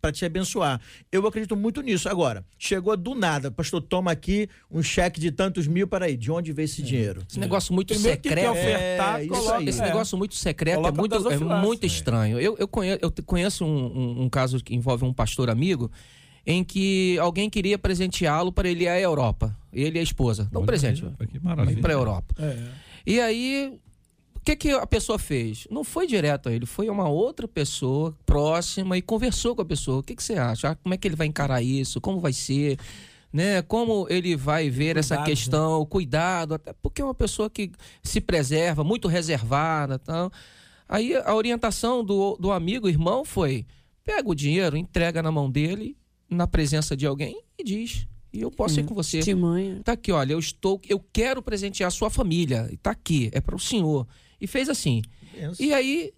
para 0.00 0.10
te 0.10 0.24
abençoar. 0.24 0.80
Eu 1.12 1.26
acredito 1.26 1.54
muito 1.54 1.82
nisso. 1.82 2.08
Agora, 2.08 2.42
chegou 2.58 2.96
do 2.96 3.14
nada, 3.14 3.50
pastor, 3.50 3.82
toma 3.82 4.10
aqui 4.10 4.48
um 4.70 4.82
cheque 4.82 5.20
de 5.20 5.30
tantos 5.30 5.66
mil, 5.66 5.86
para 5.86 6.06
aí, 6.06 6.16
de 6.16 6.30
onde 6.30 6.50
veio 6.52 6.64
esse 6.64 6.80
é. 6.80 6.84
dinheiro? 6.84 7.22
Esse 7.28 7.38
negócio 7.38 7.74
muito 7.74 7.92
Primeiro 7.92 8.16
secreto. 8.16 8.52
Que 8.52 8.58
ofertar, 8.58 9.20
é, 9.20 9.26
coloca, 9.26 9.62
esse 9.62 9.80
é. 9.82 9.84
negócio 9.84 10.16
muito 10.16 10.34
secreto 10.34 10.86
é 10.86 10.90
muito, 10.90 11.28
é 11.30 11.38
muito 11.60 11.86
estranho. 11.86 12.40
Eu, 12.40 12.56
eu 12.58 12.66
conheço, 12.66 12.98
eu 13.02 13.12
conheço 13.26 13.64
um, 13.64 13.68
um, 13.68 14.22
um 14.22 14.28
caso 14.30 14.64
que 14.64 14.74
envolve 14.74 15.04
um 15.04 15.12
pastor 15.12 15.50
amigo 15.50 15.90
em 16.46 16.64
que 16.64 17.18
alguém 17.18 17.50
queria 17.50 17.78
presenteá-lo 17.78 18.50
para 18.50 18.68
ele 18.68 18.84
ir 18.84 18.88
à 18.88 18.98
Europa. 18.98 19.54
Ele 19.70 19.98
e 19.98 20.00
a 20.00 20.02
esposa. 20.02 20.48
Dá 20.50 20.58
um 20.58 20.64
presente. 20.64 21.04
Para 21.82 21.92
a 21.92 21.96
Europa. 21.96 22.34
É. 22.38 22.56
E 23.06 23.20
aí 23.20 23.78
o 24.40 24.42
que, 24.42 24.56
que 24.56 24.70
a 24.70 24.86
pessoa 24.86 25.18
fez? 25.18 25.66
Não 25.70 25.84
foi 25.84 26.06
direto 26.06 26.48
a 26.48 26.52
ele, 26.52 26.64
foi 26.64 26.88
uma 26.88 27.06
outra 27.08 27.46
pessoa 27.46 28.16
próxima 28.24 28.96
e 28.96 29.02
conversou 29.02 29.54
com 29.54 29.60
a 29.60 29.66
pessoa. 29.66 29.98
O 29.98 30.02
que, 30.02 30.16
que 30.16 30.22
você 30.22 30.34
acha? 30.34 30.70
Ah, 30.70 30.74
como 30.74 30.94
é 30.94 30.96
que 30.96 31.06
ele 31.06 31.14
vai 31.14 31.26
encarar 31.26 31.60
isso? 31.60 32.00
Como 32.00 32.18
vai 32.20 32.32
ser? 32.32 32.78
Né? 33.30 33.60
Como 33.60 34.06
ele 34.08 34.34
vai 34.34 34.70
ver 34.70 34.94
cuidado, 34.94 34.98
essa 34.98 35.22
questão? 35.22 35.80
Né? 35.80 35.86
Cuidado, 35.90 36.54
até 36.54 36.72
porque 36.72 37.02
é 37.02 37.04
uma 37.04 37.14
pessoa 37.14 37.50
que 37.50 37.70
se 38.02 38.18
preserva, 38.18 38.82
muito 38.82 39.08
reservada. 39.08 40.00
Então. 40.02 40.32
Aí 40.88 41.14
a 41.14 41.34
orientação 41.34 42.02
do, 42.02 42.36
do 42.40 42.50
amigo, 42.50 42.88
irmão, 42.88 43.26
foi: 43.26 43.66
pega 44.02 44.28
o 44.28 44.34
dinheiro, 44.34 44.74
entrega 44.74 45.22
na 45.22 45.30
mão 45.30 45.50
dele, 45.50 45.94
na 46.30 46.46
presença 46.46 46.96
de 46.96 47.06
alguém 47.06 47.42
e 47.58 47.62
diz: 47.62 48.08
e 48.32 48.40
eu 48.40 48.50
posso 48.50 48.80
ir 48.80 48.84
com 48.84 48.94
você. 48.94 49.18
Testemunha. 49.18 49.82
Tá 49.84 49.92
aqui, 49.92 50.10
olha, 50.12 50.32
eu 50.32 50.38
estou, 50.38 50.80
eu 50.88 51.04
quero 51.12 51.42
presentear 51.42 51.88
a 51.88 51.90
sua 51.90 52.08
família. 52.08 52.72
Tá 52.82 52.92
aqui, 52.92 53.28
é 53.32 53.40
para 53.40 53.54
o 53.54 53.58
senhor. 53.58 54.06
E 54.40 54.46
fez 54.46 54.68
assim. 54.68 55.02
Isso. 55.34 55.62
E 55.62 55.72
aí, 55.72 56.12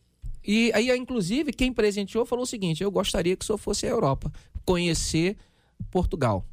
e 0.46 0.72
aí, 0.74 0.90
inclusive, 0.96 1.52
quem 1.52 1.72
presenteou 1.72 2.26
falou 2.26 2.44
o 2.44 2.46
seguinte: 2.46 2.82
eu 2.82 2.90
gostaria 2.90 3.36
que 3.36 3.44
o 3.44 3.46
senhor 3.46 3.58
fosse 3.58 3.86
à 3.86 3.90
Europa, 3.90 4.32
conhecer 4.64 5.36
Portugal. 5.90 6.46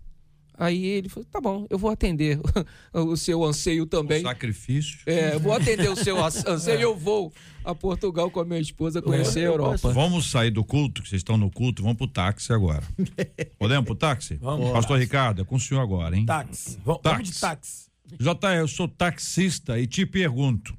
Aí 0.60 0.86
ele 0.86 1.08
falou: 1.08 1.26
tá 1.32 1.40
bom, 1.40 1.66
eu 1.70 1.78
vou 1.78 1.90
atender 1.90 2.38
o 2.94 3.16
seu 3.16 3.44
anseio 3.46 3.86
também. 3.86 4.22
sacrifício. 4.22 5.00
É, 5.06 5.34
eu 5.36 5.40
vou 5.40 5.54
atender 5.54 5.90
o 5.90 5.96
seu 5.96 6.18
anseio 6.22 6.80
e 6.80 6.82
eu 6.82 6.98
vou 6.98 7.32
a 7.64 7.74
Portugal 7.74 8.30
com 8.30 8.42
a 8.42 8.46
minha 8.46 8.60
esposa 8.60 9.02
conhecer 9.02 9.40
a 9.40 9.44
Europa. 9.44 9.94
Vamos 9.94 10.30
sair 10.30 10.52
do 10.52 10.64
culto, 10.64 11.02
que 11.02 11.08
vocês 11.08 11.22
estão 11.22 11.38
no 11.38 11.50
culto, 11.50 11.82
vamos 11.82 11.98
pro 11.98 12.08
táxi 12.08 12.52
agora. 12.52 12.84
Podemos 13.58 13.86
pro 13.86 13.96
táxi? 13.96 14.36
Vamos. 14.36 14.72
Pastor 14.72 15.00
Ricardo, 15.00 15.42
é 15.42 15.46
com 15.46 15.56
o 15.56 15.60
senhor 15.60 15.80
agora, 15.80 16.16
hein? 16.16 16.26
Táxi. 16.26 16.78
Vamos, 16.84 17.02
táxi. 17.02 17.16
vamos 17.16 17.30
de 17.30 17.40
táxi. 17.40 17.90
JR, 18.20 18.58
eu 18.58 18.68
sou 18.68 18.88
taxista 18.88 19.80
e 19.80 19.88
te 19.88 20.06
pergunto: 20.06 20.78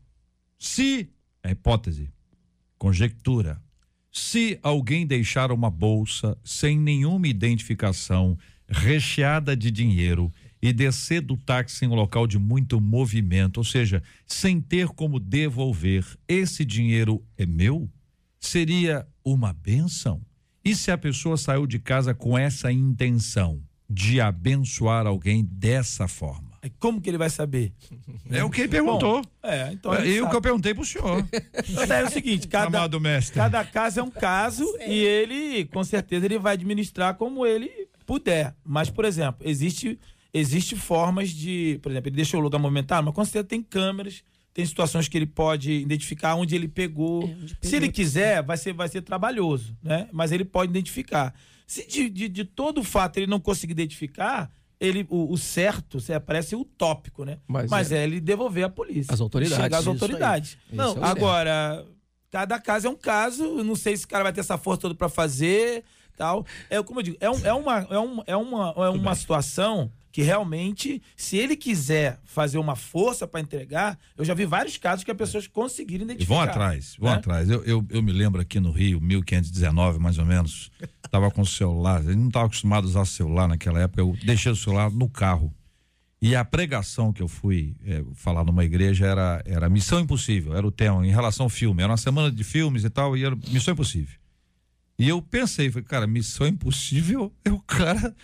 se, 0.60 1.08
é 1.42 1.52
hipótese, 1.52 2.12
conjectura, 2.76 3.58
se 4.12 4.58
alguém 4.62 5.06
deixar 5.06 5.50
uma 5.50 5.70
bolsa 5.70 6.36
sem 6.44 6.78
nenhuma 6.78 7.26
identificação, 7.26 8.36
recheada 8.68 9.56
de 9.56 9.70
dinheiro, 9.70 10.30
e 10.60 10.70
descer 10.70 11.22
do 11.22 11.38
táxi 11.38 11.86
em 11.86 11.88
um 11.88 11.94
local 11.94 12.26
de 12.26 12.38
muito 12.38 12.78
movimento, 12.78 13.56
ou 13.56 13.64
seja, 13.64 14.02
sem 14.26 14.60
ter 14.60 14.88
como 14.88 15.18
devolver, 15.18 16.04
esse 16.28 16.62
dinheiro 16.62 17.24
é 17.38 17.46
meu? 17.46 17.90
Seria 18.38 19.08
uma 19.24 19.54
benção? 19.54 20.20
E 20.62 20.76
se 20.76 20.90
a 20.90 20.98
pessoa 20.98 21.38
saiu 21.38 21.66
de 21.66 21.78
casa 21.78 22.14
com 22.14 22.36
essa 22.36 22.70
intenção 22.70 23.62
de 23.88 24.20
abençoar 24.20 25.06
alguém 25.06 25.42
dessa 25.42 26.06
forma? 26.06 26.49
Como 26.78 27.00
que 27.00 27.08
ele 27.08 27.16
vai 27.16 27.30
saber? 27.30 27.72
É 28.30 28.44
o 28.44 28.50
que 28.50 28.62
ele 28.62 28.68
perguntou. 28.68 29.22
Bom, 29.22 29.28
é, 29.42 29.72
então. 29.72 29.94
É, 29.94 30.22
o 30.22 30.28
que 30.28 30.36
eu 30.36 30.42
perguntei 30.42 30.74
pro 30.74 30.84
senhor. 30.84 31.26
é 31.88 32.04
o 32.04 32.10
seguinte: 32.10 32.46
cada, 32.48 32.86
cada 33.34 33.64
caso 33.64 34.00
é 34.00 34.02
um 34.02 34.10
caso 34.10 34.64
e 34.86 34.98
ele, 35.04 35.64
com 35.66 35.82
certeza, 35.82 36.26
ele 36.26 36.38
vai 36.38 36.54
administrar 36.54 37.14
como 37.14 37.46
ele 37.46 37.88
puder. 38.04 38.54
Mas, 38.62 38.90
por 38.90 39.04
exemplo, 39.06 39.40
existe, 39.48 39.98
existe 40.34 40.76
formas 40.76 41.30
de. 41.30 41.78
Por 41.82 41.90
exemplo, 41.92 42.08
ele 42.08 42.16
deixou 42.16 42.40
o 42.40 42.42
lugar 42.42 42.58
movimentado, 42.58 43.06
mas 43.06 43.14
com 43.14 43.24
certeza 43.24 43.44
tem 43.44 43.62
câmeras. 43.62 44.22
Tem 44.52 44.66
situações 44.66 45.06
que 45.08 45.16
ele 45.16 45.26
pode 45.26 45.70
identificar 45.70 46.34
onde 46.34 46.54
ele 46.54 46.68
pegou. 46.68 47.22
É, 47.22 47.24
onde 47.26 47.54
pegou. 47.54 47.70
Se 47.70 47.76
ele 47.76 47.90
quiser, 47.90 48.42
vai 48.42 48.56
ser, 48.56 48.72
vai 48.74 48.88
ser 48.88 49.00
trabalhoso, 49.00 49.76
né? 49.82 50.08
Mas 50.12 50.32
ele 50.32 50.44
pode 50.44 50.70
identificar. 50.70 51.32
Se 51.66 51.86
de, 51.86 52.10
de, 52.10 52.28
de 52.28 52.44
todo 52.44 52.82
fato 52.82 53.16
ele 53.16 53.28
não 53.28 53.38
conseguir 53.38 53.72
identificar, 53.72 54.50
ele, 54.80 55.06
o, 55.10 55.30
o 55.32 55.36
certo, 55.36 56.00
você 56.00 56.18
parece 56.18 56.56
utópico, 56.56 57.24
né? 57.24 57.38
Mas, 57.46 57.70
Mas 57.70 57.92
é, 57.92 57.98
é, 57.98 58.04
ele 58.04 58.18
devolver 58.20 58.64
à 58.64 58.68
polícia. 58.70 59.12
As 59.12 59.20
autoridades. 59.20 59.62
Chegar 59.62 59.78
às 59.78 59.86
autoridades. 59.86 60.56
Não, 60.72 60.96
é 60.96 61.06
agora, 61.06 61.84
cada 62.30 62.58
caso 62.58 62.86
é 62.86 62.90
um 62.90 62.96
caso. 62.96 63.62
Não 63.62 63.76
sei 63.76 63.96
se 63.96 64.06
o 64.06 64.08
cara 64.08 64.24
vai 64.24 64.32
ter 64.32 64.40
essa 64.40 64.56
força 64.56 64.80
toda 64.80 64.94
para 64.94 65.08
fazer 65.08 65.84
tal. 66.16 66.46
É 66.68 66.82
como 66.82 67.00
eu 67.00 67.04
digo, 67.04 67.16
é, 67.20 67.30
um, 67.30 67.46
é 67.46 67.52
uma, 67.52 67.78
é, 67.90 67.98
um, 67.98 68.22
é 68.26 68.36
uma, 68.36 68.74
é 68.76 68.88
uma 68.88 69.14
situação 69.14 69.90
que 70.12 70.22
realmente, 70.22 71.00
se 71.16 71.36
ele 71.36 71.56
quiser 71.56 72.18
fazer 72.24 72.58
uma 72.58 72.74
força 72.74 73.28
para 73.28 73.40
entregar, 73.40 73.98
eu 74.18 74.24
já 74.24 74.34
vi 74.34 74.44
vários 74.44 74.76
casos 74.76 75.04
que 75.04 75.10
as 75.10 75.16
pessoas 75.16 75.46
conseguiram 75.46 76.02
E 76.02 76.04
identificar. 76.06 76.34
vão 76.34 76.42
atrás, 76.42 76.96
vão 76.98 77.10
né? 77.10 77.16
atrás. 77.16 77.48
Eu, 77.48 77.62
eu, 77.64 77.86
eu 77.88 78.02
me 78.02 78.12
lembro 78.12 78.40
aqui 78.40 78.58
no 78.58 78.72
Rio, 78.72 79.00
1519, 79.00 79.98
mais 79.98 80.18
ou 80.18 80.24
menos, 80.24 80.70
tava 81.10 81.30
com 81.30 81.42
o 81.42 81.46
celular, 81.46 82.04
eu 82.04 82.16
não 82.16 82.28
estava 82.28 82.46
acostumado 82.46 82.84
a 82.84 82.88
usar 82.88 83.04
celular 83.04 83.48
naquela 83.48 83.80
época, 83.80 84.00
eu 84.00 84.16
deixei 84.24 84.52
o 84.52 84.56
celular 84.56 84.90
no 84.90 85.08
carro. 85.08 85.52
E 86.22 86.36
a 86.36 86.44
pregação 86.44 87.12
que 87.12 87.22
eu 87.22 87.28
fui 87.28 87.74
eh, 87.84 88.04
falar 88.14 88.44
numa 88.44 88.62
igreja 88.62 89.06
era, 89.06 89.42
era 89.46 89.70
Missão 89.70 89.98
Impossível, 90.00 90.54
era 90.54 90.66
o 90.66 90.70
tema, 90.70 91.06
em 91.06 91.10
relação 91.10 91.44
ao 91.44 91.50
filme. 91.50 91.82
Era 91.82 91.90
uma 91.90 91.96
semana 91.96 92.30
de 92.30 92.44
filmes 92.44 92.84
e 92.84 92.90
tal, 92.90 93.16
e 93.16 93.24
era 93.24 93.34
Missão 93.34 93.72
Impossível. 93.72 94.20
E 94.98 95.08
eu 95.08 95.22
pensei, 95.22 95.70
falei, 95.70 95.84
cara, 95.88 96.06
Missão 96.06 96.46
Impossível 96.46 97.32
é 97.42 97.48
o 97.50 97.58
cara 97.60 98.14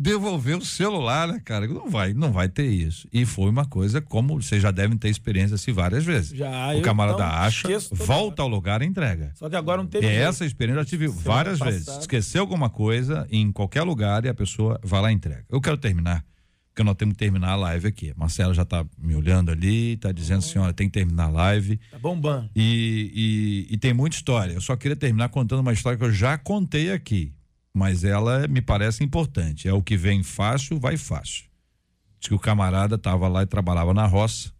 devolver 0.00 0.56
o 0.56 0.64
celular, 0.64 1.28
né, 1.28 1.42
cara? 1.44 1.66
Não 1.68 1.90
vai, 1.90 2.14
não 2.14 2.32
vai 2.32 2.48
ter 2.48 2.66
isso. 2.66 3.06
E 3.12 3.26
foi 3.26 3.50
uma 3.50 3.66
coisa 3.66 4.00
como 4.00 4.40
vocês 4.40 4.62
já 4.62 4.70
devem 4.70 4.96
ter 4.96 5.10
experiência 5.10 5.56
assim 5.56 5.72
várias 5.72 6.04
vezes. 6.06 6.30
Já, 6.30 6.74
o 6.74 6.80
camarada 6.80 7.26
acha, 7.26 7.68
volta 7.92 8.40
ao 8.40 8.48
lugar 8.48 8.80
e 8.80 8.86
entrega. 8.86 9.30
Só 9.34 9.50
que 9.50 9.56
agora 9.56 9.82
não 9.82 9.86
teve. 9.86 10.06
E 10.06 10.08
jeito. 10.08 10.22
essa 10.22 10.46
experiência 10.46 10.80
eu 10.80 10.84
tive 10.86 11.06
Semana 11.08 11.22
várias 11.22 11.58
vezes. 11.58 11.84
passada. 11.84 12.00
Esqueceu 12.00 12.40
alguma 12.40 12.70
coisa 12.70 13.26
em 13.30 13.52
qualquer 13.52 13.82
lugar 13.82 14.24
e 14.24 14.30
a 14.30 14.34
pessoa 14.34 14.80
vai 14.82 15.02
lá 15.02 15.12
e 15.12 15.14
entrega. 15.14 15.44
Eu 15.50 15.60
quero 15.60 15.76
terminar, 15.76 16.24
porque 16.68 16.82
nós 16.82 16.94
temos 16.94 17.12
que 17.12 17.18
terminar 17.18 17.50
a 17.50 17.56
live 17.56 17.88
aqui. 17.88 18.10
A 18.10 18.14
Marcela 18.16 18.54
já 18.54 18.64
tá 18.64 18.86
me 18.96 19.14
olhando 19.14 19.50
ali, 19.50 19.98
tá 19.98 20.12
dizendo, 20.12 20.40
senhora, 20.40 20.72
tem 20.72 20.88
que 20.88 20.94
terminar 20.94 21.24
a 21.24 21.30
live. 21.30 21.78
Tá 21.90 21.98
bombando. 21.98 22.48
E, 22.56 23.66
e, 23.68 23.74
e 23.74 23.76
tem 23.76 23.92
muita 23.92 24.16
história. 24.16 24.54
Eu 24.54 24.62
só 24.62 24.74
queria 24.76 24.96
terminar 24.96 25.28
contando 25.28 25.60
uma 25.60 25.74
história 25.74 25.98
que 25.98 26.04
eu 26.04 26.12
já 26.12 26.38
contei 26.38 26.90
aqui, 26.90 27.34
mas 27.72 28.04
ela 28.04 28.46
me 28.48 28.60
parece 28.60 29.04
importante. 29.04 29.68
É 29.68 29.72
o 29.72 29.82
que 29.82 29.96
vem 29.96 30.22
fácil, 30.22 30.78
vai 30.78 30.96
fácil. 30.96 31.44
Diz 32.18 32.28
que 32.28 32.34
o 32.34 32.38
camarada 32.38 32.96
estava 32.96 33.28
lá 33.28 33.42
e 33.42 33.46
trabalhava 33.46 33.94
na 33.94 34.06
roça 34.06 34.52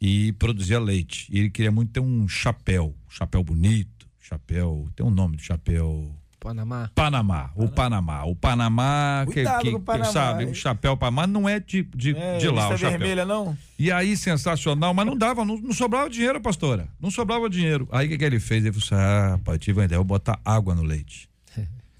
e 0.00 0.32
produzia 0.34 0.78
leite. 0.78 1.26
E 1.30 1.38
ele 1.40 1.50
queria 1.50 1.72
muito 1.72 1.92
ter 1.92 2.00
um 2.00 2.28
chapéu, 2.28 2.94
chapéu 3.08 3.42
bonito, 3.42 4.06
chapéu, 4.20 4.88
tem 4.94 5.04
um 5.04 5.10
nome 5.10 5.36
de 5.36 5.42
chapéu. 5.42 6.14
Panamá. 6.38 6.90
Panamá, 6.94 7.50
o 7.56 7.68
Panamá, 7.68 8.24
o 8.24 8.36
Panamá, 8.36 9.24
que, 9.26 9.32
Cuidado 9.32 9.62
que, 9.62 9.74
o 9.74 9.80
Panamá, 9.80 10.06
que 10.06 10.12
sabe, 10.12 10.44
o 10.44 10.54
chapéu 10.54 10.96
Panamá 10.96 11.26
não 11.26 11.48
é 11.48 11.58
de, 11.58 11.82
de, 11.82 12.14
É, 12.16 12.38
de 12.38 12.48
lá, 12.48 12.68
o 12.68 12.78
chapéu. 12.78 12.90
vermelha, 12.90 13.24
não? 13.24 13.56
E 13.76 13.90
aí, 13.90 14.16
sensacional, 14.16 14.94
mas 14.94 15.06
não 15.06 15.16
dava, 15.16 15.44
não, 15.44 15.58
não 15.58 15.72
sobrava 15.72 16.08
dinheiro, 16.08 16.40
pastora. 16.40 16.88
Não 17.00 17.10
sobrava 17.10 17.50
dinheiro. 17.50 17.88
Aí 17.90 18.06
o 18.06 18.10
que, 18.10 18.18
que 18.18 18.24
ele 18.24 18.38
fez? 18.38 18.64
Ele 18.64 18.72
falou 18.78 18.84
assim: 18.84 18.94
ah, 18.94 19.30
rapaz, 19.32 19.58
tive 19.58 19.80
uma 19.80 19.86
ideia, 19.86 19.98
vou 19.98 20.04
botar 20.04 20.38
água 20.44 20.72
no 20.72 20.82
leite. 20.82 21.28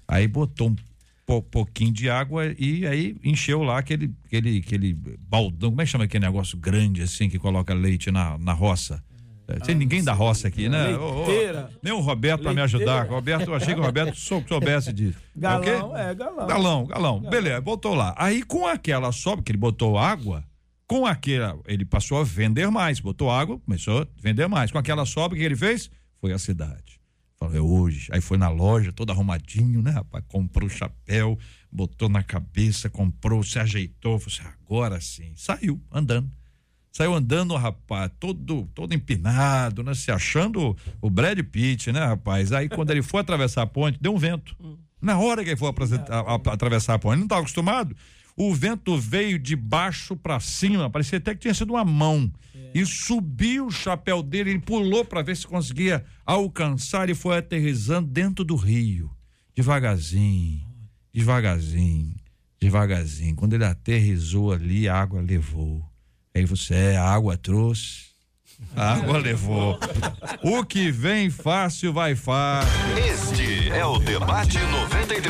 Aí 0.07 0.27
botou 0.27 0.69
um 0.69 0.75
po- 1.25 1.41
pouquinho 1.41 1.91
de 1.91 2.09
água 2.09 2.45
e 2.57 2.85
aí 2.87 3.15
encheu 3.23 3.63
lá 3.63 3.79
aquele, 3.79 4.13
aquele, 4.25 4.57
aquele 4.59 4.93
baldão, 5.19 5.69
como 5.71 5.81
é 5.81 5.85
que 5.85 5.91
chama 5.91 6.05
aquele 6.05 6.25
negócio 6.25 6.57
grande 6.57 7.01
assim 7.01 7.29
que 7.29 7.37
coloca 7.39 7.73
leite 7.73 8.09
na, 8.11 8.37
na 8.37 8.53
roça? 8.53 9.03
É, 9.49 9.59
Tem 9.59 9.73
ninguém 9.75 10.03
da 10.03 10.11
roça 10.11 10.49
aqui, 10.49 10.67
né? 10.67 10.87
Leiteira. 10.97 11.69
nem 11.81 11.93
o 11.93 11.99
Roberto 12.01 12.41
para 12.43 12.53
me 12.53 12.59
ajudar. 12.59 13.07
Roberto, 13.07 13.47
eu 13.47 13.55
achei 13.55 13.73
que 13.73 13.79
o 13.79 13.83
Roberto 13.83 14.13
sou- 14.17 14.43
soubesse 14.45 14.91
disso. 14.91 15.17
É 15.37 15.39
Galão, 15.39 15.63
quê? 15.63 15.99
é, 16.01 16.15
galão. 16.15 16.47
Galão, 16.47 16.85
galão. 16.85 17.19
Beleza, 17.21 17.61
botou 17.61 17.93
lá. 17.95 18.13
Aí 18.17 18.43
com 18.43 18.67
aquela 18.67 19.09
sobra, 19.13 19.41
que 19.43 19.51
ele 19.51 19.57
botou 19.57 19.97
água, 19.97 20.43
com 20.85 21.05
aquela, 21.05 21.57
ele 21.65 21.85
passou 21.85 22.19
a 22.19 22.25
vender 22.25 22.69
mais. 22.69 22.99
Botou 22.99 23.31
água, 23.31 23.57
começou 23.59 24.01
a 24.01 24.07
vender 24.21 24.47
mais. 24.47 24.69
Com 24.69 24.79
aquela 24.79 25.05
sobra, 25.05 25.37
o 25.37 25.39
que 25.39 25.45
ele 25.45 25.55
fez? 25.55 25.89
Foi 26.19 26.33
à 26.33 26.37
cidade. 26.37 26.96
Falou, 27.39 27.55
é 27.55 27.61
hoje. 27.61 28.09
Aí 28.11 28.19
foi 28.21 28.37
na 28.37 28.49
loja, 28.49 28.91
todo 28.91 29.11
arrumadinho, 29.11 29.81
né, 29.81 29.91
rapaz? 29.91 30.23
Comprou 30.27 30.67
o 30.67 30.71
chapéu, 30.71 31.37
botou 31.71 32.09
na 32.09 32.23
cabeça, 32.23 32.89
comprou, 32.89 33.43
se 33.43 33.59
ajeitou. 33.59 34.19
Falou 34.19 34.33
assim, 34.49 34.55
agora 34.65 34.99
sim. 35.01 35.33
Saiu 35.35 35.81
andando. 35.91 36.29
Saiu 36.91 37.13
andando, 37.13 37.55
rapaz, 37.55 38.09
todo, 38.19 38.67
todo 38.73 38.91
empinado, 38.93 39.83
né? 39.83 39.93
Se 39.93 40.11
achando 40.11 40.75
o 40.99 41.09
Brad 41.11 41.39
Pitt, 41.43 41.91
né, 41.91 42.03
rapaz? 42.03 42.51
Aí 42.51 42.67
quando 42.67 42.89
ele 42.89 43.03
foi 43.03 43.21
atravessar 43.21 43.61
a 43.61 43.67
ponte, 43.67 43.99
deu 44.01 44.13
um 44.13 44.17
vento. 44.17 44.55
Na 44.99 45.19
hora 45.19 45.43
que 45.43 45.51
ele 45.51 45.57
foi 45.57 45.69
a- 45.69 46.19
a- 46.19 46.53
atravessar 46.53 46.95
a 46.95 46.99
ponte, 46.99 47.13
ele 47.13 47.19
não 47.19 47.25
estava 47.27 47.41
acostumado. 47.41 47.95
O 48.39 48.53
vento 48.53 48.95
veio 48.95 49.39
de 49.39 49.55
baixo 49.55 50.15
para 50.15 50.39
cima, 50.39 50.91
parecia 50.91 51.17
até 51.17 51.33
que 51.33 51.41
tinha 51.41 51.53
sido 51.55 51.73
uma 51.73 51.83
mão. 51.83 52.31
E 52.71 52.85
subiu 52.85 53.65
o 53.65 53.71
chapéu 53.71 54.21
dele, 54.21 54.51
ele 54.51 54.59
pulou 54.59 55.03
para 55.03 55.23
ver 55.23 55.35
se 55.35 55.47
conseguia 55.47 56.05
alcançar 56.23 57.09
e 57.09 57.15
foi 57.15 57.39
aterrizando 57.39 58.07
dentro 58.07 58.45
do 58.45 58.55
rio. 58.55 59.09
Devagarzinho, 59.55 60.67
devagarzinho, 61.11 62.15
devagarzinho. 62.61 63.35
Quando 63.35 63.53
ele 63.53 63.65
aterrizou 63.65 64.53
ali, 64.53 64.87
a 64.87 64.95
água 64.95 65.19
levou. 65.19 65.83
Aí 66.35 66.45
você, 66.45 66.75
é, 66.75 66.97
a 66.97 67.09
água 67.09 67.35
trouxe, 67.35 68.11
a 68.75 68.93
água 68.93 69.17
levou. 69.19 69.79
O 70.43 70.63
que 70.63 70.91
vem 70.91 71.29
fácil, 71.29 71.93
vai 71.93 72.15
fácil. 72.15 72.71
Este 72.97 73.69
é 73.69 73.85
o 73.85 73.99
Debate 73.99 74.57
93, 74.57 75.23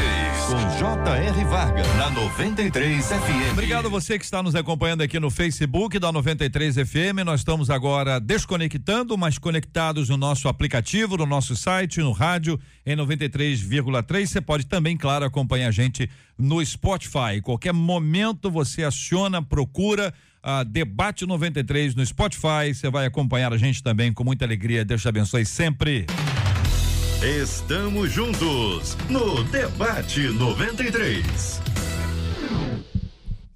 com 0.48 0.80
J.R. 0.80 1.44
Varga, 1.46 1.84
na 1.96 2.10
93 2.10 3.06
FM. 3.06 3.52
Obrigado 3.52 3.90
você 3.90 4.18
que 4.18 4.24
está 4.24 4.42
nos 4.42 4.56
acompanhando 4.56 5.02
aqui 5.02 5.20
no 5.20 5.30
Facebook 5.30 6.00
da 6.00 6.12
93 6.12 6.76
FM. 6.76 7.26
Nós 7.26 7.42
estamos 7.42 7.70
agora 7.70 8.20
desconectando, 8.20 9.18
mas 9.18 9.38
conectados 9.38 10.08
no 10.08 10.16
nosso 10.16 10.48
aplicativo, 10.48 11.18
no 11.18 11.26
nosso 11.26 11.56
site, 11.56 12.00
no 12.00 12.14
rádio 12.14 12.58
em 12.86 12.96
93,3. 12.96 14.26
Você 14.26 14.40
pode 14.40 14.66
também, 14.68 14.96
claro, 14.96 15.26
acompanhar 15.26 15.68
a 15.68 15.72
gente 15.72 16.10
no 16.38 16.66
Spotify. 16.66 17.42
Qualquer 17.42 17.74
momento 17.74 18.50
você 18.50 18.84
aciona, 18.84 19.42
procura 19.42 20.14
a 20.42 20.64
Debate 20.64 21.26
93 21.26 21.96
no 21.96 22.06
Spotify. 22.06 22.74
Você 22.74 22.90
vai 22.90 23.06
acompanhar 23.06 23.54
a 23.54 23.58
gente 23.58 23.84
também 23.84 24.14
com 24.14 24.24
muita 24.24 24.46
alegria. 24.46 24.86
Deus 24.86 25.02
te 25.02 25.08
abençoe 25.08 25.46
sempre. 25.46 26.06
Estamos 27.22 28.12
juntos 28.12 28.96
no 29.10 29.44
Debate 29.46 30.22
93. 30.30 31.62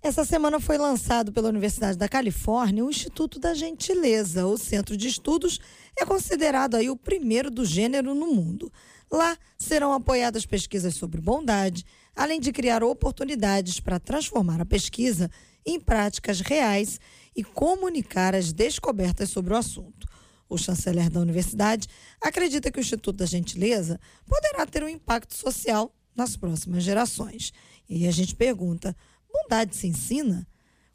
Essa 0.03 0.25
semana 0.25 0.59
foi 0.59 0.79
lançado 0.79 1.32
pela 1.32 1.49
Universidade 1.49 1.95
da 1.95 2.09
Califórnia 2.09 2.84
o 2.84 2.89
Instituto 2.89 3.38
da 3.39 3.53
Gentileza. 3.53 4.47
O 4.47 4.57
centro 4.57 4.97
de 4.97 5.07
estudos 5.07 5.59
é 5.95 6.03
considerado 6.03 6.73
aí 6.73 6.89
o 6.89 6.97
primeiro 6.97 7.51
do 7.51 7.63
gênero 7.63 8.15
no 8.15 8.25
mundo. 8.25 8.71
Lá 9.11 9.38
serão 9.59 9.93
apoiadas 9.93 10.43
pesquisas 10.43 10.95
sobre 10.95 11.21
bondade, 11.21 11.86
além 12.15 12.39
de 12.39 12.51
criar 12.51 12.84
oportunidades 12.84 13.79
para 13.79 13.99
transformar 13.99 14.59
a 14.59 14.65
pesquisa 14.65 15.29
em 15.66 15.80
práticas 15.80 16.41
reais 16.41 16.99
e 17.36 17.43
comunicar 17.43 18.36
as 18.36 18.51
descobertas 18.51 19.30
sobre 19.30 19.53
o 19.53 19.57
assunto. 19.57 20.07
O 20.49 20.57
chanceler 20.57 21.09
da 21.09 21.20
universidade 21.20 21.88
acredita 22.20 22.72
que 22.72 22.80
o 22.80 22.82
Instituto 22.82 23.18
da 23.18 23.26
Gentileza 23.26 23.99
poderá 24.26 24.66
ter 24.66 24.84
um 24.84 24.89
impacto 24.89 25.34
social 25.34 25.95
nas 26.16 26.36
próximas 26.36 26.84
gerações. 26.84 27.53
E 27.89 28.07
a 28.07 28.12
gente 28.12 28.36
pergunta: 28.36 28.95
bondade 29.32 29.76
se 29.76 29.88
ensina? 29.88 30.45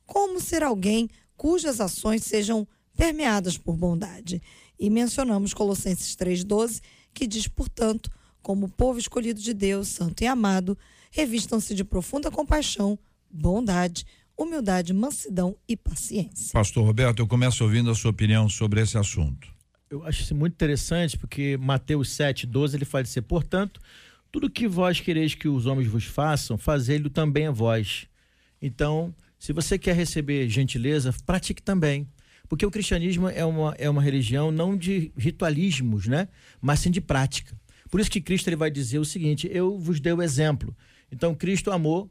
Como 0.05 0.41
ser 0.41 0.63
alguém 0.63 1.09
cujas 1.37 1.81
ações 1.81 2.23
sejam 2.23 2.69
permeadas 2.95 3.57
por 3.57 3.77
bondade? 3.77 4.43
E 4.79 4.91
mencionamos 4.91 5.55
Colossenses 5.55 6.15
3,12, 6.17 6.83
que 7.15 7.27
diz, 7.27 7.49
portanto, 7.49 8.11
como 8.43 8.69
povo 8.69 8.99
escolhido 8.99 9.41
de 9.41 9.55
Deus, 9.55 9.89
santo 9.89 10.23
e 10.23 10.27
amado, 10.27 10.79
revistam-se 11.11 11.75
de 11.75 11.83
profunda 11.83 12.31
compaixão, 12.31 12.99
bondade, 13.31 14.07
humildade, 14.37 14.93
mansidão 14.93 15.57
e 15.69 15.77
paciência. 15.77 16.53
Pastor 16.53 16.85
Roberto, 16.85 17.21
eu 17.21 17.27
começo 17.27 17.65
ouvindo 17.65 17.91
a 17.91 17.95
sua 17.95 18.11
opinião 18.11 18.49
sobre 18.49 18.81
esse 18.81 18.99
assunto. 18.99 19.49
Eu 19.89 20.05
acho 20.05 20.23
isso 20.23 20.35
muito 20.35 20.55
interessante, 20.55 21.17
porque 21.17 21.57
Mateus 21.57 22.11
7, 22.11 22.47
12, 22.47 22.77
ele 22.77 22.85
fala 22.85 23.03
assim, 23.03 23.23
portanto, 23.23 23.81
tudo 24.31 24.51
que 24.51 24.67
vós 24.69 25.01
quereis 25.01 25.35
que 25.35 25.49
os 25.49 25.67
homens 25.67 25.89
vos 25.89 26.05
façam, 26.05 26.59
fazei-lo 26.59 27.09
também 27.09 27.47
a 27.47 27.51
vós. 27.51 28.07
Então, 28.61 29.15
se 29.39 29.53
você 29.53 29.79
quer 29.79 29.95
receber 29.95 30.49
gentileza, 30.49 31.15
pratique 31.25 31.63
também. 31.63 32.09
Porque 32.49 32.65
o 32.65 32.71
cristianismo 32.71 33.29
é 33.29 33.45
uma, 33.45 33.75
é 33.79 33.89
uma 33.91 34.03
religião 34.03 34.51
não 34.51 34.77
de 34.77 35.13
ritualismos, 35.17 36.07
né? 36.07 36.29
Mas 36.61 36.81
sim 36.81 36.91
de 36.91 37.01
prática. 37.01 37.59
Por 37.91 38.01
isso 38.01 38.11
que 38.11 38.21
Cristo 38.21 38.49
ele 38.49 38.57
vai 38.57 38.71
dizer 38.71 38.99
o 38.99 39.05
seguinte: 39.05 39.49
eu 39.51 39.79
vos 39.79 40.01
dei 40.01 40.13
o 40.13 40.23
exemplo. 40.23 40.77
Então, 41.11 41.35
Cristo 41.35 41.71
amou, 41.71 42.11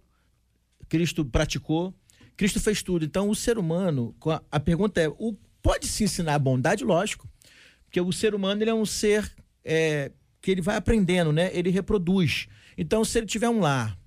Cristo 0.87 1.23
praticou, 1.25 1.93
Cristo 2.37 2.59
fez 2.59 2.83
tudo. 2.83 3.05
Então, 3.05 3.29
o 3.29 3.35
ser 3.35 3.57
humano, 3.57 4.15
a 4.51 4.59
pergunta 4.59 5.01
é: 5.01 5.07
o, 5.07 5.35
pode 5.61 5.87
se 5.87 6.03
ensinar 6.03 6.35
a 6.35 6.39
bondade? 6.39 6.83
Lógico. 6.83 7.27
Porque 7.85 8.01
o 8.01 8.11
ser 8.11 8.35
humano 8.35 8.61
ele 8.61 8.69
é 8.69 8.73
um 8.73 8.85
ser 8.85 9.31
é, 9.63 10.11
que 10.41 10.51
ele 10.51 10.61
vai 10.61 10.75
aprendendo, 10.75 11.31
né? 11.31 11.49
Ele 11.53 11.69
reproduz. 11.69 12.47
Então, 12.77 13.05
se 13.05 13.17
ele 13.17 13.25
tiver 13.25 13.49
um 13.49 13.59
lar 13.59 13.97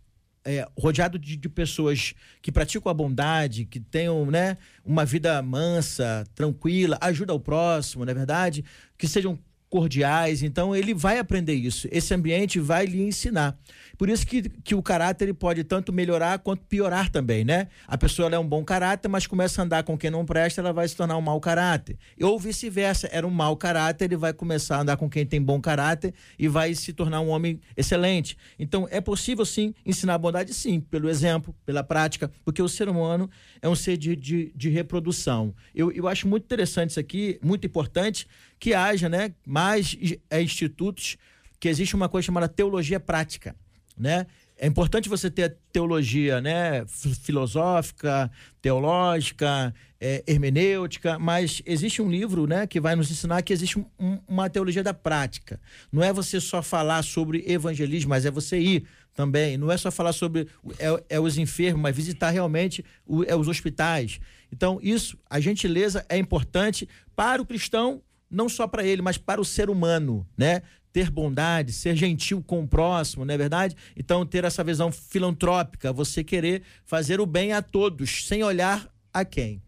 é, 0.44 0.66
rodeado 0.78 1.18
de, 1.18 1.36
de 1.36 1.48
pessoas 1.48 2.14
que 2.40 2.52
praticam 2.52 2.90
a 2.90 2.94
bondade, 2.94 3.64
que 3.64 3.80
tenham 3.80 4.30
né, 4.30 4.56
uma 4.84 5.04
vida 5.04 5.42
mansa, 5.42 6.24
tranquila, 6.34 6.96
ajuda 7.00 7.32
ao 7.32 7.40
próximo, 7.40 8.04
não 8.04 8.10
é 8.10 8.14
verdade? 8.14 8.64
Que 8.96 9.06
sejam 9.06 9.38
cordiais. 9.68 10.42
Então 10.42 10.74
ele 10.74 10.94
vai 10.94 11.18
aprender 11.18 11.54
isso. 11.54 11.88
Esse 11.90 12.14
ambiente 12.14 12.58
vai 12.58 12.86
lhe 12.86 13.02
ensinar. 13.02 13.58
Por 13.96 14.08
isso 14.08 14.26
que, 14.26 14.42
que 14.42 14.74
o 14.74 14.82
caráter 14.82 15.26
ele 15.26 15.34
pode 15.34 15.64
tanto 15.64 15.92
melhorar 15.92 16.38
quanto 16.38 16.64
piorar 16.66 17.10
também, 17.10 17.44
né? 17.44 17.68
A 17.86 17.98
pessoa 17.98 18.28
é 18.30 18.38
um 18.38 18.46
bom 18.46 18.64
caráter, 18.64 19.08
mas 19.08 19.26
começa 19.26 19.60
a 19.60 19.64
andar 19.64 19.82
com 19.82 19.98
quem 19.98 20.10
não 20.10 20.24
presta, 20.24 20.60
ela 20.60 20.72
vai 20.72 20.86
se 20.86 20.96
tornar 20.96 21.16
um 21.16 21.20
mau 21.20 21.40
caráter. 21.40 21.98
Ou 22.22 22.38
vice-versa, 22.38 23.08
era 23.10 23.26
um 23.26 23.30
mau 23.30 23.56
caráter, 23.56 24.04
ele 24.04 24.16
vai 24.16 24.32
começar 24.32 24.76
a 24.76 24.80
andar 24.82 24.96
com 24.96 25.10
quem 25.10 25.26
tem 25.26 25.42
bom 25.42 25.60
caráter 25.60 26.14
e 26.38 26.46
vai 26.46 26.74
se 26.74 26.92
tornar 26.92 27.20
um 27.20 27.28
homem 27.28 27.60
excelente. 27.76 28.36
Então 28.58 28.86
é 28.90 29.00
possível 29.00 29.44
sim 29.44 29.74
ensinar 29.84 30.14
a 30.14 30.18
bondade, 30.18 30.54
sim, 30.54 30.80
pelo 30.80 31.08
exemplo, 31.08 31.54
pela 31.66 31.82
prática, 31.82 32.30
porque 32.44 32.62
o 32.62 32.68
ser 32.68 32.88
humano 32.88 33.28
é 33.60 33.68
um 33.68 33.74
ser 33.74 33.96
de, 33.96 34.14
de, 34.14 34.52
de 34.54 34.68
reprodução. 34.68 35.54
Eu, 35.74 35.90
eu 35.90 36.06
acho 36.06 36.28
muito 36.28 36.44
interessante 36.44 36.90
isso 36.90 37.00
aqui, 37.00 37.38
muito 37.42 37.66
importante, 37.66 38.26
que 38.58 38.74
haja 38.74 39.08
né, 39.08 39.32
mais 39.58 39.96
é, 40.30 40.42
institutos 40.42 41.16
que 41.58 41.68
existe 41.68 41.96
uma 41.96 42.08
coisa 42.08 42.26
chamada 42.26 42.48
teologia 42.48 43.00
prática 43.00 43.54
né? 43.98 44.26
É 44.60 44.66
importante 44.66 45.08
você 45.08 45.30
ter 45.30 45.56
teologia, 45.72 46.40
né, 46.40 46.84
filosófica, 47.22 48.28
teológica, 48.60 49.72
é, 50.00 50.24
hermenêutica, 50.26 51.16
mas 51.16 51.62
existe 51.64 52.02
um 52.02 52.10
livro, 52.10 52.44
né, 52.44 52.66
que 52.66 52.80
vai 52.80 52.96
nos 52.96 53.08
ensinar 53.08 53.42
que 53.42 53.52
existe 53.52 53.78
um, 53.78 54.18
uma 54.26 54.50
teologia 54.50 54.82
da 54.82 54.92
prática. 54.92 55.60
Não 55.92 56.02
é 56.02 56.12
você 56.12 56.40
só 56.40 56.60
falar 56.60 57.02
sobre 57.04 57.44
evangelismo, 57.46 58.10
mas 58.10 58.26
é 58.26 58.32
você 58.32 58.58
ir 58.58 58.84
também. 59.14 59.56
Não 59.56 59.70
é 59.70 59.76
só 59.76 59.92
falar 59.92 60.12
sobre 60.12 60.48
é, 60.78 61.04
é 61.16 61.20
os 61.20 61.38
enfermos, 61.38 61.82
mas 61.82 61.94
visitar 61.94 62.30
realmente 62.30 62.84
o, 63.06 63.22
é 63.24 63.36
os 63.36 63.46
hospitais. 63.46 64.18
Então 64.52 64.80
isso, 64.82 65.16
a 65.30 65.38
gentileza 65.38 66.04
é 66.08 66.18
importante 66.18 66.88
para 67.14 67.40
o 67.40 67.46
cristão 67.46 68.02
não 68.30 68.48
só 68.48 68.66
para 68.66 68.84
ele, 68.84 69.02
mas 69.02 69.16
para 69.18 69.40
o 69.40 69.44
ser 69.44 69.70
humano, 69.70 70.26
né? 70.36 70.62
ter 70.92 71.10
bondade, 71.10 71.72
ser 71.72 71.94
gentil 71.94 72.42
com 72.42 72.62
o 72.62 72.66
próximo, 72.66 73.24
não 73.24 73.32
é 73.32 73.38
verdade? 73.38 73.76
Então, 73.96 74.24
ter 74.24 74.44
essa 74.44 74.64
visão 74.64 74.90
filantrópica, 74.90 75.92
você 75.92 76.24
querer 76.24 76.62
fazer 76.84 77.20
o 77.20 77.26
bem 77.26 77.52
a 77.52 77.62
todos, 77.62 78.26
sem 78.26 78.42
olhar 78.42 78.88
a 79.12 79.24
quem, 79.24 79.62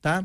tá? 0.00 0.22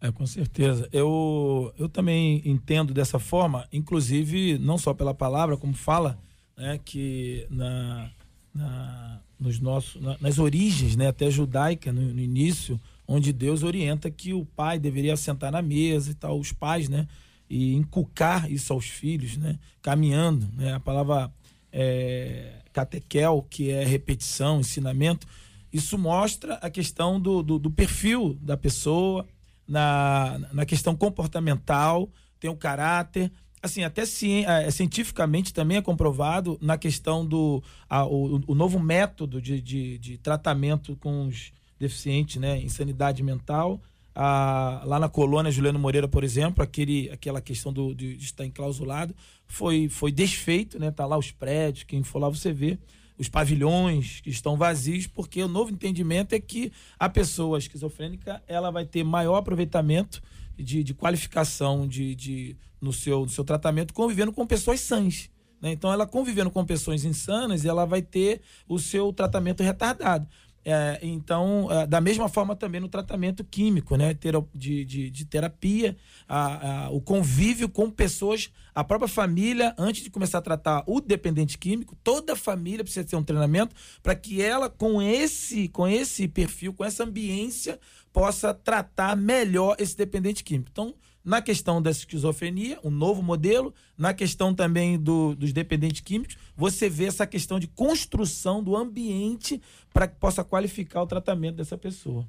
É, 0.00 0.10
com 0.10 0.26
certeza. 0.26 0.88
Eu, 0.92 1.72
eu 1.78 1.88
também 1.88 2.40
entendo 2.44 2.94
dessa 2.94 3.18
forma, 3.18 3.68
inclusive, 3.70 4.58
não 4.58 4.78
só 4.78 4.94
pela 4.94 5.12
palavra, 5.12 5.56
como 5.56 5.74
fala, 5.74 6.18
né, 6.56 6.80
que 6.82 7.46
na, 7.50 8.10
na, 8.54 9.20
nos 9.38 9.60
nossos, 9.60 10.00
na, 10.00 10.16
nas 10.20 10.38
origens, 10.38 10.96
né, 10.96 11.08
até 11.08 11.30
judaica, 11.30 11.92
no, 11.92 12.00
no 12.00 12.20
início, 12.20 12.80
onde 13.12 13.32
Deus 13.32 13.64
orienta 13.64 14.08
que 14.08 14.32
o 14.32 14.44
pai 14.44 14.78
deveria 14.78 15.16
sentar 15.16 15.50
na 15.50 15.60
mesa 15.60 16.12
e 16.12 16.14
tal, 16.14 16.38
os 16.38 16.52
pais, 16.52 16.88
né? 16.88 17.08
e 17.48 17.74
inculcar 17.74 18.48
isso 18.48 18.72
aos 18.72 18.86
filhos, 18.86 19.36
né? 19.36 19.58
caminhando. 19.82 20.48
Né? 20.56 20.72
A 20.72 20.78
palavra 20.78 21.28
é, 21.72 22.60
catequel, 22.72 23.44
que 23.50 23.68
é 23.68 23.84
repetição, 23.84 24.60
ensinamento, 24.60 25.26
isso 25.72 25.98
mostra 25.98 26.54
a 26.54 26.70
questão 26.70 27.20
do, 27.20 27.42
do, 27.42 27.58
do 27.58 27.70
perfil 27.70 28.38
da 28.40 28.56
pessoa, 28.56 29.26
na, 29.66 30.40
na 30.52 30.64
questão 30.64 30.94
comportamental, 30.94 32.08
tem 32.38 32.48
o 32.48 32.56
caráter, 32.56 33.32
assim, 33.60 33.82
até 33.82 34.02
é, 34.02 34.70
cientificamente 34.70 35.52
também 35.52 35.78
é 35.78 35.82
comprovado 35.82 36.56
na 36.62 36.78
questão 36.78 37.26
do 37.26 37.62
a, 37.88 38.04
o, 38.04 38.40
o, 38.46 38.54
novo 38.54 38.78
método 38.78 39.40
de, 39.40 39.60
de, 39.60 39.98
de, 39.98 40.18
tratamento 40.18 40.96
com 40.96 41.26
os 41.26 41.52
deficientes 41.80 42.36
né, 42.36 42.60
em 42.60 42.68
sanidade 42.68 43.22
mental, 43.22 43.80
ah, 44.14 44.82
lá 44.84 45.00
na 45.00 45.08
colônia 45.08 45.50
Juliano 45.50 45.78
Moreira, 45.78 46.06
por 46.06 46.22
exemplo, 46.22 46.62
aquele, 46.62 47.10
aquela 47.10 47.40
questão 47.40 47.72
do, 47.72 47.94
de, 47.94 48.16
de 48.16 48.24
estar 48.24 48.44
enclausulado 48.44 49.14
foi, 49.46 49.88
foi 49.88 50.12
desfeito, 50.12 50.78
né? 50.78 50.90
Tá 50.90 51.06
lá 51.06 51.16
os 51.16 51.30
prédios, 51.30 51.84
quem 51.84 52.02
for 52.02 52.18
lá 52.18 52.28
você 52.28 52.52
vê 52.52 52.78
os 53.16 53.28
pavilhões 53.28 54.20
que 54.22 54.30
estão 54.30 54.56
vazios, 54.56 55.06
porque 55.06 55.42
o 55.42 55.48
novo 55.48 55.70
entendimento 55.70 56.34
é 56.34 56.40
que 56.40 56.72
a 56.98 57.08
pessoa 57.08 57.58
esquizofrênica 57.58 58.42
ela 58.46 58.70
vai 58.70 58.86
ter 58.86 59.04
maior 59.04 59.36
aproveitamento 59.36 60.22
de, 60.56 60.82
de 60.82 60.94
qualificação 60.94 61.86
de, 61.86 62.14
de, 62.14 62.56
no, 62.80 62.92
seu, 62.92 63.20
no 63.20 63.28
seu 63.28 63.44
tratamento 63.44 63.92
convivendo 63.92 64.32
com 64.32 64.46
pessoas 64.46 64.80
sãs. 64.80 65.28
Né? 65.60 65.72
Então, 65.72 65.92
ela 65.92 66.06
convivendo 66.06 66.50
com 66.50 66.64
pessoas 66.64 67.04
insanas, 67.04 67.64
ela 67.64 67.84
vai 67.84 68.00
ter 68.00 68.40
o 68.66 68.78
seu 68.78 69.12
tratamento 69.12 69.62
retardado. 69.62 70.26
É, 70.62 70.98
então, 71.02 71.68
é, 71.70 71.86
da 71.86 72.00
mesma 72.00 72.28
forma 72.28 72.54
também 72.54 72.80
no 72.80 72.88
tratamento 72.88 73.42
químico, 73.42 73.96
né? 73.96 74.14
de, 74.54 74.84
de, 74.84 75.10
de 75.10 75.24
terapia, 75.24 75.96
a, 76.28 76.84
a, 76.86 76.90
o 76.90 77.00
convívio 77.00 77.68
com 77.68 77.90
pessoas, 77.90 78.50
a 78.74 78.84
própria 78.84 79.08
família, 79.08 79.74
antes 79.78 80.02
de 80.02 80.10
começar 80.10 80.38
a 80.38 80.42
tratar 80.42 80.84
o 80.86 81.00
dependente 81.00 81.56
químico, 81.56 81.96
toda 82.04 82.34
a 82.34 82.36
família 82.36 82.84
precisa 82.84 83.06
ter 83.06 83.16
um 83.16 83.24
treinamento 83.24 83.74
para 84.02 84.14
que 84.14 84.42
ela, 84.42 84.68
com 84.68 85.00
esse, 85.00 85.68
com 85.68 85.88
esse 85.88 86.28
perfil, 86.28 86.74
com 86.74 86.84
essa 86.84 87.04
ambiência, 87.04 87.80
possa 88.12 88.52
tratar 88.52 89.16
melhor 89.16 89.76
esse 89.78 89.96
dependente 89.96 90.44
químico. 90.44 90.68
Então, 90.70 90.94
na 91.24 91.42
questão 91.42 91.80
da 91.82 91.90
esquizofrenia, 91.90 92.78
um 92.82 92.90
novo 92.90 93.22
modelo, 93.22 93.74
na 93.96 94.14
questão 94.14 94.54
também 94.54 94.98
do, 94.98 95.34
dos 95.34 95.52
dependentes 95.52 96.00
químicos, 96.00 96.36
você 96.56 96.88
vê 96.88 97.04
essa 97.04 97.26
questão 97.26 97.58
de 97.58 97.66
construção 97.66 98.62
do 98.62 98.76
ambiente 98.76 99.60
para 99.92 100.08
que 100.08 100.16
possa 100.16 100.42
qualificar 100.42 101.02
o 101.02 101.06
tratamento 101.06 101.56
dessa 101.56 101.76
pessoa. 101.76 102.26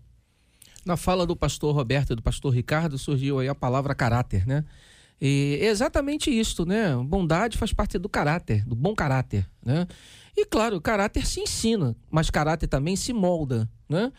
Na 0.86 0.98
fala 0.98 1.26
do 1.26 1.36
pastor 1.36 1.74
Roberto 1.76 2.14
e 2.14 2.16
do 2.16 2.24
pastor 2.24 2.54
Ricardo 2.54 2.98
surgiu 2.98 3.40
aí 3.40 3.48
a 3.48 3.56
palavra 3.56 3.94
caráter, 3.94 4.46
né? 4.48 4.66
E 5.22 5.60
é 5.62 5.68
exatamente 5.68 6.32
isso, 6.32 6.66
né? 6.66 6.96
Bondade 6.96 7.56
faz 7.56 7.72
parte 7.72 8.00
do 8.00 8.10
caráter, 8.10 8.66
do 8.66 8.76
bom 8.76 8.96
caráter, 8.96 9.48
né? 9.64 9.88
E 10.36 10.46
claro, 10.46 10.82
caráter 10.82 11.28
se 11.28 11.40
ensina, 11.40 11.96
mas 12.10 12.32
caráter 12.32 12.68
também 12.68 12.96
se 12.96 13.14
molda, 13.14 13.70
né? 13.88 14.12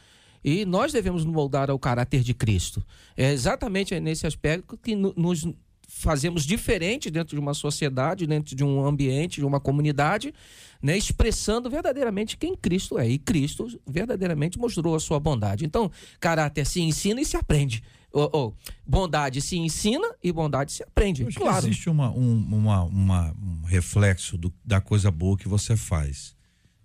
E 0.45 0.65
nós 0.65 0.93
devemos 0.93 1.25
nos 1.25 1.35
moldar 1.35 1.71
ao 1.71 1.79
caráter 1.79 2.23
de 2.23 2.35
Cristo. 2.35 2.85
É 3.17 3.33
exatamente 3.33 3.99
nesse 4.01 4.27
aspecto 4.27 4.77
que 4.77 4.95
nos 4.95 5.47
fazemos 5.93 6.45
diferente 6.45 7.11
dentro 7.11 7.37
de 7.37 7.41
uma 7.41 7.53
sociedade, 7.53 8.27
dentro 8.27 8.57
de 8.57 8.65
um 8.65 8.85
ambiente, 8.85 9.41
de 9.41 9.47
uma 9.47 9.61
comunidade, 9.61 10.35
né, 10.83 10.97
expressando 10.97 11.69
verdadeiramente 11.69 12.37
quem 12.37 12.57
Cristo 12.57 12.99
é. 12.99 13.09
E 13.09 13.19
Cristo 13.19 13.69
verdadeiramente 13.87 14.59
mostrou 14.59 14.95
a 14.95 15.01
sua 15.01 15.21
bondade. 15.21 15.65
Então, 15.65 15.91
caráter 16.19 16.67
se 16.67 16.81
ensina 16.81 17.21
e 17.21 17.25
se 17.25 17.37
aprende. 17.37 17.83
Oh, 18.13 18.29
oh, 18.33 18.53
bondade 18.87 19.41
se 19.41 19.57
ensina 19.57 20.07
e 20.23 20.33
bondade 20.33 20.73
se 20.73 20.83
aprende. 20.83 21.25
Claro. 21.27 21.67
existe 21.67 21.89
uma, 21.89 22.11
um, 22.11 22.37
uma, 22.53 22.83
uma, 22.83 23.33
um 23.33 23.65
reflexo 23.65 24.37
do, 24.37 24.53
da 24.65 24.81
coisa 24.81 25.11
boa 25.11 25.37
que 25.37 25.49
você 25.49 25.77
faz. 25.77 26.35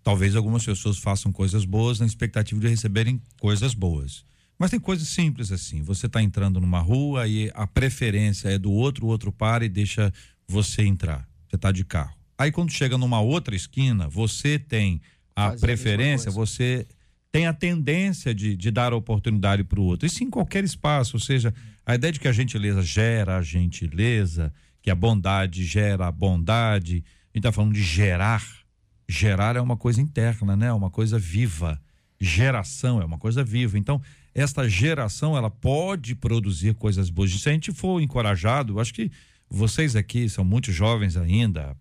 Talvez 0.07 0.37
algumas 0.37 0.63
pessoas 0.63 0.97
façam 0.97 1.33
coisas 1.33 1.65
boas 1.65 1.99
na 1.99 2.05
expectativa 2.05 2.61
de 2.61 2.69
receberem 2.69 3.21
coisas 3.41 3.73
boas. 3.73 4.23
Mas 4.57 4.71
tem 4.71 4.79
coisas 4.79 5.05
simples 5.09 5.51
assim. 5.51 5.81
Você 5.81 6.05
está 6.05 6.23
entrando 6.23 6.61
numa 6.61 6.79
rua 6.79 7.27
e 7.27 7.51
a 7.53 7.67
preferência 7.67 8.47
é 8.47 8.57
do 8.57 8.71
outro, 8.71 9.05
o 9.05 9.09
outro 9.09 9.33
para 9.33 9.65
e 9.65 9.69
deixa 9.69 10.13
você 10.47 10.83
entrar. 10.83 11.27
Você 11.49 11.57
está 11.57 11.73
de 11.73 11.83
carro. 11.83 12.15
Aí 12.37 12.53
quando 12.53 12.71
chega 12.71 12.97
numa 12.97 13.19
outra 13.19 13.53
esquina, 13.53 14.07
você 14.07 14.57
tem 14.57 15.01
a 15.35 15.51
preferência, 15.51 16.29
a 16.29 16.33
você 16.33 16.87
tem 17.29 17.45
a 17.45 17.51
tendência 17.51 18.33
de, 18.33 18.55
de 18.55 18.71
dar 18.71 18.93
oportunidade 18.93 19.65
para 19.65 19.81
o 19.81 19.83
outro. 19.83 20.05
Isso 20.07 20.23
em 20.23 20.29
qualquer 20.29 20.63
espaço, 20.63 21.17
ou 21.17 21.19
seja, 21.19 21.53
a 21.85 21.95
ideia 21.95 22.13
de 22.13 22.21
que 22.21 22.29
a 22.29 22.31
gentileza 22.31 22.81
gera 22.81 23.35
a 23.35 23.41
gentileza, 23.41 24.53
que 24.81 24.89
a 24.89 24.95
bondade 24.95 25.65
gera 25.65 26.07
a 26.07 26.11
bondade. 26.13 27.03
A 27.25 27.37
gente 27.37 27.39
está 27.39 27.51
falando 27.51 27.73
de 27.73 27.83
gerar. 27.83 28.65
Gerar 29.07 29.55
é 29.55 29.61
uma 29.61 29.77
coisa 29.77 30.01
interna, 30.01 30.55
né? 30.55 30.67
É 30.67 30.73
uma 30.73 30.89
coisa 30.89 31.17
viva. 31.17 31.79
Geração 32.19 33.01
é 33.01 33.05
uma 33.05 33.17
coisa 33.17 33.43
viva. 33.43 33.77
Então, 33.77 34.01
esta 34.33 34.67
geração 34.67 35.35
ela 35.35 35.49
pode 35.49 36.13
produzir 36.15 36.73
coisas 36.75 37.09
boas. 37.09 37.31
Se 37.31 37.49
a 37.49 37.53
gente 37.53 37.71
for 37.71 38.01
encorajado, 38.01 38.79
acho 38.79 38.93
que 38.93 39.11
vocês 39.49 39.95
aqui 39.95 40.27
são 40.27 40.43
muito 40.43 40.71
jovens 40.71 41.15
ainda. 41.15 41.75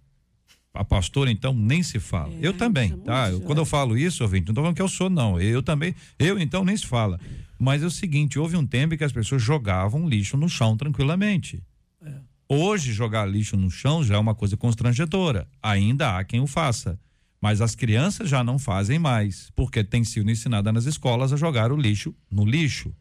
A 0.73 0.85
pastora, 0.85 1.31
então, 1.31 1.55
nem 1.55 1.83
se 1.83 1.99
fala. 1.99 2.33
É, 2.35 2.39
eu 2.43 2.53
também, 2.53 2.97
tá? 2.99 3.31
Eu, 3.31 3.41
quando 3.41 3.59
eu 3.59 3.65
falo 3.65 3.97
isso, 3.97 4.23
ouvinte, 4.23 4.47
não 4.49 4.55
tô 4.55 4.61
falando 4.61 4.77
que 4.77 4.83
eu 4.83 4.89
sou, 4.89 5.09
não. 5.09 5.41
Eu 5.41 5.63
também, 5.63 5.95
eu 6.19 6.39
então 6.39 6.65
nem 6.65 6.77
se 6.77 6.87
fala. 6.87 7.19
Mas 7.59 7.83
é 7.83 7.87
o 7.87 7.91
seguinte, 7.91 8.39
houve 8.39 8.57
um 8.57 8.67
tempo 8.67 8.97
que 8.97 9.05
as 9.05 9.13
pessoas 9.13 9.43
jogavam 9.43 10.07
lixo 10.07 10.37
no 10.37 10.49
chão 10.49 10.77
tranquilamente. 10.77 11.63
É. 12.03 12.13
Hoje, 12.49 12.93
jogar 12.93 13.27
lixo 13.27 13.57
no 13.57 13.71
chão 13.71 14.05
já 14.05 14.15
é 14.15 14.19
uma 14.19 14.35
coisa 14.35 14.57
constrangedora. 14.57 15.49
Ainda 15.63 16.17
há 16.17 16.25
quem 16.25 16.41
o 16.41 16.47
faça. 16.47 16.99
Mas 17.47 17.61
as 17.61 17.77
crianças 17.77 18.29
já 18.29 18.43
não 18.43 18.59
fazem 18.59 18.99
mais, 18.99 19.53
porque 19.55 19.85
tem 19.85 20.03
sido 20.03 20.29
ensinada 20.29 20.73
nas 20.73 20.85
escolas 20.85 21.33
a 21.33 21.37
jogar 21.37 21.71
o 21.71 21.77
lixo 21.77 22.13
no 22.29 22.45
lixo. 22.45 22.93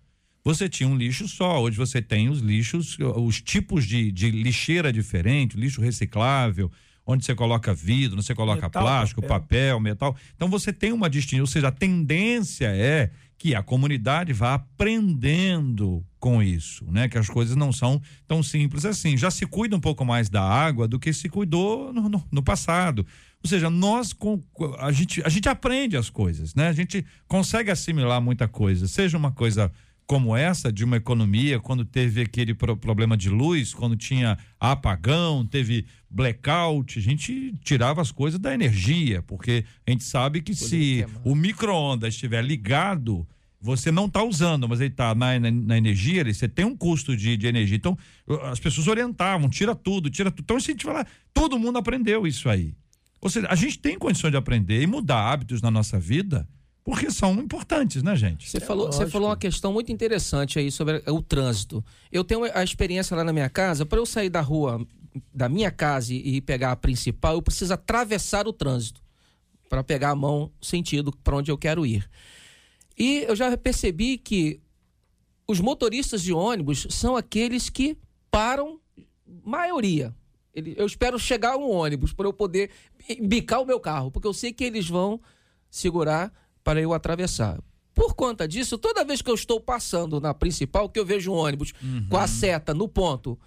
Você 0.44 0.70
tinha 0.70 0.88
um 0.88 0.96
lixo 0.96 1.28
só, 1.28 1.60
hoje 1.60 1.76
você 1.76 2.00
tem 2.00 2.30
os 2.30 2.42
lixos, 2.42 2.96
os 3.00 3.42
tipos 3.42 3.88
de, 3.88 4.12
de 4.12 4.30
lixeira 4.30 4.94
diferente, 4.94 5.58
lixo 5.58 5.82
reciclável, 5.82 6.72
onde 7.08 7.26
você 7.26 7.34
coloca 7.34 7.74
vidro, 7.74 8.22
você 8.22 8.36
coloca 8.36 8.68
metal, 8.68 8.84
plástico, 8.84 9.20
papel. 9.20 9.40
papel, 9.40 9.80
metal. 9.80 10.16
Então 10.36 10.48
você 10.48 10.72
tem 10.72 10.94
uma 10.94 11.10
distinção, 11.10 11.42
ou 11.42 11.48
seja, 11.48 11.70
a 11.70 11.72
tendência 11.72 12.68
é 12.68 13.10
que 13.38 13.54
a 13.54 13.62
comunidade 13.62 14.34
vá 14.34 14.54
aprendendo 14.56 16.06
com 16.20 16.42
isso, 16.42 16.86
né? 16.90 17.08
Que 17.08 17.18
as 17.18 17.28
coisas 17.28 17.56
não 17.56 17.72
são 17.72 18.02
tão 18.28 18.42
simples 18.42 18.86
assim. 18.86 19.18
Já 19.18 19.30
se 19.30 19.46
cuida 19.46 19.76
um 19.76 19.80
pouco 19.80 20.04
mais 20.06 20.30
da 20.30 20.42
água 20.42 20.88
do 20.88 21.00
que 21.00 21.14
se 21.14 21.30
cuidou 21.30 21.94
no, 21.94 22.10
no, 22.10 22.24
no 22.32 22.44
passado. 22.44 23.06
Ou 23.44 23.50
seja, 23.50 23.70
nós 23.70 24.12
com, 24.12 24.42
a 24.80 24.92
gente 24.92 25.22
a 25.24 25.30
gente 25.30 25.48
aprende 25.48 25.96
as 25.96 26.10
coisas, 26.10 26.56
né? 26.56 26.68
A 26.68 26.74
gente 26.74 27.06
consegue 27.28 27.70
assimilar 27.70 28.20
muita 28.22 28.48
coisa, 28.48 28.88
seja 28.88 29.18
uma 29.18 29.32
coisa 29.32 29.72
como 30.08 30.36
essa 30.36 30.72
de 30.72 30.84
uma 30.84 30.98
economia, 30.98 31.60
quando 31.60 31.84
teve 31.84 32.22
aquele 32.22 32.54
pro 32.54 32.78
problema 32.78 33.18
de 33.18 33.30
luz, 33.30 33.74
quando 33.74 33.96
tinha 33.96 34.38
apagão, 34.60 35.46
teve 35.46 35.86
blackout, 36.10 37.00
a 37.00 37.02
gente 37.02 37.56
tirava 37.64 38.02
as 38.02 38.12
coisas 38.12 38.40
da 38.40 38.54
energia, 38.54 39.22
porque 39.24 39.66
a 39.86 39.92
gente 39.92 40.04
sabe 40.04 40.42
que 40.42 40.54
se 40.54 41.06
o 41.24 41.34
micro-ondas 41.34 42.14
estiver 42.14 42.44
ligado, 42.44 43.28
você 43.60 43.92
não 43.92 44.06
está 44.06 44.24
usando, 44.24 44.70
mas 44.70 44.80
ele 44.80 44.92
está 44.92 45.16
na, 45.16 45.40
na, 45.40 45.50
na, 45.50 45.78
energia, 45.78 46.24
você 46.24 46.48
tem 46.48 46.66
um 46.66 46.78
custo 46.78 47.18
de, 47.18 47.36
de, 47.36 47.48
energia. 47.48 47.76
Então, 47.76 47.98
as 48.44 48.60
pessoas 48.60 48.88
orientavam, 48.88 49.50
tira 49.50 49.74
tudo, 49.74 50.10
tira 50.10 50.30
tudo. 50.30 50.44
Então, 50.44 50.60
se 50.60 50.70
a 50.70 50.74
gente 50.74 50.86
falar, 50.86 51.08
todo 51.34 51.58
mundo 51.58 51.80
aprendeu 51.80 52.28
isso 52.28 52.48
aí. 52.48 52.76
Ou 53.20 53.30
seja, 53.30 53.48
a 53.50 53.56
gente 53.56 53.80
tem 53.80 53.98
condições 53.98 54.30
de 54.30 54.38
aprender 54.38 54.84
e 54.84 54.86
mudar 54.86 55.32
hábitos 55.32 55.64
na 55.64 55.72
nossa 55.72 56.00
vida 56.00 56.48
porque 56.86 57.10
são 57.10 57.34
importantes, 57.34 58.04
né, 58.04 58.16
gente? 58.16 58.48
Você, 58.48 58.58
é 58.58 58.60
falou, 58.60 58.92
você 58.92 59.08
falou 59.08 59.30
uma 59.30 59.36
questão 59.36 59.74
muito 59.74 59.92
interessante 59.92 60.60
aí 60.60 60.72
sobre 60.72 61.02
o 61.08 61.20
trânsito. 61.20 61.84
Eu 62.12 62.24
tenho 62.24 62.44
a 62.44 62.64
experiência 62.64 63.18
lá 63.18 63.24
na 63.24 63.34
minha 63.34 63.50
casa, 63.50 63.88
para 63.88 63.98
eu 63.98 64.06
sair 64.06 64.30
da 64.30 64.40
rua, 64.40 64.86
da 65.34 65.50
minha 65.50 65.72
casa 65.72 66.14
e 66.14 66.40
pegar 66.42 66.72
a 66.72 66.76
principal, 66.76 67.34
eu 67.34 67.42
preciso 67.42 67.74
atravessar 67.74 68.48
o 68.48 68.54
trânsito 68.54 69.02
para 69.68 69.84
pegar 69.84 70.12
a 70.12 70.16
mão 70.16 70.52
sentido 70.62 71.12
para 71.24 71.36
onde 71.36 71.50
eu 71.50 71.58
quero 71.58 71.88
ir. 71.88 72.08
E 72.96 73.26
eu 73.28 73.36
já 73.36 73.58
percebi 73.58 74.20
que 74.20 74.62
os 75.48 75.60
motoristas 75.60 76.22
de 76.22 76.34
ônibus 76.34 76.86
são 76.92 77.16
aqueles 77.18 77.68
que 77.68 77.98
param, 78.30 78.80
maioria. 79.44 80.16
Eu 80.54 80.86
espero 80.86 81.18
chegar 81.18 81.58
um 81.58 81.68
ônibus 81.68 82.14
para 82.14 82.28
eu 82.28 82.32
poder 82.34 82.70
bicar 83.24 83.60
o 83.60 83.66
meu 83.66 83.80
carro, 83.80 84.12
porque 84.12 84.28
eu 84.28 84.34
sei 84.34 84.54
que 84.54 84.64
eles 84.64 84.88
vão 84.88 85.20
segurar 85.68 86.32
para 86.66 86.82
eu 86.82 86.94
atravessar. 86.94 87.60
Por 87.94 88.16
conta 88.16 88.46
disso, 88.46 88.78
toda 88.78 89.06
vez 89.06 89.22
que 89.22 89.30
eu 89.30 89.36
estou 89.36 89.62
passando 89.62 90.20
na 90.20 90.34
principal, 90.34 90.90
que 90.90 91.00
eu 91.00 91.06
vejo 91.06 91.32
um 91.32 91.36
ônibus 91.36 91.72
uhum. 91.82 92.08
com 92.10 92.18
a 92.18 92.28
seta 92.28 92.74
no 92.74 92.90
ponto 92.90 93.40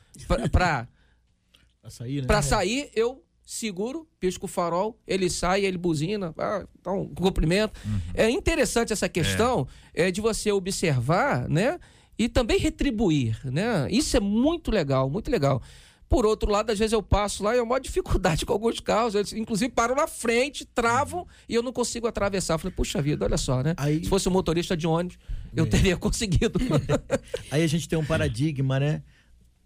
para 0.50 0.88
sair, 1.90 2.24
né? 2.26 2.42
sair, 2.42 2.90
eu 2.94 3.22
seguro, 3.44 4.06
pisco 4.20 4.44
o 4.44 4.48
farol, 4.48 4.98
ele 5.06 5.28
sai, 5.28 5.64
ele 5.64 5.76
buzina, 5.76 6.34
ah, 6.38 6.64
então, 6.78 7.08
cumprimento. 7.14 7.78
Uhum. 7.84 8.00
É 8.14 8.30
interessante 8.30 8.92
essa 8.92 9.08
questão 9.08 9.66
é. 9.92 10.08
é. 10.08 10.10
de 10.10 10.20
você 10.20 10.52
observar, 10.52 11.48
né? 11.48 11.78
E 12.18 12.28
também 12.28 12.58
retribuir, 12.58 13.40
né? 13.44 13.88
Isso 13.90 14.16
é 14.16 14.20
muito 14.20 14.70
legal, 14.70 15.10
muito 15.10 15.30
legal. 15.30 15.62
Por 16.08 16.24
outro 16.24 16.50
lado, 16.50 16.70
às 16.70 16.78
vezes 16.78 16.92
eu 16.92 17.02
passo 17.02 17.44
lá 17.44 17.54
e 17.54 17.58
é 17.58 17.62
uma 17.62 17.78
dificuldade 17.78 18.46
com 18.46 18.52
alguns 18.52 18.80
carros. 18.80 19.14
Eles, 19.14 19.32
inclusive, 19.34 19.70
param 19.70 19.94
na 19.94 20.06
frente, 20.06 20.64
travam 20.64 21.26
e 21.46 21.54
eu 21.54 21.62
não 21.62 21.72
consigo 21.72 22.06
atravessar. 22.06 22.54
Eu 22.54 22.58
falei, 22.58 22.74
puxa 22.74 23.02
vida, 23.02 23.26
olha 23.26 23.36
só, 23.36 23.62
né? 23.62 23.74
Aí... 23.76 24.02
Se 24.02 24.08
fosse 24.08 24.26
um 24.28 24.32
motorista 24.32 24.74
de 24.74 24.86
ônibus, 24.86 25.18
eu 25.54 25.64
é. 25.64 25.68
teria 25.68 25.96
conseguido. 25.98 26.58
Aí 27.50 27.62
a 27.62 27.66
gente 27.66 27.86
tem 27.86 27.98
um 27.98 28.04
paradigma, 28.04 28.80
né? 28.80 29.02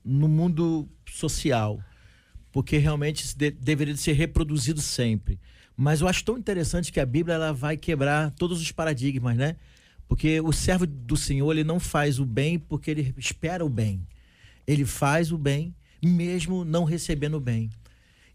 No 0.04 0.26
mundo 0.26 0.88
social. 1.08 1.78
Porque 2.50 2.76
realmente 2.76 3.24
isso 3.24 3.38
de, 3.38 3.52
deveria 3.52 3.96
ser 3.96 4.12
reproduzido 4.12 4.80
sempre. 4.80 5.38
Mas 5.76 6.00
eu 6.00 6.08
acho 6.08 6.24
tão 6.24 6.36
interessante 6.36 6.92
que 6.92 6.98
a 6.98 7.06
Bíblia 7.06 7.36
ela 7.36 7.52
vai 7.52 7.76
quebrar 7.76 8.32
todos 8.32 8.60
os 8.60 8.72
paradigmas, 8.72 9.36
né? 9.36 9.56
Porque 10.08 10.40
o 10.40 10.52
servo 10.52 10.86
do 10.86 11.16
Senhor, 11.16 11.50
ele 11.52 11.64
não 11.64 11.78
faz 11.78 12.18
o 12.18 12.24
bem 12.24 12.58
porque 12.58 12.90
ele 12.90 13.14
espera 13.16 13.64
o 13.64 13.68
bem. 13.68 14.04
Ele 14.66 14.84
faz 14.84 15.30
o 15.30 15.38
bem 15.38 15.74
mesmo 16.02 16.64
não 16.64 16.84
recebendo 16.84 17.38
bem. 17.38 17.70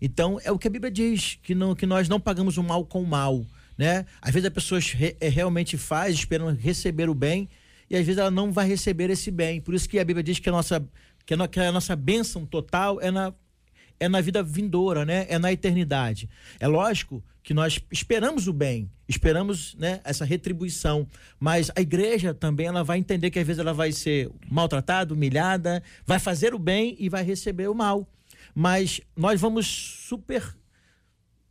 Então, 0.01 0.39
é 0.43 0.51
o 0.51 0.59
que 0.59 0.67
a 0.67 0.71
Bíblia 0.71 0.91
diz, 0.91 1.39
que, 1.41 1.55
não, 1.55 1.75
que 1.75 1.85
nós 1.85 2.07
não 2.07 2.19
pagamos 2.19 2.57
o 2.57 2.63
mal 2.63 2.85
com 2.85 3.01
o 3.01 3.07
mal. 3.07 3.45
Né? 3.77 4.05
Às 4.21 4.31
vezes 4.33 4.47
a 4.47 4.51
pessoa 4.51 4.79
re, 4.79 5.15
é, 5.19 5.27
realmente 5.27 5.77
faz 5.77 6.15
esperando 6.15 6.57
receber 6.57 7.09
o 7.09 7.13
bem, 7.13 7.49
e 7.89 7.95
às 7.95 8.05
vezes 8.05 8.19
ela 8.19 8.31
não 8.31 8.51
vai 8.51 8.67
receber 8.67 9.09
esse 9.09 9.31
bem. 9.31 9.61
Por 9.61 9.73
isso 9.73 9.87
que 9.87 9.99
a 9.99 10.05
Bíblia 10.05 10.23
diz 10.23 10.39
que 10.39 10.49
a 10.49 10.51
nossa, 10.51 10.87
que 11.25 11.33
a, 11.33 11.47
que 11.47 11.59
a 11.59 11.71
nossa 11.71 11.95
bênção 11.95 12.45
total 12.45 13.01
é 13.01 13.09
na, 13.09 13.33
é 13.99 14.07
na 14.07 14.21
vida 14.21 14.43
vindoura, 14.43 15.05
né? 15.05 15.25
é 15.29 15.39
na 15.39 15.51
eternidade. 15.51 16.29
É 16.59 16.67
lógico 16.67 17.23
que 17.43 17.53
nós 17.53 17.79
esperamos 17.91 18.47
o 18.47 18.53
bem, 18.53 18.91
esperamos 19.07 19.73
né, 19.75 20.01
essa 20.03 20.25
retribuição, 20.25 21.07
mas 21.39 21.71
a 21.75 21.81
igreja 21.81 22.33
também 22.33 22.67
ela 22.67 22.83
vai 22.83 22.97
entender 22.97 23.29
que 23.31 23.39
às 23.39 23.47
vezes 23.47 23.59
ela 23.59 23.73
vai 23.73 23.91
ser 23.93 24.29
maltratada, 24.51 25.13
humilhada, 25.13 25.81
vai 26.05 26.19
fazer 26.19 26.53
o 26.53 26.59
bem 26.59 26.95
e 26.99 27.07
vai 27.07 27.23
receber 27.23 27.69
o 27.69 27.73
mal. 27.73 28.05
Mas 28.53 28.99
nós 29.15 29.39
vamos 29.39 29.65
super 29.65 30.43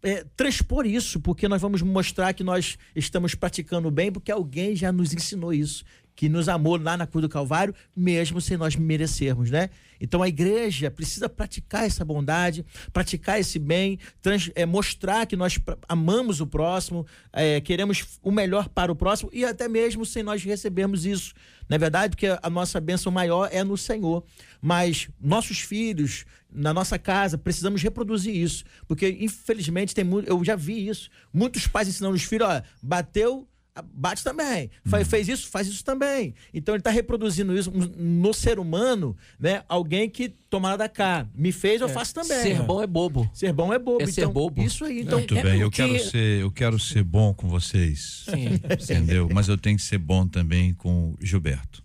é, 0.02 0.22
transpor 0.36 0.84
isso, 0.84 1.18
porque 1.18 1.48
nós 1.48 1.62
vamos 1.62 1.80
mostrar 1.80 2.34
que 2.34 2.44
nós 2.44 2.76
estamos 2.94 3.34
praticando 3.34 3.88
o 3.88 3.90
bem, 3.90 4.12
porque 4.12 4.30
alguém 4.30 4.76
já 4.76 4.92
nos 4.92 5.14
ensinou 5.14 5.52
isso 5.52 5.82
que 6.16 6.30
nos 6.30 6.48
amou 6.48 6.76
lá 6.76 6.96
na 6.96 7.06
cruz 7.06 7.22
do 7.22 7.28
Calvário, 7.28 7.74
mesmo 7.94 8.40
sem 8.40 8.56
nós 8.56 8.74
merecermos, 8.74 9.50
né? 9.50 9.68
Então 10.00 10.22
a 10.22 10.28
igreja 10.28 10.90
precisa 10.90 11.28
praticar 11.28 11.84
essa 11.84 12.04
bondade, 12.04 12.64
praticar 12.92 13.38
esse 13.38 13.58
bem, 13.58 13.98
trans, 14.22 14.50
é, 14.54 14.64
mostrar 14.64 15.26
que 15.26 15.36
nós 15.36 15.58
amamos 15.88 16.40
o 16.40 16.46
próximo, 16.46 17.06
é, 17.32 17.60
queremos 17.60 18.18
o 18.22 18.30
melhor 18.30 18.68
para 18.68 18.90
o 18.90 18.96
próximo 18.96 19.30
e 19.32 19.44
até 19.44 19.68
mesmo 19.68 20.04
sem 20.04 20.22
nós 20.22 20.42
recebermos 20.42 21.04
isso. 21.04 21.34
Não 21.68 21.74
é 21.74 21.78
verdade? 21.78 22.10
Porque 22.10 22.26
a 22.26 22.50
nossa 22.50 22.80
bênção 22.80 23.12
maior 23.12 23.48
é 23.52 23.62
no 23.62 23.76
Senhor. 23.76 24.24
Mas 24.62 25.08
nossos 25.20 25.60
filhos, 25.60 26.24
na 26.50 26.72
nossa 26.72 26.98
casa, 26.98 27.36
precisamos 27.36 27.82
reproduzir 27.82 28.34
isso. 28.34 28.64
Porque, 28.86 29.16
infelizmente, 29.20 29.94
tem 29.94 30.06
eu 30.26 30.44
já 30.44 30.54
vi 30.54 30.88
isso. 30.88 31.10
Muitos 31.32 31.66
pais 31.66 31.88
ensinando 31.88 32.14
os 32.14 32.22
filhos, 32.22 32.48
ó, 32.48 32.62
bateu 32.82 33.48
bate 33.82 34.22
também. 34.22 34.70
Hum. 34.86 35.04
Fez 35.04 35.28
isso, 35.28 35.48
faz 35.48 35.66
isso 35.68 35.84
também. 35.84 36.34
Então 36.52 36.74
ele 36.74 36.80
está 36.80 36.90
reproduzindo 36.90 37.56
isso 37.56 37.70
no 37.70 38.32
ser 38.32 38.58
humano, 38.58 39.16
né? 39.38 39.62
Alguém 39.68 40.08
que 40.08 40.28
toma 40.28 40.76
da 40.76 40.88
cá. 40.88 41.26
Me 41.34 41.52
fez, 41.52 41.80
eu 41.80 41.88
é. 41.88 41.92
faço 41.92 42.14
também. 42.14 42.42
Ser 42.42 42.62
bom 42.62 42.82
é 42.82 42.86
bobo. 42.86 43.30
Ser 43.32 43.52
bom 43.52 43.72
é 43.72 43.78
bobo. 43.78 44.02
É 44.02 44.06
ser 44.06 44.22
então, 44.22 44.32
bobo. 44.32 44.62
Isso 44.62 44.84
aí. 44.84 45.00
Então, 45.00 45.18
Muito 45.18 45.36
é 45.36 45.42
bem, 45.42 45.60
eu, 45.60 45.70
que... 45.70 45.76
quero 45.76 46.10
ser, 46.10 46.40
eu 46.40 46.50
quero 46.50 46.78
ser 46.78 47.02
bom 47.02 47.34
com 47.34 47.48
vocês. 47.48 48.24
Sim. 48.30 48.54
Entendeu? 48.70 49.28
Mas 49.32 49.48
eu 49.48 49.58
tenho 49.58 49.76
que 49.76 49.82
ser 49.82 49.98
bom 49.98 50.26
também 50.26 50.74
com 50.74 51.14
Gilberto 51.20 51.84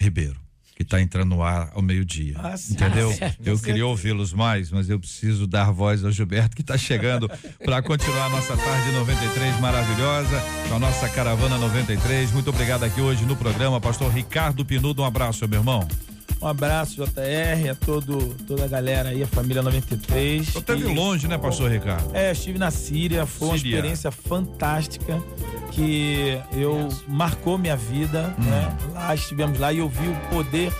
Ribeiro 0.00 0.43
que 0.74 0.82
está 0.82 1.00
entrando 1.00 1.30
no 1.30 1.42
ar 1.42 1.70
ao 1.72 1.82
meio-dia. 1.82 2.36
Ah, 2.38 2.54
entendeu? 2.70 3.16
Ah, 3.20 3.32
eu 3.44 3.58
queria 3.58 3.86
ouvi-los 3.86 4.32
mais, 4.32 4.70
mas 4.70 4.90
eu 4.90 4.98
preciso 4.98 5.46
dar 5.46 5.70
voz 5.70 6.04
ao 6.04 6.10
Gilberto 6.10 6.56
que 6.56 6.62
está 6.62 6.76
chegando 6.76 7.30
para 7.64 7.80
continuar 7.80 8.26
a 8.26 8.30
nossa 8.30 8.56
tarde 8.56 8.90
93 8.92 9.60
maravilhosa 9.60 10.42
com 10.68 10.76
a 10.76 10.78
nossa 10.78 11.08
caravana 11.08 11.56
93. 11.58 12.32
Muito 12.32 12.50
obrigado 12.50 12.84
aqui 12.84 13.00
hoje 13.00 13.24
no 13.24 13.36
programa, 13.36 13.80
pastor 13.80 14.12
Ricardo 14.12 14.64
Pinudo. 14.64 15.02
Um 15.02 15.06
abraço, 15.06 15.46
meu 15.46 15.60
irmão. 15.60 15.86
Um 16.40 16.46
abraço, 16.46 16.96
JR, 16.96 17.70
a 17.70 17.74
todo, 17.74 18.34
toda 18.46 18.64
a 18.64 18.68
galera 18.68 19.10
aí, 19.10 19.22
a 19.22 19.26
família 19.26 19.62
93. 19.62 20.46
Você 20.46 20.58
esteve 20.58 20.94
longe, 20.94 21.26
né, 21.26 21.38
pastor 21.38 21.70
Ricardo? 21.70 22.14
É, 22.14 22.32
estive 22.32 22.58
na 22.58 22.70
Síria, 22.70 23.24
foi 23.24 23.48
uma 23.48 23.56
experiência 23.56 24.10
fantástica 24.10 25.22
que 25.72 26.38
eu 26.52 26.88
marcou 27.08 27.58
minha 27.58 27.76
vida, 27.76 28.34
hum. 28.38 28.44
né? 28.44 28.76
Lá 28.92 29.14
estivemos 29.14 29.58
lá 29.58 29.72
e 29.72 29.78
eu 29.78 29.88
vi 29.88 30.06
o 30.08 30.16
poder 30.30 30.72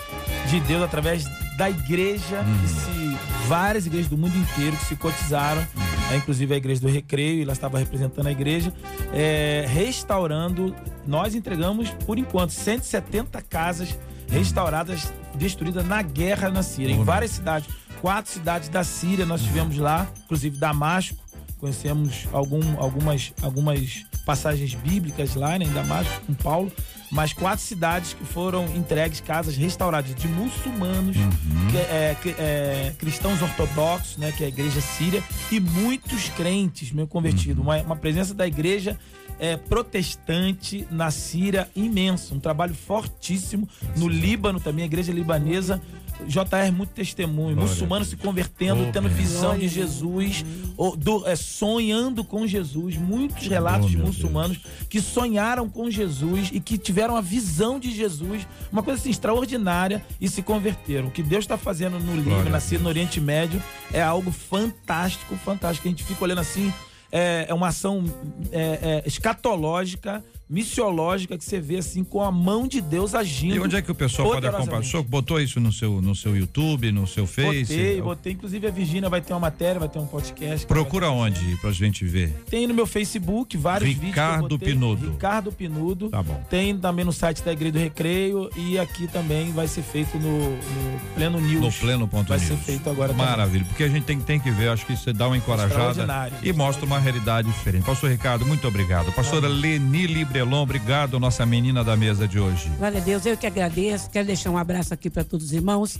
de 0.48 0.60
Deus 0.60 0.82
através 0.82 1.24
da 1.56 1.70
igreja, 1.70 2.40
hum. 2.40 2.66
se, 2.66 3.46
várias 3.46 3.86
igrejas 3.86 4.08
do 4.08 4.18
mundo 4.18 4.36
inteiro 4.36 4.76
que 4.76 4.84
se 4.84 4.96
cotizaram, 4.96 5.62
hum. 5.62 6.12
é, 6.12 6.16
inclusive 6.16 6.52
a 6.52 6.56
igreja 6.56 6.80
do 6.80 6.88
Recreio, 6.88 7.42
e 7.42 7.44
lá 7.44 7.52
estava 7.52 7.78
representando 7.78 8.26
a 8.26 8.32
igreja, 8.32 8.72
é, 9.12 9.64
restaurando. 9.68 10.74
Nós 11.06 11.34
entregamos, 11.34 11.90
por 12.06 12.18
enquanto, 12.18 12.50
170 12.50 13.40
casas 13.42 13.96
restauradas, 14.28 15.12
destruídas 15.34 15.86
na 15.86 16.02
guerra 16.02 16.50
na 16.50 16.62
Síria, 16.62 16.92
em 16.92 17.04
várias 17.04 17.32
cidades. 17.32 17.68
Quatro 18.00 18.30
cidades 18.30 18.68
da 18.68 18.84
Síria 18.84 19.24
nós 19.24 19.42
tivemos 19.42 19.76
lá, 19.78 20.06
inclusive 20.24 20.56
Damasco. 20.58 21.16
Conhecemos 21.58 22.28
algum, 22.32 22.78
algumas, 22.78 23.32
algumas 23.40 24.04
passagens 24.26 24.74
bíblicas 24.74 25.34
lá 25.34 25.58
né, 25.58 25.64
em 25.64 25.72
Damasco, 25.72 26.12
com 26.26 26.34
Paulo. 26.34 26.72
Mas 27.10 27.32
quatro 27.32 27.64
cidades 27.64 28.12
que 28.12 28.24
foram 28.24 28.64
entregues, 28.74 29.20
casas 29.20 29.56
restauradas 29.56 30.14
de 30.14 30.26
muçulmanos, 30.26 31.16
uhum. 31.16 31.68
que, 31.70 31.76
é, 31.76 32.16
que, 32.20 32.28
é, 32.30 32.92
cristãos 32.98 33.40
ortodoxos, 33.40 34.16
né, 34.16 34.32
que 34.32 34.42
é 34.42 34.46
a 34.46 34.48
igreja 34.48 34.80
síria, 34.80 35.22
e 35.50 35.60
muitos 35.60 36.28
crentes 36.30 36.90
meio 36.90 37.06
convertidos. 37.06 37.58
Uhum. 37.58 37.70
Uma, 37.70 37.82
uma 37.82 37.96
presença 37.96 38.34
da 38.34 38.46
igreja 38.46 38.98
é, 39.38 39.56
protestante 39.56 40.86
na 40.90 41.10
Síria 41.10 41.68
imenso, 41.74 42.34
um 42.34 42.40
trabalho 42.40 42.74
fortíssimo. 42.74 43.68
No 43.96 44.08
Líbano 44.08 44.60
também, 44.60 44.82
a 44.82 44.86
igreja 44.86 45.12
libanesa 45.12 45.80
JR, 46.28 46.70
muito 46.72 46.90
testemunho. 46.90 47.56
Glória 47.56 47.72
Muçulmanos 47.72 48.08
se 48.08 48.16
convertendo, 48.16 48.86
Oh, 48.88 48.92
tendo 48.92 49.08
meu 49.08 49.16
visão 49.16 49.58
de 49.58 49.66
Jesus, 49.66 50.44
ou 50.76 50.96
do- 50.96 51.26
é, 51.26 51.34
sonhando 51.34 52.22
com 52.22 52.46
Jesus. 52.46 52.96
Muitos 52.96 53.48
relatos 53.48 53.86
Oh, 53.86 53.90
de 53.90 53.96
muçulmanos 53.98 54.60
que 54.88 55.00
sonharam 55.00 55.68
com 55.68 55.90
Jesus 55.90 56.50
e 56.52 56.60
que 56.60 56.78
tiveram 56.78 57.16
a 57.16 57.20
visão 57.20 57.80
de 57.80 57.90
Jesus, 57.90 58.46
uma 58.70 58.80
coisa 58.80 59.00
assim 59.00 59.10
extraordinária, 59.10 60.04
e 60.20 60.28
se 60.28 60.40
converteram. 60.40 61.08
O 61.08 61.10
que 61.10 61.22
Deus 61.22 61.42
está 61.44 61.58
fazendo 61.58 61.98
no 61.98 62.14
livro, 62.14 62.30
Glória 62.30 62.46
a 62.48 62.52
Nascido 62.52 62.82
no 62.84 62.88
Oriente 62.90 63.20
Médio, 63.20 63.60
é 63.92 64.00
algo 64.00 64.30
fantástico, 64.30 65.34
fantástico. 65.36 65.88
A 65.88 65.90
gente 65.90 66.04
fica 66.04 66.22
olhando 66.22 66.40
assim, 66.40 66.72
é, 67.14 67.46
é 67.48 67.54
uma 67.54 67.68
ação 67.68 68.04
é, 68.50 68.60
é, 68.60 69.02
escatológica, 69.06 70.24
missiológica, 70.48 71.38
que 71.38 71.44
você 71.44 71.60
vê 71.60 71.78
assim, 71.78 72.04
com 72.04 72.22
a 72.22 72.30
mão 72.30 72.68
de 72.68 72.80
Deus 72.80 73.14
agindo. 73.14 73.56
E 73.56 73.60
onde 73.60 73.76
é 73.76 73.82
que 73.82 73.90
o 73.90 73.94
pessoal 73.94 74.30
pode 74.30 74.46
acompanhar? 74.46 74.80
O 74.80 74.84
senhor 74.84 75.02
botou 75.02 75.40
isso 75.40 75.58
no 75.60 75.72
seu, 75.72 76.00
no 76.00 76.14
seu 76.14 76.36
YouTube, 76.36 76.92
no 76.92 77.06
seu 77.06 77.26
Face? 77.26 77.62
Botei, 77.62 78.02
botei. 78.02 78.32
Inclusive 78.32 78.66
a 78.66 78.70
Virgínia 78.70 79.08
vai 79.08 79.20
ter 79.20 79.32
uma 79.32 79.40
matéria, 79.40 79.78
vai 79.78 79.88
ter 79.88 79.98
um 79.98 80.06
podcast. 80.06 80.66
Procura 80.66 81.10
onde 81.10 81.56
pra 81.56 81.72
gente 81.72 82.04
ver? 82.04 82.30
Tem 82.48 82.66
no 82.66 82.74
meu 82.74 82.86
Facebook 82.86 83.56
vários 83.56 83.88
vídeos. 83.88 84.12
que 84.14 84.20
eu 84.20 84.24
Ricardo. 84.24 84.58
Pinudo. 84.58 85.10
Ricardo 85.10 85.52
Pinudo. 85.52 86.08
Tá 86.10 86.22
bom. 86.22 86.42
Tem 86.48 86.76
também 86.76 87.04
no 87.04 87.12
site 87.12 87.42
da 87.42 87.52
Igreja 87.52 87.72
do 87.72 87.78
Recreio 87.78 88.50
e 88.56 88.78
aqui 88.78 89.06
também 89.06 89.52
vai 89.52 89.66
ser 89.66 89.82
feito 89.82 90.18
no, 90.18 90.50
no 90.50 91.00
Pleno 91.14 91.40
News. 91.40 91.60
No 91.60 91.72
pleno 91.72 92.08
ponto 92.08 92.28
Vai 92.28 92.38
news. 92.38 92.48
ser 92.48 92.56
feito 92.56 92.88
agora 92.88 93.12
também. 93.12 93.26
Maravilha, 93.26 93.64
porque 93.64 93.84
a 93.84 93.88
gente 93.88 94.04
tem, 94.04 94.20
tem 94.20 94.40
que 94.40 94.50
ver, 94.50 94.68
acho 94.68 94.84
que 94.86 94.96
você 94.96 95.12
dá 95.12 95.26
uma 95.26 95.36
encorajada 95.36 96.06
e 96.42 96.52
mostra 96.52 96.84
uma 96.84 96.98
realidade 96.98 97.48
diferente. 97.48 97.84
Pastor 97.84 98.10
Ricardo, 98.10 98.44
muito 98.46 98.66
obrigado. 98.66 99.12
Pastora 99.12 99.48
Leni 99.48 100.06
Librelon, 100.34 100.62
obrigado, 100.64 101.20
nossa 101.20 101.46
menina 101.46 101.84
da 101.84 101.96
mesa 101.96 102.26
de 102.26 102.40
hoje. 102.40 102.68
Glória 102.76 102.98
a 103.00 103.04
Deus, 103.04 103.24
eu 103.24 103.36
que 103.36 103.46
agradeço. 103.46 104.10
Quero 104.10 104.26
deixar 104.26 104.50
um 104.50 104.58
abraço 104.58 104.92
aqui 104.92 105.08
para 105.08 105.22
todos 105.22 105.46
os 105.46 105.52
irmãos. 105.52 105.96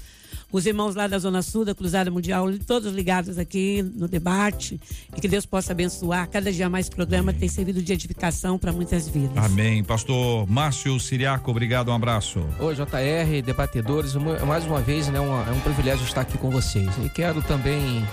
Os 0.51 0.67
irmãos 0.67 0.97
lá 0.97 1.07
da 1.07 1.17
Zona 1.21 1.41
Sul, 1.41 1.65
da 1.65 1.73
Cruzada 1.73 2.11
Mundial, 2.11 2.49
todos 2.67 2.93
ligados 2.93 3.39
aqui 3.39 3.81
no 3.95 4.09
debate. 4.09 4.81
E 5.17 5.21
que 5.21 5.29
Deus 5.29 5.47
possa 5.47 5.71
abençoar. 5.71 6.29
Cada 6.29 6.51
dia 6.51 6.69
mais 6.69 6.89
programa 6.89 7.33
tem 7.33 7.49
servido 7.49 7.81
de 7.81 7.93
edificação 7.93 8.59
para 8.59 8.73
muitas 8.73 9.09
vidas. 9.09 9.37
Amém. 9.37 9.85
Pastor 9.85 10.51
Márcio 10.51 10.99
Siriaco, 10.99 11.53
obrigado, 11.53 11.91
um 11.91 11.95
abraço. 11.95 12.45
Oi, 12.59 12.75
JR, 12.75 13.41
debatedores, 13.45 14.15
mais 14.45 14.65
uma 14.67 14.81
vez, 14.81 15.07
né, 15.11 15.21
uma- 15.21 15.45
é 15.49 15.53
um 15.53 15.61
privilégio 15.61 16.05
estar 16.05 16.23
aqui 16.23 16.37
com 16.39 16.51
vocês. 16.51 16.91
E 17.05 17.09
quero 17.09 17.41
também, 17.43 18.05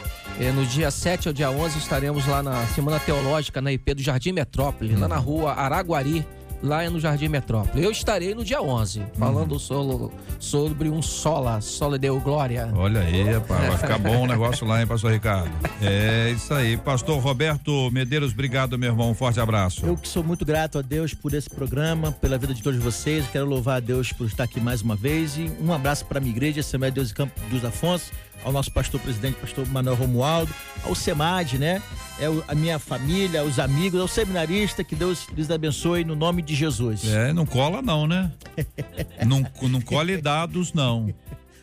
eh, 0.42 0.52
no 0.52 0.66
dia 0.66 0.90
7 0.90 1.28
ao 1.28 1.34
dia 1.34 1.52
11, 1.52 1.78
estaremos 1.78 2.26
lá 2.26 2.42
na 2.42 2.66
Semana 2.68 3.00
Teológica, 3.00 3.62
na 3.62 3.72
IP 3.72 3.94
do 3.94 4.02
Jardim 4.02 4.32
Metrópole, 4.32 4.96
lá 4.96 5.08
na 5.08 5.18
rua 5.18 5.54
Araguari, 5.54 6.26
lá 6.62 6.88
no 6.90 7.00
Jardim 7.00 7.28
Metrópole. 7.28 7.84
Eu 7.84 7.92
estarei 7.92 8.36
no 8.36 8.44
dia 8.44 8.62
11, 8.62 9.02
falando 9.18 9.58
solo- 9.60 10.12
sobre 10.40 10.90
um 10.90 11.02
sola, 11.02 11.60
sola 11.62 11.98
deu 11.98 12.20
glória. 12.20 12.72
Olha 12.76 13.02
aí, 13.02 13.24
rapaz, 13.24 13.68
vai 13.68 13.78
ficar 13.78 13.98
bom 13.98 14.24
o 14.24 14.28
negócio 14.28 14.66
lá, 14.68 14.80
hein, 14.82 14.88
pastor 14.88 15.12
Ricardo? 15.12 15.52
É 15.82 16.32
isso 16.36 16.54
aí. 16.54 16.78
Pastor 16.78 17.20
Roberto 17.20 17.90
Medeiros, 17.92 18.32
obrigado, 18.32 18.78
meu 18.78 18.92
irmão. 18.92 19.12
Um 19.12 19.16
forte 19.16 19.40
abraço. 19.40 19.86
Eu 19.86 19.98
que 19.98 20.08
sou 20.08 20.24
muito 20.24 20.46
grato 20.46 20.78
a 20.80 20.82
Deus 20.82 21.14
por 21.14 21.34
esse 21.34 21.50
programa, 21.50 22.12
pela 22.12 22.38
vida 22.38 22.54
de 22.54 22.62
todos 22.62 22.80
vocês. 22.82 23.26
Quero 23.32 23.46
louvar 23.46 23.78
a 23.78 23.80
Deus 23.80 24.12
por 24.12 24.28
estar 24.28 24.44
aqui 24.44 24.60
mais 24.60 24.82
uma 24.82 24.96
vez. 24.96 25.38
E 25.38 25.52
um 25.60 25.74
abraço 25.74 26.06
para 26.06 26.18
a 26.18 26.22
minha 26.22 26.32
igreja, 26.34 26.60
Assembleia 26.62 26.92
de 26.92 26.96
Deus 26.96 27.10
e 27.12 27.14
Campo 27.14 27.34
dos 27.50 27.64
Afonso, 27.66 28.12
ao 28.44 28.52
nosso 28.52 28.72
pastor 28.72 29.00
presidente, 29.00 29.36
pastor 29.36 29.68
Manuel 29.68 29.96
Romualdo, 29.96 30.52
ao 30.84 30.96
SEMAD, 30.96 31.58
né? 31.60 31.82
É 32.20 32.26
a 32.48 32.56
minha 32.56 32.78
família, 32.80 33.44
os 33.44 33.58
amigos, 33.60 34.00
ao 34.00 34.08
seminarista, 34.08 34.84
que 34.84 34.96
Deus 34.96 35.28
lhes 35.36 35.50
abençoe 35.50 36.04
no 36.04 36.16
nome 36.16 36.42
de 36.42 36.51
Jesus. 36.56 37.06
É, 37.06 37.34
não 37.34 37.46
cola 37.46 37.82
não, 37.82 38.08
né? 38.08 38.32
não, 39.26 39.46
não 39.70 39.82
colhe 39.82 40.18
dados, 40.18 40.74
não. 40.74 41.14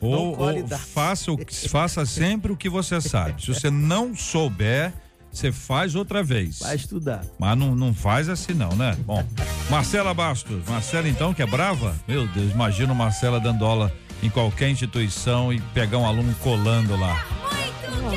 Ou, 0.00 0.36
colhe 0.36 0.62
ou 0.62 0.68
dados. 0.68 0.86
faça, 0.86 1.32
o, 1.32 1.36
que- 1.38 1.68
faça 1.68 2.06
sempre 2.06 2.52
o 2.52 2.56
que 2.56 2.68
você 2.68 3.00
sabe. 3.00 3.42
Se 3.42 3.52
você 3.52 3.70
não 3.70 4.14
souber, 4.14 4.92
você 5.32 5.50
faz 5.50 5.94
outra 5.94 6.22
vez. 6.22 6.60
Vai 6.60 6.76
estudar. 6.76 7.24
Mas 7.38 7.58
não, 7.58 7.74
não 7.74 7.92
faz 7.92 8.28
assim 8.28 8.54
não, 8.54 8.70
né? 8.76 8.96
Bom, 9.04 9.24
Marcela 9.68 10.14
Bastos. 10.14 10.64
Marcela 10.68 11.08
então, 11.08 11.34
que 11.34 11.42
é 11.42 11.46
brava? 11.46 11.94
Meu 12.06 12.26
Deus, 12.28 12.52
imagina 12.52 12.92
o 12.92 12.96
Marcela 12.96 13.40
dando 13.40 13.64
aula 13.64 13.92
em 14.22 14.30
qualquer 14.30 14.70
instituição 14.70 15.52
e 15.52 15.60
pegar 15.74 15.98
um 15.98 16.06
aluno 16.06 16.34
colando 16.42 16.96
lá. 16.96 17.24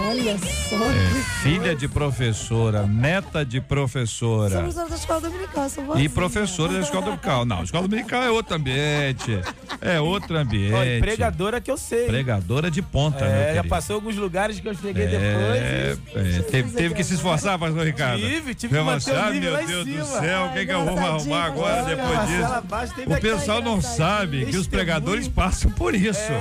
Olha 0.09 0.37
só. 0.37 0.75
É, 0.75 1.23
filha 1.43 1.75
de 1.75 1.87
professora, 1.87 2.83
neta 2.85 3.45
de 3.45 3.61
professora. 3.61 4.55
Somos 4.55 4.75
da 4.75 4.95
escola 4.95 5.21
dominical. 5.21 5.67
E 5.97 6.09
professora 6.09 6.73
da 6.73 6.79
escola 6.79 7.03
dominical. 7.05 7.45
Não, 7.45 7.63
escola 7.63 7.87
dominical 7.87 8.23
é 8.23 8.29
outro 8.29 8.55
ambiente. 8.55 9.39
É 9.81 9.99
outro 9.99 10.37
ambiente. 10.37 10.73
Olha, 10.73 10.99
pregadora 10.99 11.61
que 11.61 11.71
eu 11.71 11.77
sei. 11.77 12.05
Pregadora 12.07 12.69
de 12.69 12.81
ponta, 12.81 13.25
meu 13.25 13.33
É, 13.33 13.55
já 13.55 13.63
passou 13.63 13.95
alguns 13.95 14.15
lugares 14.15 14.59
que 14.59 14.67
eu 14.67 14.75
cheguei 14.75 15.05
É, 15.05 15.07
depois. 15.07 16.37
é, 16.37 16.41
teve, 16.43 16.71
teve 16.71 16.95
que 16.95 17.03
se 17.03 17.15
esforçar, 17.15 17.57
pastor 17.57 17.85
Ricardo. 17.85 18.21
Tive, 18.21 18.53
tive 18.55 18.75
que 18.75 18.81
manter 18.83 19.11
o 19.11 19.31
nível 19.31 19.41
meu 19.41 19.53
lá 19.53 19.63
em 19.63 19.65
Deus 19.67 19.85
do 19.85 20.05
céu, 20.19 20.45
o 20.45 20.53
que, 20.53 20.65
que 20.65 20.71
eu 20.71 20.85
vou 20.85 20.97
arrumar 20.97 21.45
agora 21.45 21.83
olha, 21.83 21.95
depois 21.95 22.27
disso? 22.27 23.11
O 23.17 23.21
pessoal 23.21 23.61
não 23.61 23.81
sabe 23.81 24.45
que 24.45 24.57
os 24.57 24.67
pregadores 24.67 25.27
passam 25.27 25.71
por 25.71 25.95
isso. 25.95 26.31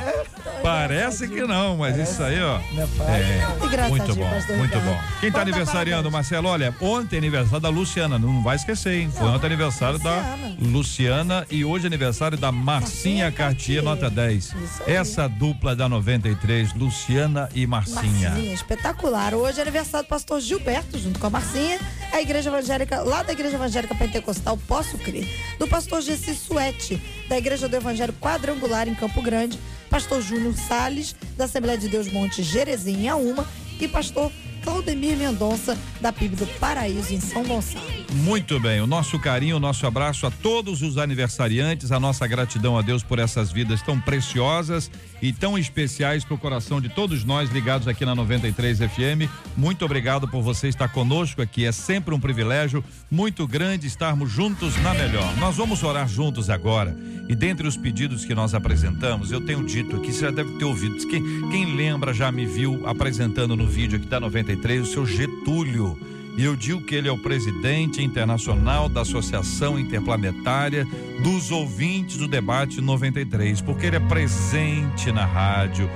Parece 0.63 1.27
que 1.29 1.43
não, 1.43 1.77
mas 1.77 1.97
isso 1.97 2.23
aí, 2.23 2.41
ó. 2.43 2.59
Meu 2.75 2.89
pai. 2.89 3.20
É, 3.21 3.89
muito 3.89 4.15
bom, 4.15 4.31
muito 4.57 4.81
bom. 4.81 5.01
Quem 5.21 5.31
tá 5.31 5.39
dar 5.39 5.43
aniversariando. 5.43 6.11
Marcelo? 6.11 6.49
Olha, 6.49 6.75
ontem 6.81 7.17
é 7.17 7.19
aniversário 7.19 7.61
da 7.61 7.69
Luciana, 7.69 8.19
não 8.19 8.43
vai 8.43 8.57
esquecer, 8.57 8.95
hein? 8.95 9.11
Foi 9.13 9.29
ontem 9.29 9.47
aniversário 9.47 9.99
da 9.99 10.37
Luciana. 10.59 11.47
E 11.51 11.65
hoje 11.65 11.85
é 11.85 11.89
aniversário 11.89 12.39
da 12.39 12.51
Marcinha 12.51 13.31
Cartier, 13.31 13.83
nota 13.83 14.09
10. 14.09 14.45
Isso 14.45 14.57
aí. 14.87 14.95
Essa 14.95 15.29
dupla 15.29 15.77
da 15.77 15.89
93, 15.89 16.75
Luciana 16.75 17.49
e 17.55 17.67
Marcinha. 17.67 18.31
Marcinha, 18.31 18.55
espetacular. 18.55 19.35
Hoje 19.35 19.59
é 19.59 19.63
aniversário 19.63 20.07
do 20.07 20.09
pastor 20.09 20.41
Gilberto, 20.41 20.99
junto 20.99 21.19
com 21.19 21.27
a 21.27 21.31
Marcinha, 21.31 21.79
a 22.13 22.21
igreja 22.21 22.51
evangélica, 22.51 23.03
lá 23.03 23.23
da 23.23 23.33
igreja 23.33 23.57
evangélica 23.57 23.95
pentecostal, 23.95 24.59
posso 24.67 24.97
crer. 24.99 25.29
Do 25.59 25.67
pastor 25.67 26.01
Gessi 26.01 26.35
Suete, 26.35 27.01
da 27.29 27.37
igreja 27.37 27.69
do 27.69 27.77
evangelho 27.77 28.13
quadrangular 28.15 28.89
em 28.89 28.95
Campo 28.95 29.21
Grande, 29.23 29.59
pastor 29.91 30.23
Júnior 30.23 30.55
Sales, 30.55 31.15
da 31.37 31.45
Assembleia 31.45 31.77
de 31.77 31.89
Deus 31.89 32.11
Monte 32.11 32.43
Jerezinho 32.43 33.01
em 33.01 33.09
Auma, 33.09 33.47
e 33.79 33.89
pastor 33.89 34.31
Claudemir 34.63 35.17
Mendonça, 35.17 35.77
da 36.01 36.13
PIB 36.13 36.37
do 36.37 36.47
Paraíso, 36.59 37.13
em 37.13 37.21
São 37.21 37.43
Gonçalo. 37.43 38.00
Muito 38.13 38.59
bem, 38.59 38.81
o 38.81 38.89
nosso 38.89 39.21
carinho, 39.21 39.57
o 39.57 39.61
nosso 39.61 39.87
abraço 39.87 40.27
a 40.27 40.33
todos 40.33 40.83
os 40.83 40.99
aniversariantes, 40.99 41.93
a 41.93 42.01
nossa 42.01 42.27
gratidão 42.27 42.77
a 42.77 42.83
Deus 42.83 43.05
por 43.05 43.21
essas 43.21 43.53
vidas 43.53 43.83
tão 43.83 44.01
preciosas 44.01 44.91
e 45.23 45.33
tão 45.33 45.57
especiais 45.57 46.25
para 46.25 46.35
o 46.35 46.39
coração 46.39 46.81
de 46.81 46.89
todos 46.89 47.25
nós 47.25 47.51
ligados 47.51 47.87
aqui 47.87 48.05
na 48.05 48.15
93 48.15 48.79
FM. 48.79 49.31
Muito 49.57 49.85
obrigado 49.85 50.27
por 50.27 50.43
você 50.43 50.67
estar 50.67 50.89
conosco 50.89 51.41
aqui, 51.41 51.65
é 51.65 51.71
sempre 51.71 52.13
um 52.13 52.19
privilégio 52.19 52.85
muito 53.09 53.47
grande 53.47 53.87
estarmos 53.87 54.29
juntos 54.29 54.77
na 54.83 54.93
melhor. 54.93 55.37
Nós 55.37 55.57
vamos 55.57 55.81
orar 55.85 56.09
juntos 56.09 56.51
agora 56.51 56.97
e 57.29 57.37
dentre 57.37 57.69
os 57.69 57.77
pedidos 57.77 58.25
que 58.25 58.35
nós 58.35 58.55
apresentamos, 58.55 59.31
eu 59.31 59.41
tenho 59.41 59.65
dito 59.65 59.95
aqui, 59.95 60.13
você 60.13 60.23
já 60.23 60.31
deve 60.33 60.59
ter 60.59 60.65
ouvido, 60.65 60.97
quem, 61.07 61.23
quem 61.49 61.77
lembra 61.77 62.13
já 62.13 62.33
me 62.33 62.45
viu 62.45 62.85
apresentando 62.89 63.55
no 63.55 63.69
vídeo 63.69 63.99
aqui 63.99 64.09
da 64.09 64.19
93 64.19 64.83
o 64.83 64.93
seu 64.93 65.07
Getúlio. 65.07 66.20
E 66.41 66.45
eu 66.45 66.57
digo 66.57 66.81
que 66.81 66.95
ele 66.95 67.07
é 67.07 67.13
o 67.13 67.19
presidente 67.19 68.03
internacional 68.03 68.89
da 68.89 69.03
Associação 69.03 69.79
Interplanetária 69.79 70.89
dos 71.23 71.51
Ouvintes 71.51 72.17
do 72.17 72.27
Debate 72.27 72.81
93, 72.81 73.61
porque 73.61 73.85
ele 73.85 73.97
é 73.97 74.01
presente 74.01 75.13
na 75.13 75.27
rádio, 75.27 75.91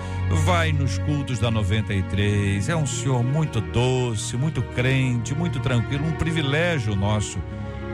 vai 0.44 0.70
nos 0.70 0.98
cultos 0.98 1.38
da 1.38 1.50
93, 1.50 2.68
é 2.68 2.76
um 2.76 2.84
senhor 2.84 3.24
muito 3.24 3.58
doce, 3.58 4.36
muito 4.36 4.60
crente, 4.60 5.34
muito 5.34 5.60
tranquilo, 5.60 6.06
um 6.06 6.12
privilégio 6.12 6.94
nosso. 6.94 7.38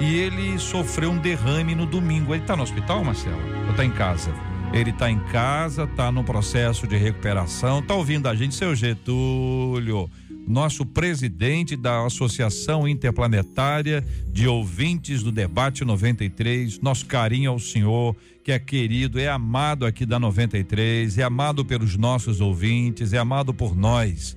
E 0.00 0.16
ele 0.16 0.58
sofreu 0.58 1.12
um 1.12 1.18
derrame 1.18 1.76
no 1.76 1.86
domingo. 1.86 2.34
Ele 2.34 2.42
está 2.42 2.56
no 2.56 2.64
hospital, 2.64 3.04
Marcelo? 3.04 3.38
Ou 3.66 3.70
está 3.70 3.84
em 3.84 3.92
casa? 3.92 4.34
Ele 4.72 4.90
está 4.90 5.08
em 5.08 5.20
casa, 5.20 5.84
está 5.84 6.10
no 6.10 6.24
processo 6.24 6.84
de 6.84 6.96
recuperação, 6.96 7.78
está 7.78 7.94
ouvindo 7.94 8.26
a 8.26 8.34
gente, 8.34 8.56
seu 8.56 8.74
Getúlio 8.74 10.10
nosso 10.50 10.84
presidente 10.84 11.76
da 11.76 12.04
Associação 12.04 12.86
Interplanetária 12.86 14.04
de 14.26 14.46
Ouvintes 14.46 15.22
do 15.22 15.30
Debate 15.32 15.84
93. 15.84 16.80
Nosso 16.80 17.06
carinho 17.06 17.52
ao 17.52 17.58
senhor, 17.58 18.16
que 18.44 18.52
é 18.52 18.58
querido, 18.58 19.18
é 19.18 19.28
amado 19.28 19.86
aqui 19.86 20.04
da 20.04 20.18
93, 20.18 21.16
é 21.18 21.22
amado 21.22 21.64
pelos 21.64 21.96
nossos 21.96 22.40
ouvintes, 22.40 23.12
é 23.12 23.18
amado 23.18 23.54
por 23.54 23.76
nós. 23.76 24.36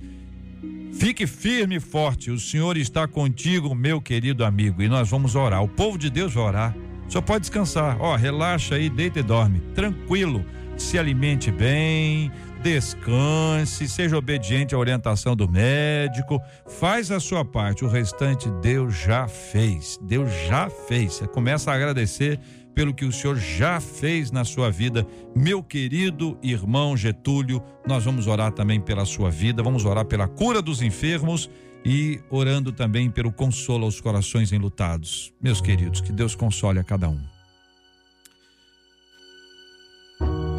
Fique 0.94 1.26
firme 1.26 1.76
e 1.76 1.80
forte, 1.80 2.30
o 2.30 2.38
Senhor 2.38 2.76
está 2.76 3.08
contigo, 3.08 3.74
meu 3.74 4.00
querido 4.00 4.44
amigo, 4.44 4.80
e 4.80 4.88
nós 4.88 5.10
vamos 5.10 5.34
orar. 5.34 5.62
O 5.62 5.68
povo 5.68 5.98
de 5.98 6.08
Deus 6.08 6.32
vai 6.32 6.44
orar. 6.44 6.76
Só 7.08 7.20
pode 7.20 7.40
descansar. 7.40 7.96
Ó, 8.00 8.14
relaxa 8.14 8.76
aí, 8.76 8.88
deita 8.88 9.18
e 9.18 9.22
dorme. 9.22 9.60
Tranquilo. 9.74 10.44
Se 10.76 10.98
alimente 10.98 11.50
bem, 11.50 12.30
descanse, 12.64 13.86
seja 13.86 14.16
obediente 14.16 14.74
à 14.74 14.78
orientação 14.78 15.36
do 15.36 15.46
médico, 15.46 16.40
faz 16.66 17.10
a 17.10 17.20
sua 17.20 17.44
parte, 17.44 17.84
o 17.84 17.88
restante 17.88 18.50
Deus 18.62 18.94
já 18.94 19.28
fez. 19.28 19.98
Deus 20.00 20.30
já 20.48 20.70
fez. 20.70 21.12
Você 21.12 21.28
começa 21.28 21.70
a 21.70 21.74
agradecer 21.74 22.40
pelo 22.74 22.94
que 22.94 23.04
o 23.04 23.12
Senhor 23.12 23.36
já 23.36 23.78
fez 23.80 24.30
na 24.30 24.44
sua 24.44 24.70
vida. 24.70 25.06
Meu 25.36 25.62
querido 25.62 26.38
irmão 26.42 26.96
Getúlio, 26.96 27.62
nós 27.86 28.06
vamos 28.06 28.26
orar 28.26 28.50
também 28.50 28.80
pela 28.80 29.04
sua 29.04 29.30
vida, 29.30 29.62
vamos 29.62 29.84
orar 29.84 30.06
pela 30.06 30.26
cura 30.26 30.62
dos 30.62 30.80
enfermos 30.80 31.50
e 31.84 32.18
orando 32.30 32.72
também 32.72 33.10
pelo 33.10 33.30
consolo 33.30 33.84
aos 33.84 34.00
corações 34.00 34.52
enlutados. 34.52 35.34
Meus 35.38 35.60
queridos, 35.60 36.00
que 36.00 36.10
Deus 36.10 36.34
console 36.34 36.78
a 36.78 36.84
cada 36.84 37.10
um. 37.10 37.33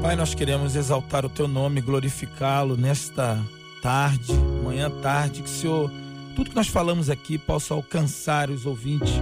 Pai, 0.05 0.15
nós 0.15 0.35
queremos 0.35 0.75
exaltar 0.75 1.25
o 1.25 1.29
teu 1.29 1.47
nome, 1.47 1.81
glorificá-lo 1.81 2.77
nesta 2.77 3.43
tarde, 3.81 4.33
manhã 4.63 4.87
tarde, 4.87 5.41
que 5.41 5.49
o 5.49 5.51
Senhor, 5.51 5.91
tudo 6.35 6.51
que 6.51 6.55
nós 6.55 6.67
falamos 6.67 7.09
aqui 7.09 7.39
possa 7.39 7.73
alcançar 7.73 8.51
os 8.51 8.67
ouvintes 8.67 9.15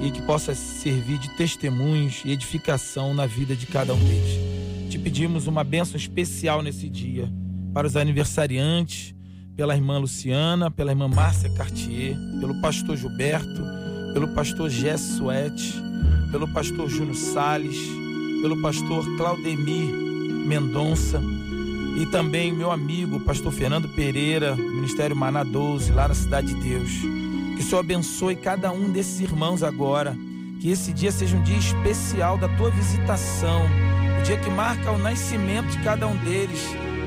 e 0.00 0.10
que 0.10 0.22
possa 0.22 0.54
servir 0.54 1.18
de 1.18 1.28
testemunhos 1.36 2.22
e 2.24 2.32
edificação 2.32 3.12
na 3.12 3.26
vida 3.26 3.54
de 3.54 3.66
cada 3.66 3.92
um 3.92 3.98
deles. 3.98 4.40
Te 4.88 4.98
pedimos 4.98 5.46
uma 5.46 5.62
bênção 5.62 5.98
especial 5.98 6.62
nesse 6.62 6.88
dia 6.88 7.30
para 7.74 7.86
os 7.86 7.94
aniversariantes, 7.94 9.14
pela 9.54 9.76
irmã 9.76 9.98
Luciana, 9.98 10.70
pela 10.70 10.90
irmã 10.92 11.06
Márcia 11.06 11.50
Cartier, 11.50 12.16
pelo 12.40 12.62
pastor 12.62 12.96
Gilberto, 12.96 13.62
pelo 14.14 14.28
pastor 14.28 14.70
Jess 14.70 15.02
Suete, 15.18 15.74
pelo 16.32 16.48
pastor 16.48 16.88
Júnior 16.88 17.14
Sales, 17.14 17.76
pelo 18.40 18.62
pastor 18.62 19.04
Claudemir 19.18 20.13
Mendonça 20.44 21.20
e 21.96 22.06
também 22.06 22.52
meu 22.52 22.72
amigo, 22.72 23.20
pastor 23.20 23.52
Fernando 23.52 23.88
Pereira, 23.88 24.56
Ministério 24.56 25.14
Maná 25.14 25.44
12, 25.44 25.92
lá 25.92 26.08
na 26.08 26.14
Cidade 26.14 26.52
de 26.52 26.60
Deus. 26.60 26.90
Que 27.54 27.60
o 27.60 27.62
Senhor 27.62 27.80
abençoe 27.80 28.34
cada 28.34 28.72
um 28.72 28.90
desses 28.90 29.20
irmãos 29.20 29.62
agora. 29.62 30.16
Que 30.60 30.70
esse 30.70 30.92
dia 30.92 31.12
seja 31.12 31.36
um 31.36 31.42
dia 31.42 31.56
especial 31.56 32.36
da 32.36 32.48
tua 32.48 32.70
visitação, 32.70 33.62
o 34.18 34.22
dia 34.24 34.36
que 34.36 34.50
marca 34.50 34.90
o 34.90 34.98
nascimento 34.98 35.68
de 35.68 35.78
cada 35.84 36.06
um 36.06 36.16
deles, 36.16 36.60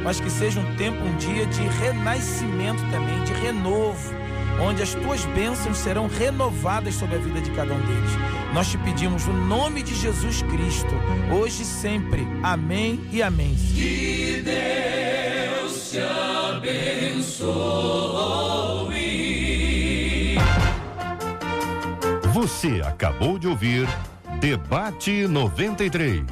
mas 0.03 0.21
que 0.21 0.29
seja 0.29 0.59
um 0.59 0.75
tempo, 0.75 1.03
um 1.03 1.17
dia 1.17 1.45
de 1.45 1.61
renascimento 1.63 2.81
também, 2.89 3.23
de 3.25 3.33
renovo, 3.33 4.13
onde 4.61 4.81
as 4.81 4.93
tuas 4.93 5.25
bênçãos 5.25 5.77
serão 5.77 6.07
renovadas 6.07 6.95
sobre 6.95 7.15
a 7.15 7.19
vida 7.19 7.41
de 7.41 7.51
cada 7.51 7.73
um 7.73 7.79
deles. 7.79 8.11
Nós 8.53 8.69
te 8.69 8.77
pedimos 8.77 9.25
no 9.25 9.33
nome 9.33 9.83
de 9.83 9.93
Jesus 9.95 10.41
Cristo, 10.43 10.93
hoje 11.31 11.61
e 11.63 11.65
sempre. 11.65 12.27
Amém 12.41 12.99
e 13.11 13.21
amém. 13.21 13.55
Que 13.55 14.43
Deus 14.43 15.91
te 15.91 15.99
abençoe. 16.55 17.47
Você 22.33 22.81
acabou 22.85 23.37
de 23.37 23.47
ouvir 23.47 23.87
Debate 24.39 25.27
93. 25.27 26.23